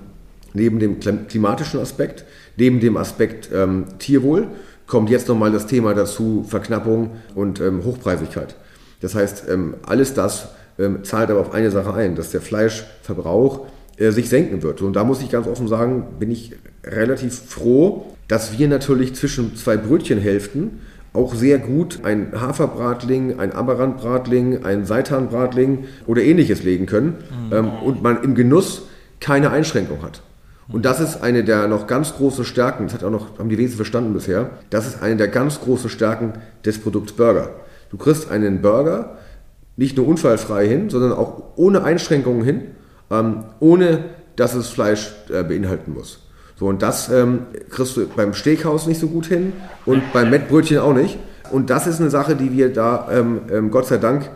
neben 0.54 0.80
dem 0.80 1.00
klimatischen 1.28 1.80
Aspekt 1.80 2.26
Neben 2.58 2.80
dem 2.80 2.98
Aspekt 2.98 3.50
ähm, 3.54 3.86
Tierwohl 4.00 4.48
kommt 4.86 5.10
jetzt 5.10 5.28
nochmal 5.28 5.52
das 5.52 5.66
Thema 5.66 5.94
dazu, 5.94 6.46
Verknappung 6.48 7.12
und 7.36 7.60
ähm, 7.60 7.84
Hochpreisigkeit. 7.84 8.56
Das 9.02 9.16
heißt, 9.16 9.46
ähm, 9.50 9.76
alles 9.86 10.14
das 10.14 10.50
ähm, 10.78 11.04
zahlt 11.04 11.32
aber 11.32 11.40
auf 11.40 11.54
eine 11.54 11.72
Sache 11.72 11.94
ein, 11.94 12.16
dass 12.16 12.32
der 12.32 12.42
Fleischverbrauch 12.42 13.66
äh, 13.98 14.12
sich 14.12 14.30
senken 14.30 14.62
wird. 14.62 14.82
Und 14.82 14.96
da 14.96 15.04
muss 15.04 15.22
ich 15.22 15.30
ganz 15.30 15.48
offen 15.48 15.68
sagen, 15.68 16.06
bin 16.20 16.30
ich 16.32 16.54
relativ 16.84 17.34
froh, 17.34 18.06
dass 18.28 18.58
wir 18.58 18.68
natürlich 18.68 19.16
zwischen 19.16 19.56
zwei 19.56 19.78
Brötchenhälften 19.78 20.82
auch 21.14 21.36
sehr 21.36 21.60
gut 21.60 22.00
ein 22.04 22.34
Haferbratling, 22.40 23.40
ein 23.40 23.54
Amarantbratling, 23.54 24.64
ein 24.64 24.86
Seitanbratling 24.86 25.86
oder 26.08 26.22
ähnliches 26.22 26.64
legen 26.64 26.86
können 26.86 27.18
mhm. 27.50 27.54
ähm, 27.54 27.70
und 27.84 28.04
man 28.04 28.24
im 28.24 28.36
Genuss 28.36 28.84
keine 29.20 29.52
Einschränkung 29.52 30.02
hat. 30.02 30.22
Und 30.72 30.86
das 30.86 31.00
ist 31.00 31.22
eine 31.22 31.44
der 31.44 31.68
noch 31.68 31.88
ganz 31.88 32.14
großen 32.16 32.46
Stärken, 32.46 32.86
das 32.86 32.94
hat 32.94 33.04
auch 33.04 33.12
noch, 33.12 33.38
haben 33.38 33.50
die 33.50 33.58
wenigsten 33.58 33.78
verstanden 33.78 34.14
bisher, 34.14 34.52
das 34.70 34.88
ist 34.88 35.02
eine 35.02 35.18
der 35.18 35.28
ganz 35.28 35.60
großen 35.60 35.90
Stärken 35.90 36.34
des 36.66 36.80
Produkts 36.80 37.14
Burger. 37.14 37.50
Du 37.90 37.98
kriegst 37.98 38.32
einen 38.32 38.62
Burger 38.62 39.18
nicht 39.76 39.98
nur 39.98 40.08
unfallfrei 40.08 40.68
hin, 40.68 40.90
sondern 40.90 41.12
auch 41.12 41.44
ohne 41.56 41.84
Einschränkungen 41.84 42.44
hin, 42.44 42.62
ähm, 43.12 43.44
ohne 43.60 44.06
dass 44.36 44.56
es 44.56 44.68
Fleisch 44.68 45.14
äh, 45.30 45.44
beinhalten 45.44 45.94
muss. 45.94 46.20
So, 46.56 46.68
und 46.68 46.82
das 46.82 47.10
ähm, 47.10 47.48
kriegst 47.70 47.98
du 47.98 48.08
beim 48.08 48.34
Steakhouse 48.34 48.88
nicht 48.88 49.00
so 49.00 49.08
gut 49.08 49.26
hin 49.26 49.54
und 49.86 50.14
beim 50.14 50.30
Mettbrötchen 50.30 50.78
auch 50.80 50.94
nicht. 50.94 51.18
Und 51.52 51.70
das 51.70 51.88
ist 51.88 52.00
eine 52.00 52.10
Sache, 52.10 52.36
die 52.36 52.52
wir 52.52 52.72
da 52.72 53.08
ähm, 53.12 53.42
ähm 53.52 53.72
Gott 53.72 53.88
sei 53.88 53.98
Dank 53.98 54.30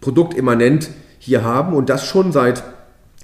produktimmanent 0.00 0.90
hier 1.18 1.44
haben 1.44 1.74
und 1.74 1.88
das 1.88 2.04
schon 2.04 2.32
seit 2.32 2.64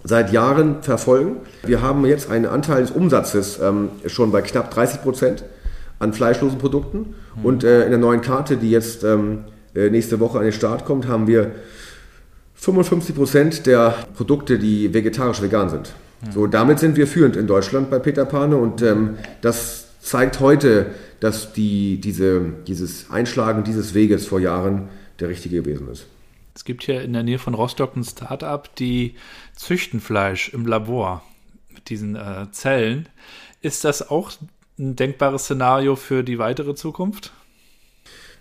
seit 0.08 0.32
Jahren 0.32 0.82
verfolgen. 0.82 1.36
Wir 1.64 1.82
haben 1.82 2.04
jetzt 2.06 2.30
einen 2.30 2.46
Anteil 2.46 2.80
des 2.80 2.90
Umsatzes 2.90 3.60
ähm, 3.62 3.90
schon 4.06 4.32
bei 4.32 4.40
knapp 4.40 4.70
30 4.70 5.02
Prozent 5.02 5.44
an 5.98 6.14
fleischlosen 6.14 6.58
Produkten. 6.58 7.14
Mhm. 7.36 7.44
Und 7.44 7.64
äh, 7.64 7.84
in 7.84 7.90
der 7.90 7.98
neuen 7.98 8.22
Karte, 8.22 8.56
die 8.56 8.70
jetzt 8.70 9.04
ähm, 9.04 9.44
äh, 9.74 9.90
nächste 9.90 10.18
Woche 10.18 10.38
an 10.38 10.44
den 10.44 10.52
Start 10.52 10.86
kommt, 10.86 11.06
haben 11.06 11.26
wir 11.26 11.52
55 12.54 13.14
Prozent 13.14 13.66
der 13.66 13.94
Produkte, 14.16 14.58
die 14.58 14.94
vegetarisch-vegan 14.94 15.68
sind. 15.68 15.92
Mhm. 16.22 16.32
So, 16.32 16.46
damit 16.46 16.78
sind 16.78 16.96
wir 16.96 17.06
führend 17.06 17.36
in 17.36 17.46
Deutschland 17.46 17.90
bei 17.90 17.98
Peter 17.98 18.24
Pane 18.24 18.56
und 18.56 18.80
ähm, 18.80 19.18
das 19.42 19.88
zeigt 20.00 20.40
heute, 20.40 20.86
dass 21.20 21.52
die, 21.52 22.00
diese, 22.00 22.40
dieses 22.66 23.10
Einschlagen 23.10 23.62
dieses 23.62 23.92
Weges 23.92 24.26
vor 24.26 24.40
Jahren 24.40 24.88
der 25.20 25.28
richtige 25.28 25.62
gewesen 25.62 25.88
ist. 25.92 26.06
Es 26.58 26.64
gibt 26.64 26.82
hier 26.82 27.02
in 27.02 27.12
der 27.12 27.22
Nähe 27.22 27.38
von 27.38 27.54
Rostock 27.54 27.94
ein 27.94 28.02
Start-up, 28.02 28.74
die 28.74 29.14
züchten 29.54 30.00
Fleisch 30.00 30.48
im 30.48 30.66
Labor 30.66 31.22
mit 31.72 31.88
diesen 31.88 32.16
äh, 32.16 32.50
Zellen. 32.50 33.08
Ist 33.62 33.84
das 33.84 34.10
auch 34.10 34.32
ein 34.76 34.96
denkbares 34.96 35.44
Szenario 35.44 35.94
für 35.94 36.24
die 36.24 36.40
weitere 36.40 36.74
Zukunft? 36.74 37.32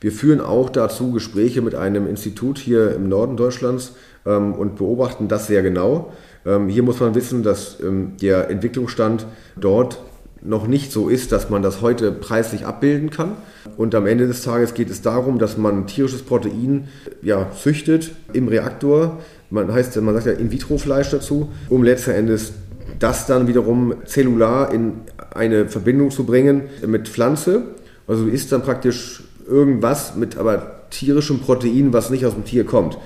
Wir 0.02 0.12
führen 0.12 0.42
auch 0.42 0.72
dazu 0.72 1.12
Gespräche 1.12 1.62
mit 1.62 1.76
einem 1.76 2.08
Institut 2.08 2.58
hier 2.58 2.96
im 2.96 3.08
Norden 3.08 3.38
Deutschlands 3.38 3.94
ähm, 4.26 4.56
und 4.56 4.78
beobachten 4.78 5.28
das 5.28 5.46
sehr 5.46 5.62
genau. 5.62 6.12
Ähm, 6.44 6.70
hier 6.70 6.82
muss 6.82 7.00
man 7.00 7.14
wissen, 7.14 7.44
dass 7.44 7.80
ähm, 7.82 8.18
der 8.20 8.50
Entwicklungsstand 8.50 9.28
dort 9.58 10.00
noch 10.48 10.68
nicht 10.68 10.92
so 10.92 11.10
ist, 11.10 11.32
dass 11.32 11.50
man 11.50 11.62
das 11.62 11.82
heute 11.82 12.12
preislich 12.12 12.66
abbilden 12.66 13.10
kann. 13.10 13.34
Und 13.76 13.94
am 13.96 14.08
Ende 14.08 14.28
des 14.28 14.44
Tages 14.44 14.74
geht 14.74 14.90
es 14.90 15.02
darum, 15.02 15.40
dass 15.40 15.58
man 15.58 15.88
tierisches 15.88 16.24
Protein 16.24 16.88
ja, 17.22 17.52
züchtet 17.52 18.12
im 18.34 18.48
Reaktor. 18.48 19.20
Man, 19.50 19.72
heißt, 19.72 20.00
man 20.02 20.16
sagt 20.16 20.26
ja 20.26 20.32
In-vitro-Fleisch 20.34 21.12
dazu, 21.12 21.50
um 21.70 21.84
letzten 21.84 22.12
Endes 22.12 22.54
das 23.00 23.26
dann 23.28 23.48
wiederum 23.48 23.94
zellular 24.06 24.74
in 24.74 24.94
eine 25.36 25.68
Verbindung 25.68 26.12
zu 26.12 26.24
bringen 26.24 26.64
mit 26.86 27.10
Pflanze. 27.10 27.64
Also 28.08 28.24
du 28.26 28.32
isst 28.32 28.52
dann 28.52 28.64
praktisch 28.64 29.24
irgendwas 29.48 30.16
mit 30.16 30.38
aber 30.38 30.88
tierischem 30.90 31.40
Protein, 31.40 31.92
was 31.92 32.10
nicht 32.10 32.26
aus 32.26 32.34
dem 32.34 32.46
Tier 32.46 32.66
kommt. 32.66 32.98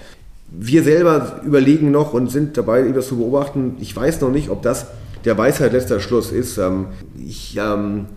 Wir 0.51 0.83
selber 0.83 1.41
überlegen 1.43 1.91
noch 1.91 2.13
und 2.13 2.29
sind 2.29 2.57
dabei, 2.57 2.83
das 2.91 3.07
zu 3.07 3.17
beobachten. 3.17 3.77
Ich 3.79 3.95
weiß 3.95 4.21
noch 4.21 4.31
nicht, 4.31 4.49
ob 4.49 4.61
das 4.61 4.87
der 5.25 5.37
Weisheit 5.37 5.73
letzter 5.73 5.99
Schluss 5.99 6.31
ist. 6.31 6.57
Ähm, 6.57 6.87
ich, 7.17 7.57
ähm, 7.57 8.07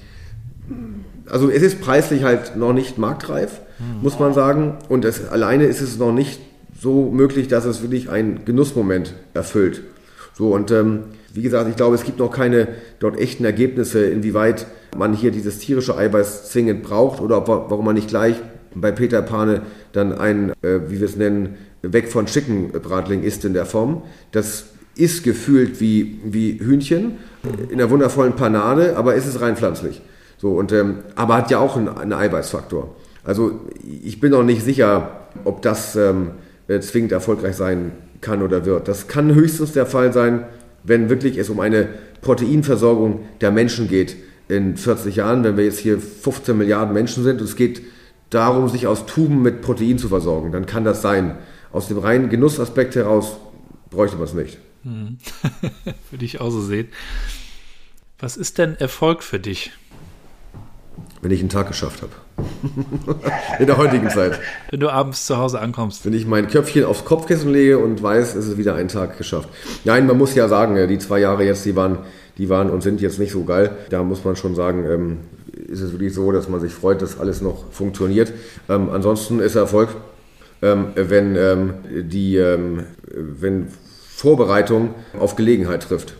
also 1.28 1.50
es 1.50 1.62
ist 1.62 1.80
preislich 1.80 2.24
halt 2.24 2.56
noch 2.56 2.72
nicht 2.72 2.98
marktreif, 2.98 3.60
mhm. 3.78 4.02
muss 4.02 4.18
man 4.18 4.34
sagen. 4.34 4.78
Und 4.88 5.04
es, 5.04 5.28
alleine 5.28 5.64
ist 5.64 5.80
es 5.80 5.98
noch 5.98 6.12
nicht 6.12 6.40
so 6.78 7.10
möglich, 7.10 7.48
dass 7.48 7.64
es 7.64 7.82
wirklich 7.82 8.10
einen 8.10 8.44
Genussmoment 8.44 9.14
erfüllt. 9.32 9.82
So 10.36 10.52
und 10.52 10.70
ähm, 10.70 11.04
wie 11.32 11.42
gesagt, 11.42 11.68
ich 11.68 11.76
glaube, 11.76 11.94
es 11.94 12.04
gibt 12.04 12.18
noch 12.18 12.30
keine 12.30 12.68
dort 12.98 13.18
echten 13.18 13.44
Ergebnisse, 13.44 14.04
inwieweit 14.04 14.66
man 14.96 15.12
hier 15.12 15.30
dieses 15.30 15.58
tierische 15.58 15.96
Eiweiß 15.96 16.50
zwingend 16.50 16.82
braucht 16.82 17.20
oder 17.20 17.38
ob, 17.38 17.48
warum 17.48 17.84
man 17.84 17.94
nicht 17.94 18.08
gleich 18.08 18.36
bei 18.74 18.92
Peter 18.92 19.22
Pane 19.22 19.62
dann 19.92 20.12
ein, 20.12 20.50
äh, 20.62 20.80
wie 20.88 21.00
wir 21.00 21.06
es 21.06 21.16
nennen, 21.16 21.56
weg 21.82 22.08
von 22.10 22.26
Chicken 22.26 22.70
Bratling 22.70 23.22
isst 23.22 23.44
in 23.44 23.54
der 23.54 23.66
Form. 23.66 24.02
Das 24.32 24.66
ist 24.96 25.24
gefühlt 25.24 25.80
wie, 25.80 26.20
wie 26.24 26.58
Hühnchen 26.58 27.18
in 27.68 27.80
einer 27.80 27.90
wundervollen 27.90 28.34
Panade, 28.34 28.96
aber 28.96 29.14
ist 29.14 29.26
es 29.26 29.40
rein 29.40 29.56
pflanzlich. 29.56 30.00
So, 30.38 30.52
und, 30.52 30.72
ähm, 30.72 30.98
aber 31.14 31.36
hat 31.36 31.50
ja 31.50 31.58
auch 31.58 31.76
einen, 31.76 31.88
einen 31.88 32.12
Eiweißfaktor. 32.12 32.94
Also 33.24 33.60
ich 34.02 34.20
bin 34.20 34.32
noch 34.32 34.42
nicht 34.42 34.62
sicher, 34.62 35.28
ob 35.44 35.62
das 35.62 35.96
ähm, 35.96 36.32
äh, 36.68 36.80
zwingend 36.80 37.12
erfolgreich 37.12 37.56
sein 37.56 37.92
kann 38.20 38.42
oder 38.42 38.64
wird. 38.64 38.88
Das 38.88 39.08
kann 39.08 39.34
höchstens 39.34 39.72
der 39.72 39.86
Fall 39.86 40.12
sein, 40.12 40.44
wenn 40.82 41.08
wirklich 41.08 41.38
es 41.38 41.48
um 41.48 41.60
eine 41.60 41.88
Proteinversorgung 42.20 43.20
der 43.40 43.50
Menschen 43.50 43.88
geht 43.88 44.16
in 44.48 44.76
40 44.76 45.16
Jahren, 45.16 45.44
wenn 45.44 45.56
wir 45.56 45.64
jetzt 45.64 45.78
hier 45.78 45.98
15 45.98 46.56
Milliarden 46.56 46.92
Menschen 46.92 47.24
sind. 47.24 47.40
Es 47.40 47.56
geht 47.56 47.82
darum, 48.30 48.68
sich 48.68 48.86
aus 48.86 49.06
Tuben 49.06 49.42
mit 49.42 49.62
Protein 49.62 49.98
zu 49.98 50.08
versorgen. 50.08 50.52
Dann 50.52 50.66
kann 50.66 50.84
das 50.84 51.02
sein. 51.02 51.36
Aus 51.72 51.88
dem 51.88 51.98
reinen 51.98 52.28
Genussaspekt 52.28 52.94
heraus 52.94 53.36
bräuchte 53.90 54.16
man 54.16 54.26
es 54.26 54.34
nicht. 54.34 54.58
Hm. 54.84 55.18
Würde 56.10 56.24
ich 56.24 56.40
auch 56.40 56.50
so 56.50 56.60
sehen. 56.60 56.88
Was 58.18 58.36
ist 58.36 58.58
denn 58.58 58.76
Erfolg 58.76 59.22
für 59.22 59.40
dich? 59.40 59.72
Wenn 61.20 61.30
ich 61.30 61.40
einen 61.40 61.48
Tag 61.48 61.68
geschafft 61.68 62.02
habe. 62.02 62.12
In 63.58 63.66
der 63.66 63.78
heutigen 63.78 64.10
Zeit. 64.10 64.38
Wenn 64.70 64.80
du 64.80 64.90
abends 64.90 65.26
zu 65.26 65.38
Hause 65.38 65.58
ankommst. 65.60 66.04
Wenn 66.04 66.12
ich 66.12 66.26
mein 66.26 66.48
Köpfchen 66.48 66.84
aufs 66.84 67.04
Kopfkissen 67.04 67.50
lege 67.50 67.78
und 67.78 68.02
weiß, 68.02 68.34
es 68.34 68.46
ist 68.46 68.58
wieder 68.58 68.74
ein 68.74 68.88
Tag 68.88 69.16
geschafft. 69.16 69.48
Nein, 69.84 70.06
man 70.06 70.18
muss 70.18 70.34
ja 70.34 70.48
sagen, 70.48 70.88
die 70.88 70.98
zwei 70.98 71.20
Jahre 71.20 71.44
jetzt, 71.44 71.64
die 71.64 71.76
waren, 71.76 71.98
die 72.36 72.48
waren 72.48 72.70
und 72.70 72.82
sind 72.82 73.00
jetzt 73.00 73.18
nicht 73.18 73.32
so 73.32 73.44
geil. 73.44 73.76
Da 73.90 74.02
muss 74.02 74.24
man 74.24 74.36
schon 74.36 74.54
sagen, 74.54 74.84
ähm, 74.84 75.18
ist 75.68 75.80
es 75.80 75.92
wirklich 75.92 76.12
so, 76.12 76.30
dass 76.30 76.48
man 76.48 76.60
sich 76.60 76.72
freut, 76.74 77.00
dass 77.00 77.18
alles 77.18 77.40
noch 77.40 77.72
funktioniert. 77.72 78.32
Ähm, 78.68 78.90
ansonsten 78.90 79.40
ist 79.40 79.54
Erfolg, 79.54 79.88
ähm, 80.60 80.88
wenn, 80.94 81.74
die, 82.08 82.36
wenn 82.36 83.68
Vorbereitung 84.14 84.94
auf 85.18 85.34
Gelegenheit 85.34 85.82
trifft. 85.82 86.14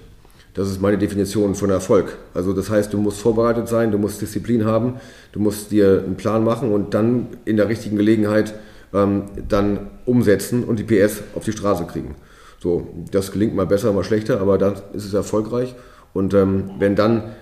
Das 0.53 0.69
ist 0.69 0.83
meine 0.83 0.99
Definition 0.99 1.55
von 1.55 1.71
Erfolg. 1.71 2.19
Also 2.35 2.53
das 2.53 2.69
heißt, 2.69 2.93
du 2.93 2.99
musst 2.99 3.21
vorbereitet 3.21 3.69
sein, 3.69 3.93
du 3.93 3.99
musst 3.99 4.21
Disziplin 4.21 4.65
haben, 4.65 4.95
du 5.31 5.39
musst 5.39 5.71
dir 5.71 6.03
einen 6.05 6.17
Plan 6.17 6.43
machen 6.43 6.73
und 6.73 6.93
dann 6.93 7.29
in 7.45 7.57
der 7.57 7.69
richtigen 7.69 7.97
Gelegenheit 7.97 8.53
ähm, 8.93 9.23
dann 9.49 9.91
umsetzen 10.07 10.65
und 10.65 10.81
die 10.81 10.83
PS 10.83 11.23
auf 11.37 11.45
die 11.45 11.53
Straße 11.53 11.85
kriegen. 11.85 12.17
So, 12.59 12.89
das 13.13 13.31
gelingt 13.31 13.55
mal 13.55 13.67
besser, 13.67 13.93
mal 13.93 14.05
schlechter, 14.05 14.41
aber 14.41 14.59
dann 14.59 14.75
ist 14.93 15.05
es 15.05 15.15
erfolgreich. 15.15 15.77
Und 16.13 16.35
ähm, 16.35 16.73
wenn 16.81 16.97
dann 16.97 17.35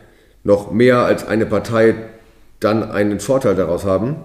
noch 0.45 0.71
mehr 0.71 0.99
als 0.99 1.27
eine 1.27 1.47
Partei 1.47 1.95
dann 2.61 2.83
einen 2.83 3.21
Vorteil 3.21 3.55
daraus 3.55 3.87
haben, 3.87 4.17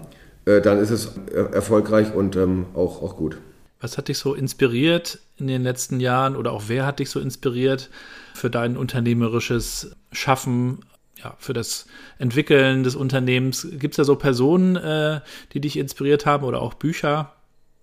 äh, 0.46 0.60
dann 0.60 0.80
ist 0.80 0.92
es 0.92 1.12
er 1.34 1.54
erfolgreich 1.54 2.14
und 2.14 2.36
ähm, 2.36 2.66
auch, 2.74 3.02
auch 3.02 3.16
gut. 3.16 3.38
Was 3.80 3.98
hat 3.98 4.08
dich 4.08 4.18
so 4.18 4.34
inspiriert 4.34 5.20
in 5.38 5.48
den 5.48 5.64
letzten 5.64 6.00
Jahren 6.00 6.36
oder 6.36 6.52
auch 6.52 6.64
wer 6.68 6.86
hat 6.86 7.00
dich 7.00 7.10
so 7.10 7.20
inspiriert 7.20 7.90
für 8.34 8.50
dein 8.50 8.76
unternehmerisches 8.76 9.96
Schaffen, 10.12 10.80
ja, 11.24 11.36
für 11.38 11.54
das 11.54 11.86
Entwickeln 12.18 12.84
des 12.84 12.96
Unternehmens? 12.96 13.68
Gibt 13.80 13.94
es 13.94 13.98
da 13.98 14.04
so 14.04 14.16
Personen, 14.16 14.76
äh, 14.76 15.22
die 15.54 15.62
dich 15.62 15.78
inspiriert 15.78 16.26
haben 16.26 16.44
oder 16.44 16.62
auch 16.62 16.74
Bücher 16.74 17.34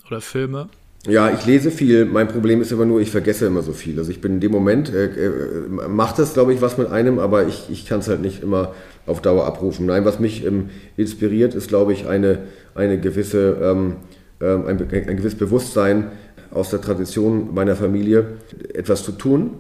oder 0.07 0.21
Filme? 0.21 0.69
Ja, 1.07 1.31
ich 1.31 1.45
lese 1.45 1.71
viel. 1.71 2.07
Mein 2.07 2.29
Problem 2.29 2.63
ist 2.63 2.73
aber 2.73 2.87
nur, 2.87 3.01
ich 3.01 3.11
vergesse 3.11 3.47
immer 3.47 3.63
so 3.63 3.73
viel. 3.73 3.99
Also 3.99 4.11
ich 4.11 4.23
bin 4.23 4.35
in 4.35 4.41
dem 4.41 4.53
Moment, 4.53 4.89
äh, 4.89 5.07
äh, 5.07 5.89
macht 5.89 6.19
das, 6.19 6.33
glaube 6.33 6.55
ich, 6.55 6.63
was 6.63 6.79
mit 6.79 6.91
einem, 6.91 7.19
aber 7.19 7.47
ich, 7.47 7.69
ich 7.71 7.87
kann 7.87 8.01
es 8.01 8.09
halt 8.09 8.23
nicht 8.23 8.43
immer 8.43 8.75
auf 9.07 9.21
Dauer 9.21 9.45
abrufen. 9.45 9.87
Nein, 9.87 10.07
was 10.07 10.19
mich 10.19 10.45
ähm, 10.47 10.71
inspiriert, 10.97 11.55
ist, 11.55 11.69
glaube 11.69 11.93
ich, 11.93 12.07
eine, 12.07 12.39
eine 12.75 12.99
gewisse 12.99 13.59
ähm, 13.63 13.97
ein, 14.45 14.79
ein 14.79 15.17
gewisses 15.17 15.39
Bewusstsein 15.39 16.11
aus 16.51 16.71
der 16.71 16.81
Tradition 16.81 17.55
meiner 17.55 17.77
Familie, 17.77 18.27
etwas 18.73 19.03
zu 19.03 19.13
tun. 19.13 19.51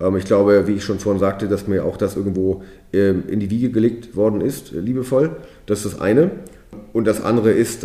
Ähm, 0.00 0.16
ich 0.16 0.24
glaube, 0.24 0.66
wie 0.66 0.72
ich 0.72 0.84
schon 0.84 0.98
vorhin 0.98 1.20
sagte, 1.20 1.48
dass 1.48 1.66
mir 1.66 1.84
auch 1.84 1.96
das 1.96 2.16
irgendwo 2.16 2.62
ähm, 2.92 3.24
in 3.28 3.40
die 3.40 3.50
Wiege 3.50 3.70
gelegt 3.70 4.16
worden 4.16 4.40
ist, 4.40 4.72
liebevoll. 4.72 5.30
Das 5.66 5.84
ist 5.84 5.94
das 5.94 6.00
eine. 6.00 6.30
Und 6.92 7.06
das 7.06 7.22
andere 7.22 7.50
ist, 7.50 7.84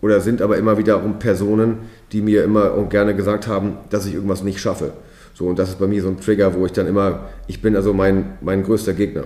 oder 0.00 0.20
sind 0.20 0.42
aber 0.42 0.58
immer 0.58 0.76
wiederum 0.78 1.18
Personen, 1.18 1.78
die 2.12 2.20
mir 2.20 2.44
immer 2.44 2.74
und 2.74 2.90
gerne 2.90 3.14
gesagt 3.14 3.46
haben, 3.46 3.78
dass 3.90 4.06
ich 4.06 4.14
irgendwas 4.14 4.42
nicht 4.42 4.60
schaffe. 4.60 4.92
So, 5.34 5.46
und 5.46 5.58
das 5.58 5.70
ist 5.70 5.78
bei 5.78 5.86
mir 5.86 6.02
so 6.02 6.08
ein 6.08 6.20
Trigger, 6.20 6.54
wo 6.54 6.66
ich 6.66 6.72
dann 6.72 6.86
immer, 6.86 7.26
ich 7.46 7.62
bin 7.62 7.76
also 7.76 7.94
mein, 7.94 8.38
mein 8.40 8.62
größter 8.62 8.92
Gegner. 8.92 9.24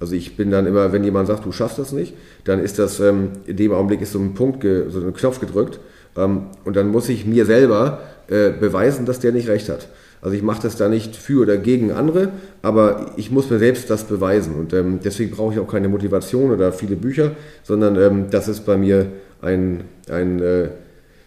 Also 0.00 0.14
ich 0.14 0.36
bin 0.36 0.50
dann 0.50 0.66
immer, 0.66 0.92
wenn 0.92 1.04
jemand 1.04 1.28
sagt, 1.28 1.46
du 1.46 1.52
schaffst 1.52 1.78
das 1.78 1.92
nicht, 1.92 2.14
dann 2.44 2.60
ist 2.60 2.78
das, 2.78 2.98
ähm, 3.00 3.30
in 3.46 3.56
dem 3.56 3.72
Augenblick 3.72 4.00
ist 4.00 4.12
so 4.12 4.18
ein 4.18 4.34
Punkt, 4.34 4.62
so 4.62 5.00
ein 5.00 5.14
Knopf 5.14 5.40
gedrückt 5.40 5.78
ähm, 6.16 6.46
und 6.64 6.76
dann 6.76 6.88
muss 6.88 7.08
ich 7.08 7.26
mir 7.26 7.46
selber 7.46 8.00
äh, 8.28 8.50
beweisen, 8.50 9.06
dass 9.06 9.20
der 9.20 9.32
nicht 9.32 9.48
recht 9.48 9.68
hat. 9.68 9.88
Also 10.22 10.36
ich 10.36 10.42
mache 10.42 10.62
das 10.62 10.76
da 10.76 10.88
nicht 10.88 11.16
für 11.16 11.42
oder 11.42 11.56
gegen 11.56 11.90
andere, 11.90 12.30
aber 12.62 13.12
ich 13.16 13.32
muss 13.32 13.50
mir 13.50 13.58
selbst 13.58 13.90
das 13.90 14.04
beweisen. 14.04 14.54
Und 14.54 14.72
ähm, 14.72 15.00
deswegen 15.02 15.32
brauche 15.32 15.54
ich 15.54 15.58
auch 15.58 15.66
keine 15.66 15.88
Motivation 15.88 16.52
oder 16.52 16.72
viele 16.72 16.94
Bücher, 16.94 17.32
sondern 17.64 17.96
ähm, 17.96 18.26
das 18.30 18.46
ist 18.46 18.64
bei 18.64 18.76
mir 18.76 19.08
ein, 19.40 19.82
ein 20.08 20.40
äh, 20.40 20.68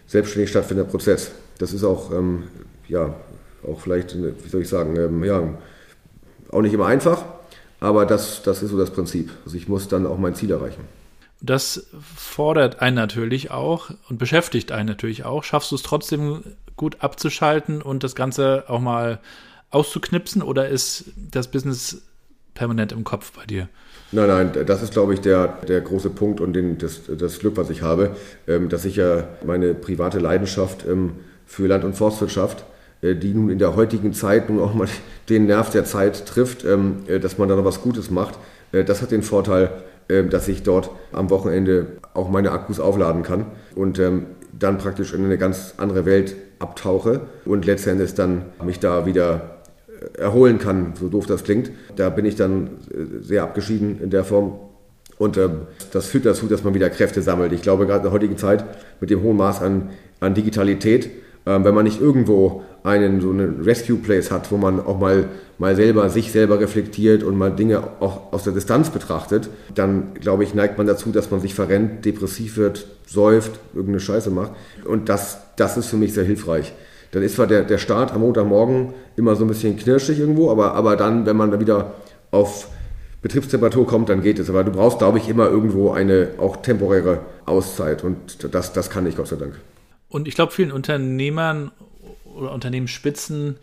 selbstständig 0.06 0.48
stattfindender 0.48 0.90
Prozess. 0.90 1.30
Das 1.58 1.74
ist 1.74 1.84
auch, 1.84 2.10
ähm, 2.10 2.44
ja, 2.88 3.14
auch 3.62 3.80
vielleicht, 3.80 4.14
äh, 4.14 4.32
wie 4.42 4.48
soll 4.48 4.62
ich 4.62 4.68
sagen, 4.68 4.96
ähm, 4.96 5.22
ja, 5.24 5.42
auch 6.50 6.62
nicht 6.62 6.72
immer 6.72 6.86
einfach, 6.86 7.22
aber 7.80 8.06
das, 8.06 8.42
das 8.42 8.62
ist 8.62 8.70
so 8.70 8.78
das 8.78 8.90
Prinzip. 8.90 9.30
Also 9.44 9.58
ich 9.58 9.68
muss 9.68 9.88
dann 9.88 10.06
auch 10.06 10.18
mein 10.18 10.34
Ziel 10.34 10.50
erreichen. 10.50 10.82
Das 11.40 11.88
fordert 12.16 12.80
einen 12.80 12.96
natürlich 12.96 13.50
auch 13.50 13.90
und 14.08 14.18
beschäftigt 14.18 14.72
einen 14.72 14.88
natürlich 14.88 15.24
auch. 15.24 15.44
Schaffst 15.44 15.70
du 15.70 15.76
es 15.76 15.82
trotzdem 15.82 16.42
gut 16.76 16.98
abzuschalten 17.00 17.82
und 17.82 18.04
das 18.04 18.14
Ganze 18.14 18.64
auch 18.68 18.80
mal 18.80 19.20
auszuknipsen 19.70 20.42
oder 20.42 20.68
ist 20.68 21.04
das 21.30 21.50
Business 21.50 22.02
permanent 22.54 22.92
im 22.92 23.04
Kopf 23.04 23.32
bei 23.32 23.44
dir? 23.44 23.68
Nein, 24.12 24.28
nein, 24.28 24.66
das 24.66 24.82
ist, 24.82 24.92
glaube 24.92 25.14
ich, 25.14 25.20
der, 25.20 25.48
der 25.68 25.80
große 25.80 26.10
Punkt 26.10 26.40
und 26.40 26.52
den, 26.52 26.78
das, 26.78 27.02
das 27.18 27.38
Glück, 27.38 27.56
was 27.56 27.70
ich 27.70 27.82
habe, 27.82 28.16
ähm, 28.46 28.68
dass 28.68 28.84
ich 28.84 28.96
ja 28.96 29.24
meine 29.44 29.74
private 29.74 30.18
Leidenschaft 30.18 30.86
ähm, 30.86 31.16
für 31.44 31.66
Land- 31.66 31.84
und 31.84 31.94
Forstwirtschaft, 31.94 32.64
äh, 33.02 33.16
die 33.16 33.34
nun 33.34 33.50
in 33.50 33.58
der 33.58 33.74
heutigen 33.74 34.12
Zeit 34.12 34.48
nun 34.48 34.60
auch 34.60 34.74
mal 34.74 34.88
den 35.28 35.46
Nerv 35.46 35.70
der 35.70 35.84
Zeit 35.84 36.24
trifft, 36.26 36.64
ähm, 36.64 37.02
äh, 37.08 37.18
dass 37.18 37.36
man 37.36 37.48
da 37.48 37.56
noch 37.56 37.64
was 37.64 37.82
Gutes 37.82 38.10
macht, 38.10 38.38
äh, 38.72 38.84
das 38.84 39.02
hat 39.02 39.10
den 39.10 39.22
Vorteil, 39.22 39.70
dass 40.08 40.48
ich 40.48 40.62
dort 40.62 40.90
am 41.12 41.30
Wochenende 41.30 41.86
auch 42.14 42.30
meine 42.30 42.52
Akkus 42.52 42.80
aufladen 42.80 43.22
kann 43.22 43.46
und 43.74 43.98
ähm, 43.98 44.26
dann 44.58 44.78
praktisch 44.78 45.12
in 45.12 45.24
eine 45.24 45.38
ganz 45.38 45.74
andere 45.76 46.04
Welt 46.04 46.34
abtauche 46.58 47.22
und 47.44 47.66
letztendlich 47.66 48.14
dann 48.14 48.46
mich 48.64 48.80
da 48.80 49.06
wieder 49.06 49.58
äh, 49.88 50.20
erholen 50.20 50.58
kann, 50.58 50.94
so 50.98 51.08
doof 51.08 51.26
das 51.26 51.44
klingt. 51.44 51.70
Da 51.96 52.10
bin 52.10 52.24
ich 52.24 52.36
dann 52.36 52.66
äh, 52.90 53.22
sehr 53.22 53.42
abgeschieden 53.42 54.00
in 54.00 54.10
der 54.10 54.24
Form. 54.24 54.58
Und 55.18 55.36
ähm, 55.38 55.62
das 55.92 56.06
führt 56.06 56.26
dazu, 56.26 56.46
dass 56.46 56.64
man 56.64 56.74
wieder 56.74 56.90
Kräfte 56.90 57.22
sammelt. 57.22 57.52
Ich 57.52 57.62
glaube, 57.62 57.86
gerade 57.86 57.98
in 57.98 58.04
der 58.04 58.12
heutigen 58.12 58.36
Zeit 58.36 58.64
mit 59.00 59.10
dem 59.10 59.22
hohen 59.22 59.36
Maß 59.36 59.62
an, 59.62 59.90
an 60.20 60.34
Digitalität, 60.34 61.10
ähm, 61.46 61.64
wenn 61.64 61.74
man 61.74 61.84
nicht 61.84 62.00
irgendwo 62.00 62.62
einen 62.86 63.20
so 63.20 63.30
einen 63.30 63.62
Rescue 63.62 63.96
Place 63.96 64.30
hat, 64.30 64.50
wo 64.52 64.56
man 64.56 64.78
auch 64.80 64.98
mal, 64.98 65.28
mal 65.58 65.74
selber 65.74 66.08
sich 66.08 66.30
selber 66.30 66.60
reflektiert 66.60 67.24
und 67.24 67.36
mal 67.36 67.50
Dinge 67.50 67.82
auch 68.00 68.32
aus 68.32 68.44
der 68.44 68.52
Distanz 68.52 68.90
betrachtet, 68.90 69.50
dann 69.74 70.14
glaube 70.14 70.44
ich, 70.44 70.54
neigt 70.54 70.78
man 70.78 70.86
dazu, 70.86 71.10
dass 71.10 71.30
man 71.30 71.40
sich 71.40 71.54
verrennt, 71.54 72.04
depressiv 72.04 72.56
wird, 72.56 72.86
säuft, 73.06 73.58
irgendeine 73.74 74.00
Scheiße 74.00 74.30
macht. 74.30 74.52
Und 74.84 75.08
das, 75.08 75.38
das 75.56 75.76
ist 75.76 75.86
für 75.86 75.96
mich 75.96 76.14
sehr 76.14 76.24
hilfreich. 76.24 76.72
Dann 77.10 77.22
ist 77.22 77.36
zwar 77.36 77.46
der, 77.46 77.64
der 77.64 77.78
Start 77.78 78.12
am 78.12 78.20
Montagmorgen 78.20 78.94
immer 79.16 79.34
so 79.34 79.44
ein 79.44 79.48
bisschen 79.48 79.76
knirschig 79.76 80.18
irgendwo, 80.18 80.50
aber, 80.50 80.74
aber 80.74 80.96
dann, 80.96 81.26
wenn 81.26 81.36
man 81.36 81.50
da 81.50 81.58
wieder 81.58 81.94
auf 82.30 82.68
Betriebstemperatur 83.22 83.86
kommt, 83.86 84.08
dann 84.08 84.22
geht 84.22 84.38
es. 84.38 84.48
Aber 84.48 84.62
du 84.62 84.70
brauchst, 84.70 84.98
glaube 84.98 85.18
ich, 85.18 85.28
immer 85.28 85.48
irgendwo 85.48 85.90
eine 85.90 86.30
auch 86.38 86.58
temporäre 86.58 87.20
Auszeit. 87.46 88.04
Und 88.04 88.54
das, 88.54 88.72
das 88.72 88.90
kann 88.90 89.06
ich, 89.06 89.16
Gott 89.16 89.26
sei 89.28 89.36
Dank. 89.36 89.54
Und 90.08 90.28
ich 90.28 90.34
glaube, 90.34 90.52
vielen 90.52 90.70
Unternehmern 90.70 91.72
oder 92.36 92.52
Unternehmensspitzen 92.52 93.56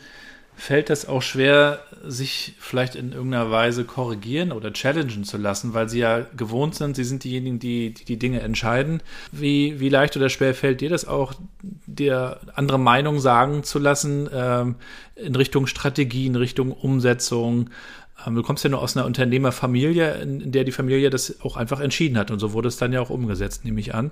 fällt 0.55 0.89
das 0.89 1.07
auch 1.07 1.21
schwer, 1.21 1.79
sich 2.05 2.55
vielleicht 2.59 2.95
in 2.95 3.11
irgendeiner 3.11 3.49
Weise 3.49 3.85
korrigieren 3.85 4.51
oder 4.51 4.71
challengen 4.71 5.23
zu 5.23 5.37
lassen, 5.37 5.73
weil 5.73 5.89
sie 5.89 5.99
ja 5.99 6.25
gewohnt 6.37 6.75
sind, 6.75 6.95
sie 6.95 7.03
sind 7.03 7.23
diejenigen, 7.23 7.59
die 7.59 7.93
die, 7.93 8.05
die 8.05 8.19
Dinge 8.19 8.41
entscheiden. 8.41 9.01
Wie, 9.31 9.79
wie 9.79 9.89
leicht 9.89 10.15
oder 10.15 10.29
schwer 10.29 10.53
fällt 10.53 10.81
dir 10.81 10.89
das 10.89 11.05
auch, 11.05 11.33
dir 11.61 12.39
andere 12.55 12.79
Meinung 12.79 13.19
sagen 13.19 13.63
zu 13.63 13.79
lassen 13.79 14.29
ähm, 14.33 14.75
in 15.15 15.35
Richtung 15.35 15.65
Strategie, 15.67 16.27
in 16.27 16.35
Richtung 16.35 16.71
Umsetzung? 16.71 17.69
Ähm, 18.25 18.35
du 18.35 18.43
kommst 18.43 18.63
ja 18.63 18.69
nur 18.69 18.81
aus 18.81 18.95
einer 18.95 19.05
Unternehmerfamilie, 19.05 20.21
in, 20.21 20.39
in, 20.41 20.51
der 20.51 20.65
die 20.65 20.71
Familie 20.71 21.09
das 21.09 21.41
auch 21.41 21.57
einfach 21.57 21.79
entschieden 21.79 22.17
hat 22.17 22.31
und 22.31 22.39
so 22.39 22.53
wurde 22.53 22.67
es 22.67 22.77
dann 22.77 22.93
ja 22.93 23.01
auch 23.01 23.09
umgesetzt, 23.09 23.65
nehme 23.65 23.79
ich 23.79 23.95
an. 23.95 24.11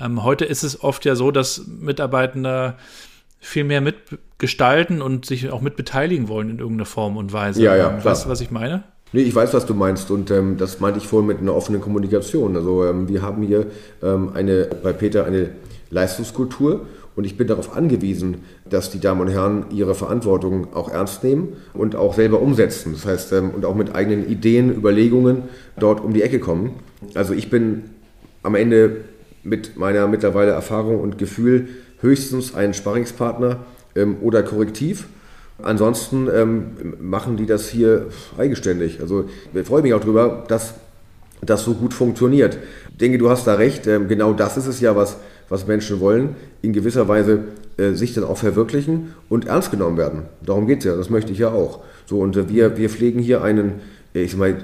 Ähm, 0.00 0.22
heute 0.22 0.44
ist 0.44 0.62
es 0.62 0.82
oft 0.82 1.04
ja 1.04 1.16
so, 1.16 1.30
dass 1.30 1.66
Mitarbeitende 1.66 2.76
viel 3.42 3.64
mehr 3.64 3.80
mitgestalten 3.80 5.02
und 5.02 5.26
sich 5.26 5.50
auch 5.50 5.60
mitbeteiligen 5.60 6.28
wollen 6.28 6.48
in 6.48 6.58
irgendeiner 6.60 6.86
Form 6.86 7.16
und 7.16 7.32
Weise. 7.32 7.60
Ja, 7.60 7.76
ja, 7.76 7.88
klar. 7.88 8.04
Weißt 8.04 8.24
du, 8.24 8.28
was 8.28 8.40
ich 8.40 8.52
meine? 8.52 8.84
Nee, 9.12 9.22
ich 9.22 9.34
weiß, 9.34 9.52
was 9.52 9.66
du 9.66 9.74
meinst 9.74 10.10
und 10.10 10.30
ähm, 10.30 10.56
das 10.56 10.80
meinte 10.80 10.98
ich 10.98 11.06
vorhin 11.06 11.26
mit 11.26 11.38
einer 11.38 11.54
offenen 11.54 11.80
Kommunikation. 11.80 12.56
Also 12.56 12.86
ähm, 12.86 13.08
wir 13.08 13.20
haben 13.20 13.42
hier 13.42 13.66
ähm, 14.02 14.30
eine, 14.32 14.68
bei 14.82 14.92
Peter 14.92 15.26
eine 15.26 15.50
Leistungskultur 15.90 16.86
und 17.16 17.24
ich 17.24 17.36
bin 17.36 17.48
darauf 17.48 17.76
angewiesen, 17.76 18.44
dass 18.64 18.90
die 18.90 19.00
Damen 19.00 19.20
und 19.20 19.28
Herren 19.28 19.66
ihre 19.70 19.94
Verantwortung 19.94 20.72
auch 20.72 20.88
ernst 20.88 21.24
nehmen 21.24 21.54
und 21.74 21.96
auch 21.96 22.14
selber 22.14 22.40
umsetzen. 22.40 22.92
Das 22.92 23.04
heißt, 23.04 23.32
ähm, 23.32 23.50
und 23.50 23.66
auch 23.66 23.74
mit 23.74 23.94
eigenen 23.94 24.26
Ideen, 24.26 24.72
Überlegungen 24.72 25.42
dort 25.78 26.00
um 26.00 26.14
die 26.14 26.22
Ecke 26.22 26.38
kommen. 26.38 26.70
Also 27.14 27.34
ich 27.34 27.50
bin 27.50 27.90
am 28.44 28.54
Ende 28.54 28.98
mit 29.42 29.76
meiner 29.76 30.06
mittlerweile 30.06 30.52
Erfahrung 30.52 31.00
und 31.00 31.18
Gefühl 31.18 31.68
höchstens 32.02 32.54
einen 32.54 32.74
Sparringspartner 32.74 33.60
ähm, 33.96 34.16
oder 34.20 34.42
Korrektiv. 34.42 35.06
Ansonsten 35.62 36.28
ähm, 36.32 36.64
machen 37.00 37.36
die 37.36 37.46
das 37.46 37.68
hier 37.68 38.06
eigenständig. 38.36 39.00
Also 39.00 39.28
ich 39.54 39.66
freue 39.66 39.82
mich 39.82 39.94
auch 39.94 40.00
darüber, 40.00 40.44
dass 40.48 40.74
das 41.40 41.64
so 41.64 41.74
gut 41.74 41.94
funktioniert. 41.94 42.58
Ich 42.90 42.98
denke, 42.98 43.18
du 43.18 43.30
hast 43.30 43.46
da 43.46 43.54
recht. 43.54 43.86
Ähm, 43.86 44.08
genau 44.08 44.32
das 44.32 44.56
ist 44.56 44.66
es 44.66 44.80
ja, 44.80 44.96
was, 44.96 45.16
was 45.48 45.66
Menschen 45.66 46.00
wollen. 46.00 46.36
In 46.62 46.72
gewisser 46.72 47.08
Weise 47.08 47.44
äh, 47.76 47.92
sich 47.92 48.14
dann 48.14 48.24
auch 48.24 48.38
verwirklichen 48.38 49.14
und 49.28 49.46
ernst 49.46 49.70
genommen 49.70 49.96
werden. 49.96 50.22
Darum 50.44 50.66
geht 50.66 50.80
es 50.80 50.84
ja. 50.84 50.96
Das 50.96 51.10
möchte 51.10 51.32
ich 51.32 51.38
ja 51.38 51.50
auch. 51.50 51.80
So, 52.06 52.18
und 52.18 52.36
äh, 52.36 52.48
wir, 52.48 52.76
wir 52.76 52.90
pflegen 52.90 53.20
hier 53.20 53.42
einen, 53.42 53.80
äh, 54.14 54.22
ich 54.22 54.32
sag 54.32 54.40
mal, 54.40 54.56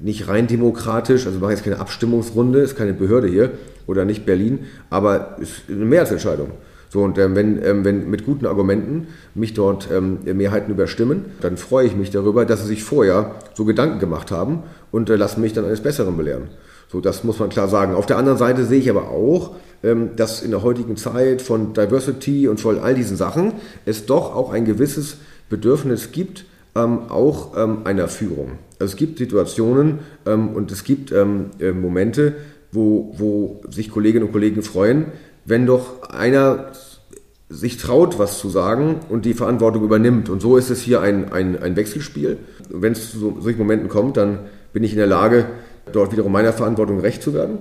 nicht 0.00 0.28
rein 0.28 0.46
demokratisch, 0.46 1.26
also 1.26 1.38
wir 1.38 1.40
machen 1.40 1.56
jetzt 1.56 1.64
keine 1.64 1.80
Abstimmungsrunde, 1.80 2.60
ist 2.60 2.76
keine 2.76 2.92
Behörde 2.92 3.26
hier 3.26 3.50
oder 3.88 4.04
nicht 4.04 4.24
Berlin, 4.24 4.66
aber 4.90 5.36
es 5.42 5.50
ist 5.50 5.62
eine 5.68 5.84
Mehrheitsentscheidung. 5.84 6.52
So, 6.90 7.02
und 7.02 7.18
ähm, 7.18 7.34
wenn, 7.34 7.62
ähm, 7.62 7.84
wenn 7.84 8.08
mit 8.08 8.24
guten 8.24 8.46
Argumenten 8.46 9.08
mich 9.34 9.52
dort 9.54 9.88
ähm, 9.92 10.20
Mehrheiten 10.24 10.70
überstimmen, 10.70 11.26
dann 11.40 11.56
freue 11.56 11.86
ich 11.86 11.96
mich 11.96 12.10
darüber, 12.10 12.44
dass 12.44 12.62
sie 12.62 12.68
sich 12.68 12.84
vorher 12.84 13.34
so 13.54 13.64
Gedanken 13.64 13.98
gemacht 13.98 14.30
haben 14.30 14.62
und 14.90 15.10
äh, 15.10 15.16
lassen 15.16 15.40
mich 15.40 15.52
dann 15.52 15.66
eines 15.66 15.82
Besseren 15.82 16.16
belehren. 16.16 16.48
So, 16.90 17.00
das 17.00 17.24
muss 17.24 17.38
man 17.38 17.50
klar 17.50 17.68
sagen. 17.68 17.94
Auf 17.94 18.06
der 18.06 18.16
anderen 18.16 18.38
Seite 18.38 18.64
sehe 18.64 18.78
ich 18.78 18.88
aber 18.88 19.10
auch, 19.10 19.56
ähm, 19.82 20.16
dass 20.16 20.42
in 20.42 20.50
der 20.50 20.62
heutigen 20.62 20.96
Zeit 20.96 21.42
von 21.42 21.74
Diversity 21.74 22.48
und 22.48 22.58
von 22.58 22.78
all 22.78 22.94
diesen 22.94 23.18
Sachen 23.18 23.52
es 23.84 24.06
doch 24.06 24.34
auch 24.34 24.52
ein 24.52 24.64
gewisses 24.64 25.18
Bedürfnis 25.50 26.12
gibt, 26.12 26.46
ähm, 26.74 27.10
auch 27.10 27.54
ähm, 27.56 27.80
einer 27.84 28.08
Führung. 28.08 28.52
Also 28.78 28.92
es 28.92 28.96
gibt 28.96 29.18
Situationen 29.18 29.98
und 30.24 30.70
es 30.70 30.84
gibt 30.84 31.10
äh, 31.10 31.24
Momente, 31.72 32.36
wo, 32.72 33.14
wo 33.16 33.60
sich 33.70 33.90
Kolleginnen 33.90 34.26
und 34.26 34.32
Kollegen 34.32 34.62
freuen, 34.62 35.06
wenn 35.44 35.66
doch 35.66 36.02
einer 36.10 36.72
sich 37.48 37.78
traut, 37.78 38.18
was 38.18 38.38
zu 38.38 38.50
sagen 38.50 39.00
und 39.08 39.24
die 39.24 39.32
Verantwortung 39.32 39.82
übernimmt. 39.82 40.28
Und 40.28 40.42
so 40.42 40.56
ist 40.56 40.70
es 40.70 40.82
hier 40.82 41.00
ein, 41.00 41.32
ein, 41.32 41.60
ein 41.60 41.76
Wechselspiel. 41.76 42.36
Wenn 42.68 42.92
es 42.92 43.12
zu 43.12 43.38
solchen 43.40 43.58
Momenten 43.58 43.88
kommt, 43.88 44.18
dann 44.18 44.40
bin 44.72 44.84
ich 44.84 44.92
in 44.92 44.98
der 44.98 45.06
Lage, 45.06 45.46
dort 45.92 46.12
wiederum 46.12 46.32
meiner 46.32 46.52
Verantwortung 46.52 46.96
gerecht 46.96 47.22
zu 47.22 47.32
werden. 47.32 47.58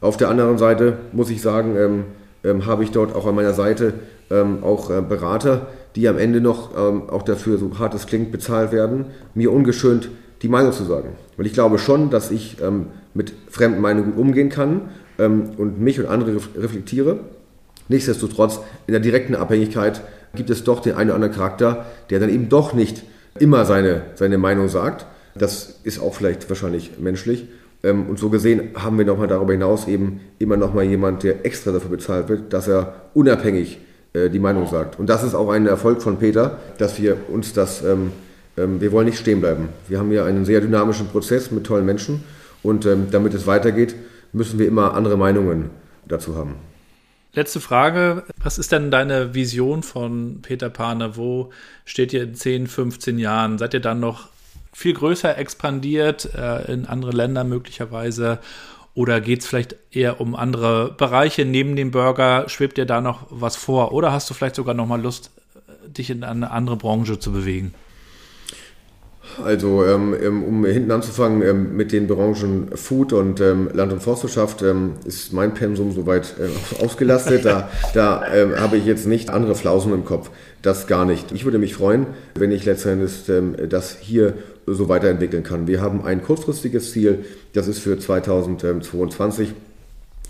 Auf 0.00 0.16
der 0.16 0.28
anderen 0.28 0.58
Seite 0.58 0.98
muss 1.12 1.30
ich 1.30 1.40
sagen, 1.40 1.76
ähm, 1.76 2.04
ähm, 2.44 2.66
habe 2.66 2.82
ich 2.82 2.90
dort 2.90 3.14
auch 3.14 3.26
an 3.26 3.34
meiner 3.34 3.54
Seite 3.54 3.94
ähm, 4.30 4.62
auch 4.62 4.90
äh, 4.90 5.00
Berater, 5.00 5.68
die 5.96 6.08
am 6.08 6.18
Ende 6.18 6.40
noch 6.40 6.76
ähm, 6.76 7.08
auch 7.08 7.22
dafür, 7.22 7.58
so 7.58 7.78
hart 7.78 7.94
es 7.94 8.06
klingt, 8.06 8.32
bezahlt 8.32 8.72
werden, 8.72 9.06
mir 9.34 9.52
ungeschönt 9.52 10.10
die 10.42 10.48
Meinung 10.48 10.72
zu 10.72 10.84
sagen. 10.84 11.10
Weil 11.36 11.46
ich 11.46 11.52
glaube 11.52 11.78
schon, 11.78 12.10
dass 12.10 12.30
ich 12.30 12.58
ähm, 12.62 12.86
mit 13.18 13.32
fremden 13.50 13.80
Meinungen 13.80 14.12
gut 14.12 14.16
umgehen 14.16 14.48
kann 14.48 14.82
ähm, 15.18 15.50
und 15.58 15.80
mich 15.80 15.98
und 15.98 16.06
andere 16.06 16.36
reflektiere. 16.56 17.18
Nichtsdestotrotz, 17.88 18.60
in 18.86 18.92
der 18.92 19.00
direkten 19.00 19.34
Abhängigkeit 19.34 20.02
gibt 20.36 20.50
es 20.50 20.62
doch 20.62 20.80
den 20.80 20.94
einen 20.94 21.10
oder 21.10 21.16
anderen 21.16 21.34
Charakter, 21.34 21.86
der 22.10 22.20
dann 22.20 22.30
eben 22.30 22.48
doch 22.48 22.74
nicht 22.74 23.02
immer 23.40 23.64
seine, 23.64 24.02
seine 24.14 24.38
Meinung 24.38 24.68
sagt. 24.68 25.06
Das 25.34 25.80
ist 25.82 26.00
auch 26.00 26.14
vielleicht 26.14 26.48
wahrscheinlich 26.48 26.92
menschlich. 27.00 27.48
Ähm, 27.82 28.06
und 28.08 28.20
so 28.20 28.30
gesehen 28.30 28.70
haben 28.76 28.98
wir 28.98 29.04
nochmal 29.04 29.26
darüber 29.26 29.52
hinaus 29.52 29.88
eben 29.88 30.20
immer 30.38 30.56
nochmal 30.56 30.84
jemand, 30.84 31.24
der 31.24 31.44
extra 31.44 31.72
dafür 31.72 31.90
bezahlt 31.90 32.28
wird, 32.28 32.52
dass 32.52 32.68
er 32.68 32.94
unabhängig 33.14 33.78
äh, 34.12 34.30
die 34.30 34.38
Meinung 34.38 34.68
sagt. 34.68 35.00
Und 35.00 35.08
das 35.08 35.24
ist 35.24 35.34
auch 35.34 35.50
ein 35.50 35.66
Erfolg 35.66 36.02
von 36.02 36.18
Peter, 36.18 36.58
dass 36.78 37.02
wir 37.02 37.16
uns 37.32 37.52
das, 37.52 37.82
ähm, 37.82 38.12
ähm, 38.56 38.80
wir 38.80 38.92
wollen 38.92 39.06
nicht 39.06 39.18
stehen 39.18 39.40
bleiben. 39.40 39.70
Wir 39.88 39.98
haben 39.98 40.10
hier 40.10 40.24
einen 40.24 40.44
sehr 40.44 40.60
dynamischen 40.60 41.08
Prozess 41.08 41.50
mit 41.50 41.64
tollen 41.64 41.84
Menschen 41.84 42.22
und 42.62 42.86
ähm, 42.86 43.08
damit 43.10 43.34
es 43.34 43.46
weitergeht, 43.46 43.94
müssen 44.32 44.58
wir 44.58 44.66
immer 44.66 44.94
andere 44.94 45.16
Meinungen 45.16 45.70
dazu 46.06 46.36
haben. 46.36 46.56
Letzte 47.34 47.60
Frage. 47.60 48.24
Was 48.42 48.58
ist 48.58 48.72
denn 48.72 48.90
deine 48.90 49.34
Vision 49.34 49.82
von 49.82 50.40
Peter 50.42 50.70
Pane? 50.70 51.16
Wo 51.16 51.50
steht 51.84 52.12
ihr 52.12 52.22
in 52.22 52.34
10, 52.34 52.66
15 52.66 53.18
Jahren? 53.18 53.58
Seid 53.58 53.74
ihr 53.74 53.80
dann 53.80 54.00
noch 54.00 54.28
viel 54.72 54.94
größer 54.94 55.36
expandiert 55.36 56.34
äh, 56.34 56.72
in 56.72 56.86
andere 56.86 57.12
Länder 57.12 57.44
möglicherweise? 57.44 58.38
Oder 58.94 59.20
geht 59.20 59.42
es 59.42 59.46
vielleicht 59.46 59.76
eher 59.92 60.20
um 60.20 60.34
andere 60.34 60.92
Bereiche 60.92 61.44
neben 61.44 61.76
dem 61.76 61.90
Burger? 61.90 62.48
Schwebt 62.48 62.78
dir 62.78 62.86
da 62.86 63.00
noch 63.00 63.26
was 63.30 63.56
vor? 63.56 63.92
Oder 63.92 64.10
hast 64.10 64.28
du 64.30 64.34
vielleicht 64.34 64.56
sogar 64.56 64.74
noch 64.74 64.86
mal 64.86 65.00
Lust, 65.00 65.30
äh, 65.54 65.88
dich 65.90 66.10
in 66.10 66.24
eine 66.24 66.50
andere 66.50 66.76
Branche 66.76 67.18
zu 67.18 67.30
bewegen? 67.30 67.74
Also, 69.44 69.84
ähm, 69.84 70.14
ähm, 70.20 70.44
um 70.44 70.64
hinten 70.64 70.90
anzufangen, 70.90 71.42
ähm, 71.42 71.76
mit 71.76 71.92
den 71.92 72.06
Branchen 72.06 72.70
Food 72.74 73.12
und 73.12 73.40
ähm, 73.40 73.68
Land- 73.72 73.92
und 73.92 74.02
Forstwirtschaft 74.02 74.62
ähm, 74.62 74.92
ist 75.04 75.32
mein 75.32 75.54
Pensum 75.54 75.92
soweit 75.92 76.34
äh, 76.38 76.84
ausgelastet. 76.84 77.44
Da, 77.44 77.68
da 77.94 78.22
ähm, 78.34 78.58
habe 78.58 78.76
ich 78.76 78.84
jetzt 78.84 79.06
nicht 79.06 79.30
andere 79.30 79.54
Flausen 79.54 79.92
im 79.92 80.04
Kopf. 80.04 80.30
Das 80.62 80.86
gar 80.86 81.04
nicht. 81.04 81.30
Ich 81.32 81.44
würde 81.44 81.58
mich 81.58 81.74
freuen, 81.74 82.06
wenn 82.34 82.50
ich 82.50 82.64
letztendlich 82.64 83.12
das 83.68 83.96
hier 84.00 84.34
so 84.66 84.88
weiterentwickeln 84.88 85.44
kann. 85.44 85.68
Wir 85.68 85.80
haben 85.80 86.04
ein 86.04 86.22
kurzfristiges 86.22 86.90
Ziel, 86.90 87.24
das 87.52 87.68
ist 87.68 87.78
für 87.78 87.98
2022 87.98 89.54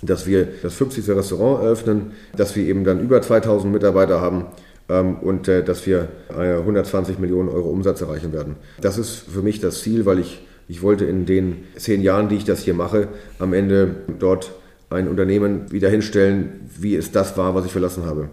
dass 0.03 0.27
wir 0.27 0.47
das 0.63 0.75
50. 0.75 1.09
Restaurant 1.09 1.63
eröffnen, 1.63 2.13
dass 2.37 2.55
wir 2.55 2.65
eben 2.65 2.85
dann 2.85 3.01
über 3.01 3.21
2000 3.21 3.73
Mitarbeiter 3.73 4.21
haben 4.21 4.47
und 4.89 5.49
äh, 5.49 5.63
dass 5.63 5.87
wir 5.87 6.09
120 6.31 7.17
äh, 7.17 7.21
Millionen 7.21 7.49
Euro 7.49 7.69
Umsatz 7.69 8.01
erreichen 8.01 8.33
werden. 8.33 8.57
Das 8.81 8.97
ist 8.97 9.25
für 9.33 9.43
mich 9.43 9.61
das 9.61 9.83
Ziel, 9.83 10.07
weil 10.07 10.19
ich, 10.19 10.41
ich 10.67 10.83
wollte 10.83 11.05
in 11.05 11.27
den 11.27 11.65
zehn 11.77 12.01
Jahren, 12.01 12.29
die 12.29 12.37
ich 12.37 12.45
das 12.45 12.61
hier 12.61 12.75
mache, 12.75 13.09
am 13.39 13.53
Ende 13.53 13.97
dort 14.19 14.53
ein 14.91 15.09
Unternehmen 15.09 15.71
wieder 15.71 15.91
hinstellen, 15.91 16.71
wie 16.79 16.97
es 16.97 17.13
das 17.13 17.37
war, 17.37 17.55
was 17.55 17.67
ich 17.67 17.73
verlassen 17.73 18.07
habe. 18.07 18.31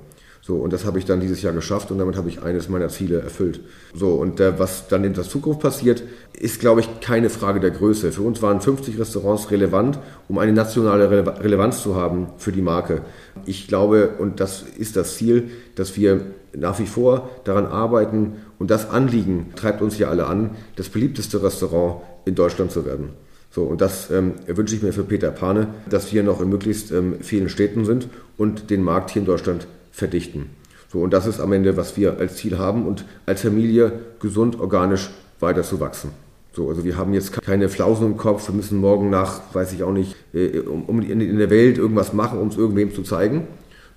So, 0.47 0.57
und 0.57 0.71
das 0.73 0.85
habe 0.85 0.99
ich 0.99 1.05
dann 1.05 1.21
dieses 1.21 1.41
Jahr 1.41 1.53
geschafft 1.53 1.89
und 1.89 1.97
damit 1.97 2.15
habe 2.15 2.29
ich 2.29 2.43
eines 2.43 2.69
meiner 2.69 2.89
Ziele 2.89 3.19
erfüllt. 3.19 3.61
So, 3.95 4.13
und 4.13 4.39
äh, 4.39 4.59
was 4.59 4.87
dann 4.87 5.03
in 5.03 5.13
der 5.13 5.23
Zukunft 5.23 5.59
passiert, 5.59 6.03
ist, 6.39 6.59
glaube 6.59 6.81
ich, 6.81 6.99
keine 7.01 7.31
Frage 7.31 7.59
der 7.59 7.71
Größe. 7.71 8.11
Für 8.11 8.21
uns 8.21 8.43
waren 8.43 8.61
50 8.61 8.99
Restaurants 8.99 9.49
relevant, 9.49 9.97
um 10.27 10.37
eine 10.37 10.53
nationale 10.53 11.09
Rele 11.09 11.43
Relevanz 11.43 11.81
zu 11.81 11.95
haben 11.95 12.27
für 12.37 12.51
die 12.51 12.61
Marke. 12.61 13.01
Ich 13.47 13.67
glaube, 13.67 14.11
und 14.19 14.39
das 14.39 14.61
ist 14.61 14.95
das 14.95 15.15
Ziel, 15.15 15.49
dass 15.73 15.97
wir 15.97 16.21
nach 16.57 16.79
wie 16.79 16.85
vor 16.85 17.29
daran 17.43 17.65
arbeiten 17.65 18.33
und 18.59 18.71
das 18.71 18.89
Anliegen 18.89 19.51
treibt 19.55 19.81
uns 19.81 19.97
ja 19.97 20.09
alle 20.09 20.27
an, 20.27 20.51
das 20.75 20.89
beliebteste 20.89 21.41
Restaurant 21.43 22.01
in 22.25 22.35
Deutschland 22.35 22.71
zu 22.71 22.85
werden. 22.85 23.09
So, 23.51 23.63
und 23.63 23.79
das 23.79 24.11
ähm, 24.11 24.33
wünsche 24.47 24.75
ich 24.75 24.83
mir 24.83 24.91
für 24.91 25.03
Peter 25.03 25.31
Pane, 25.31 25.67
dass 25.89 26.11
wir 26.11 26.23
noch 26.23 26.41
in 26.41 26.49
möglichst 26.49 26.91
ähm, 26.91 27.15
vielen 27.21 27.47
Städten 27.47 27.85
sind 27.85 28.09
und 28.37 28.69
den 28.69 28.83
Markt 28.83 29.11
hier 29.11 29.21
in 29.21 29.25
Deutschland 29.25 29.67
verdichten. 29.91 30.49
So, 30.91 30.99
und 30.99 31.13
das 31.13 31.25
ist 31.25 31.39
am 31.39 31.53
Ende, 31.53 31.77
was 31.77 31.95
wir 31.95 32.17
als 32.19 32.35
Ziel 32.35 32.57
haben 32.57 32.85
und 32.85 33.05
als 33.25 33.41
Familie 33.41 33.93
gesund, 34.19 34.59
organisch 34.59 35.09
weiter 35.39 35.63
zu 35.63 35.79
wachsen. 35.79 36.11
So, 36.53 36.69
also 36.69 36.85
wir 36.85 36.97
haben 36.97 37.13
jetzt 37.13 37.33
keine 37.41 37.67
Flausen 37.67 38.07
im 38.07 38.17
Kopf, 38.17 38.47
wir 38.47 38.55
müssen 38.55 38.79
morgen 38.79 39.09
nach, 39.09 39.41
weiß 39.53 39.73
ich 39.73 39.83
auch 39.83 39.91
nicht, 39.91 40.15
äh, 40.33 40.59
um, 40.59 40.83
um 40.85 41.01
in 41.01 41.37
der 41.37 41.49
Welt 41.49 41.77
irgendwas 41.77 42.13
machen, 42.13 42.39
um 42.39 42.47
es 42.47 42.57
irgendwem 42.57 42.93
zu 42.93 43.03
zeigen, 43.03 43.47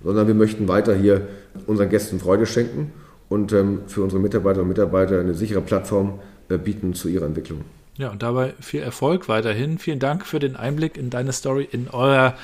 sondern 0.02 0.26
wir 0.26 0.34
möchten 0.34 0.68
weiter 0.68 0.94
hier 0.94 1.28
unseren 1.66 1.88
Gästen 1.88 2.20
Freude 2.20 2.46
schenken 2.46 2.92
und 3.28 3.52
ähm, 3.52 3.82
für 3.86 4.02
unsere 4.02 4.20
Mitarbeiter 4.20 4.62
und 4.62 4.68
Mitarbeiter 4.68 5.20
eine 5.20 5.34
sichere 5.34 5.60
Plattform 5.60 6.20
äh, 6.48 6.58
bieten 6.58 6.94
zu 6.94 7.08
ihrer 7.08 7.26
Entwicklung. 7.26 7.64
Ja, 7.96 8.10
und 8.10 8.22
dabei 8.22 8.54
viel 8.60 8.80
Erfolg 8.80 9.28
weiterhin. 9.28 9.78
Vielen 9.78 9.98
Dank 9.98 10.24
für 10.24 10.38
den 10.38 10.54
Einblick 10.54 10.96
in 10.96 11.10
deine 11.10 11.32
Story, 11.32 11.68
in 11.70 11.88
euer 11.88 12.34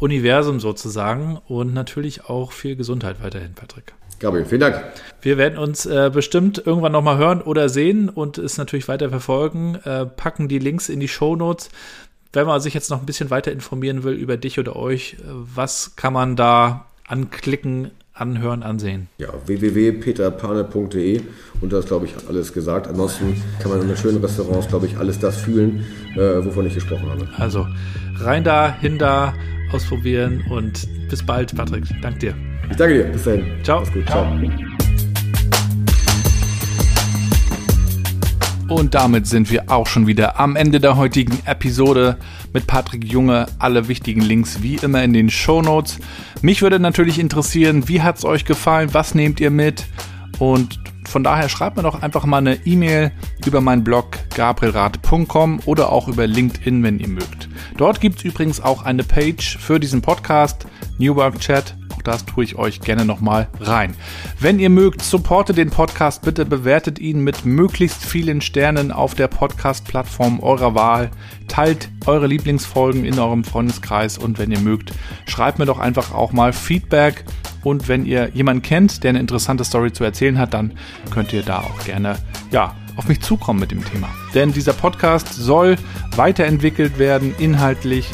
Universum 0.00 0.60
sozusagen 0.60 1.38
und 1.46 1.74
natürlich 1.74 2.24
auch 2.24 2.52
viel 2.52 2.74
Gesundheit 2.74 3.22
weiterhin, 3.22 3.54
Patrick. 3.54 3.92
Gabriel, 4.18 4.46
vielen 4.46 4.60
Dank. 4.60 4.82
Wir 5.20 5.36
werden 5.36 5.58
uns 5.58 5.86
äh, 5.86 6.10
bestimmt 6.12 6.62
irgendwann 6.64 6.92
nochmal 6.92 7.18
hören 7.18 7.42
oder 7.42 7.68
sehen 7.68 8.08
und 8.08 8.38
es 8.38 8.56
natürlich 8.56 8.88
weiter 8.88 9.10
verfolgen. 9.10 9.76
Äh, 9.84 10.06
packen 10.06 10.48
die 10.48 10.58
Links 10.58 10.88
in 10.88 11.00
die 11.00 11.08
Show 11.08 11.36
Notes. 11.36 11.68
Wenn 12.32 12.46
man 12.46 12.60
sich 12.60 12.74
jetzt 12.74 12.90
noch 12.90 13.00
ein 13.00 13.06
bisschen 13.06 13.30
weiter 13.30 13.52
informieren 13.52 14.02
will 14.02 14.14
über 14.14 14.36
dich 14.36 14.58
oder 14.58 14.76
euch, 14.76 15.14
äh, 15.14 15.24
was 15.26 15.96
kann 15.96 16.12
man 16.12 16.36
da 16.36 16.86
anklicken, 17.06 17.90
anhören, 18.12 18.62
ansehen? 18.62 19.08
Ja, 19.18 19.28
www.peterpane.de 19.46 21.20
und 21.60 21.72
da 21.72 21.78
ist, 21.78 21.88
glaube 21.88 22.06
ich, 22.06 22.14
alles 22.28 22.52
gesagt. 22.52 22.86
Ansonsten 22.86 23.42
kann 23.60 23.70
man 23.70 23.82
in 23.82 23.88
den 23.88 23.96
schönen 23.96 24.22
Restaurants, 24.22 24.68
glaube 24.68 24.86
ich, 24.86 24.96
alles 24.96 25.18
das 25.18 25.36
fühlen, 25.36 25.84
äh, 26.14 26.44
wovon 26.44 26.66
ich 26.66 26.74
gesprochen 26.74 27.08
habe. 27.10 27.28
Also 27.36 27.66
rein 28.18 28.44
da, 28.44 28.72
hin 28.80 28.98
da 28.98 29.34
ausprobieren 29.72 30.44
und 30.50 30.86
bis 31.08 31.24
bald, 31.24 31.54
Patrick. 31.56 31.84
Dank 32.02 32.20
dir. 32.20 32.34
Ich 32.70 32.76
danke 32.76 32.94
dir. 32.94 33.04
Bis 33.04 33.24
dahin. 33.24 33.46
Ciao. 33.62 33.80
Mach's 33.80 33.92
gut. 33.92 34.06
Ciao. 34.06 34.26
Und 38.68 38.94
damit 38.94 39.26
sind 39.26 39.50
wir 39.50 39.70
auch 39.70 39.86
schon 39.86 40.06
wieder 40.06 40.40
am 40.40 40.56
Ende 40.56 40.80
der 40.80 40.96
heutigen 40.96 41.38
Episode 41.44 42.16
mit 42.54 42.66
Patrick 42.66 43.04
Junge. 43.04 43.46
Alle 43.58 43.88
wichtigen 43.88 44.22
Links 44.22 44.62
wie 44.62 44.76
immer 44.76 45.04
in 45.04 45.12
den 45.12 45.28
Show 45.28 45.60
Notes. 45.60 45.98
Mich 46.40 46.62
würde 46.62 46.80
natürlich 46.80 47.18
interessieren, 47.18 47.86
wie 47.88 48.00
hat 48.00 48.16
es 48.16 48.24
euch 48.24 48.46
gefallen? 48.46 48.88
Was 48.92 49.14
nehmt 49.14 49.40
ihr 49.40 49.50
mit? 49.50 49.84
Und 50.38 50.80
von 51.06 51.22
daher 51.22 51.50
schreibt 51.50 51.76
mir 51.76 51.82
doch 51.82 52.02
einfach 52.02 52.24
mal 52.24 52.38
eine 52.38 52.64
E-Mail 52.64 53.12
über 53.44 53.60
meinen 53.60 53.84
Blog 53.84 54.18
gabrielrate.com 54.34 55.60
oder 55.66 55.92
auch 55.92 56.08
über 56.08 56.26
LinkedIn, 56.26 56.82
wenn 56.82 56.98
ihr 56.98 57.08
mögt. 57.08 57.48
Dort 57.76 58.00
gibt 58.00 58.18
es 58.18 58.24
übrigens 58.24 58.60
auch 58.60 58.82
eine 58.82 59.04
Page 59.04 59.58
für 59.58 59.78
diesen 59.78 60.00
Podcast, 60.00 60.66
New 60.98 61.14
Work 61.14 61.40
Chat 61.40 61.76
das 62.04 62.24
tue 62.24 62.44
ich 62.44 62.56
euch 62.56 62.80
gerne 62.80 63.04
nochmal 63.04 63.48
rein. 63.60 63.94
Wenn 64.38 64.58
ihr 64.58 64.70
mögt, 64.70 65.02
supporte 65.02 65.52
den 65.52 65.70
Podcast, 65.70 66.22
bitte 66.22 66.44
bewertet 66.44 66.98
ihn 66.98 67.20
mit 67.20 67.44
möglichst 67.44 68.04
vielen 68.04 68.40
Sternen 68.40 68.92
auf 68.92 69.14
der 69.14 69.28
Podcast-Plattform 69.28 70.40
eurer 70.40 70.74
Wahl. 70.74 71.10
Teilt 71.48 71.88
eure 72.06 72.26
Lieblingsfolgen 72.26 73.04
in 73.04 73.18
eurem 73.18 73.44
Freundeskreis 73.44 74.18
und 74.18 74.38
wenn 74.38 74.50
ihr 74.50 74.60
mögt, 74.60 74.92
schreibt 75.26 75.58
mir 75.58 75.66
doch 75.66 75.78
einfach 75.78 76.12
auch 76.12 76.32
mal 76.32 76.52
Feedback. 76.52 77.24
Und 77.62 77.88
wenn 77.88 78.04
ihr 78.04 78.28
jemanden 78.34 78.62
kennt, 78.62 79.02
der 79.02 79.10
eine 79.10 79.20
interessante 79.20 79.64
Story 79.64 79.92
zu 79.92 80.04
erzählen 80.04 80.38
hat, 80.38 80.52
dann 80.52 80.74
könnt 81.10 81.32
ihr 81.32 81.42
da 81.42 81.60
auch 81.60 81.84
gerne, 81.84 82.16
ja, 82.50 82.74
auf 82.96 83.08
mich 83.08 83.20
zukommen 83.20 83.60
mit 83.60 83.70
dem 83.70 83.84
Thema. 83.84 84.08
Denn 84.34 84.52
dieser 84.52 84.72
Podcast 84.72 85.32
soll 85.32 85.76
weiterentwickelt 86.14 86.98
werden, 86.98 87.34
inhaltlich 87.38 88.08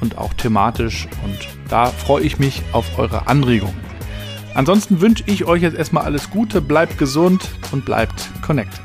und 0.00 0.18
auch 0.18 0.32
thematisch. 0.34 1.08
Und 1.24 1.61
da 1.72 1.86
freue 1.86 2.22
ich 2.22 2.38
mich 2.38 2.62
auf 2.72 2.98
eure 2.98 3.28
Anregungen. 3.28 3.80
Ansonsten 4.54 5.00
wünsche 5.00 5.24
ich 5.26 5.46
euch 5.46 5.62
jetzt 5.62 5.74
erstmal 5.74 6.04
alles 6.04 6.28
Gute, 6.28 6.60
bleibt 6.60 6.98
gesund 6.98 7.48
und 7.72 7.86
bleibt 7.86 8.28
connected. 8.42 8.84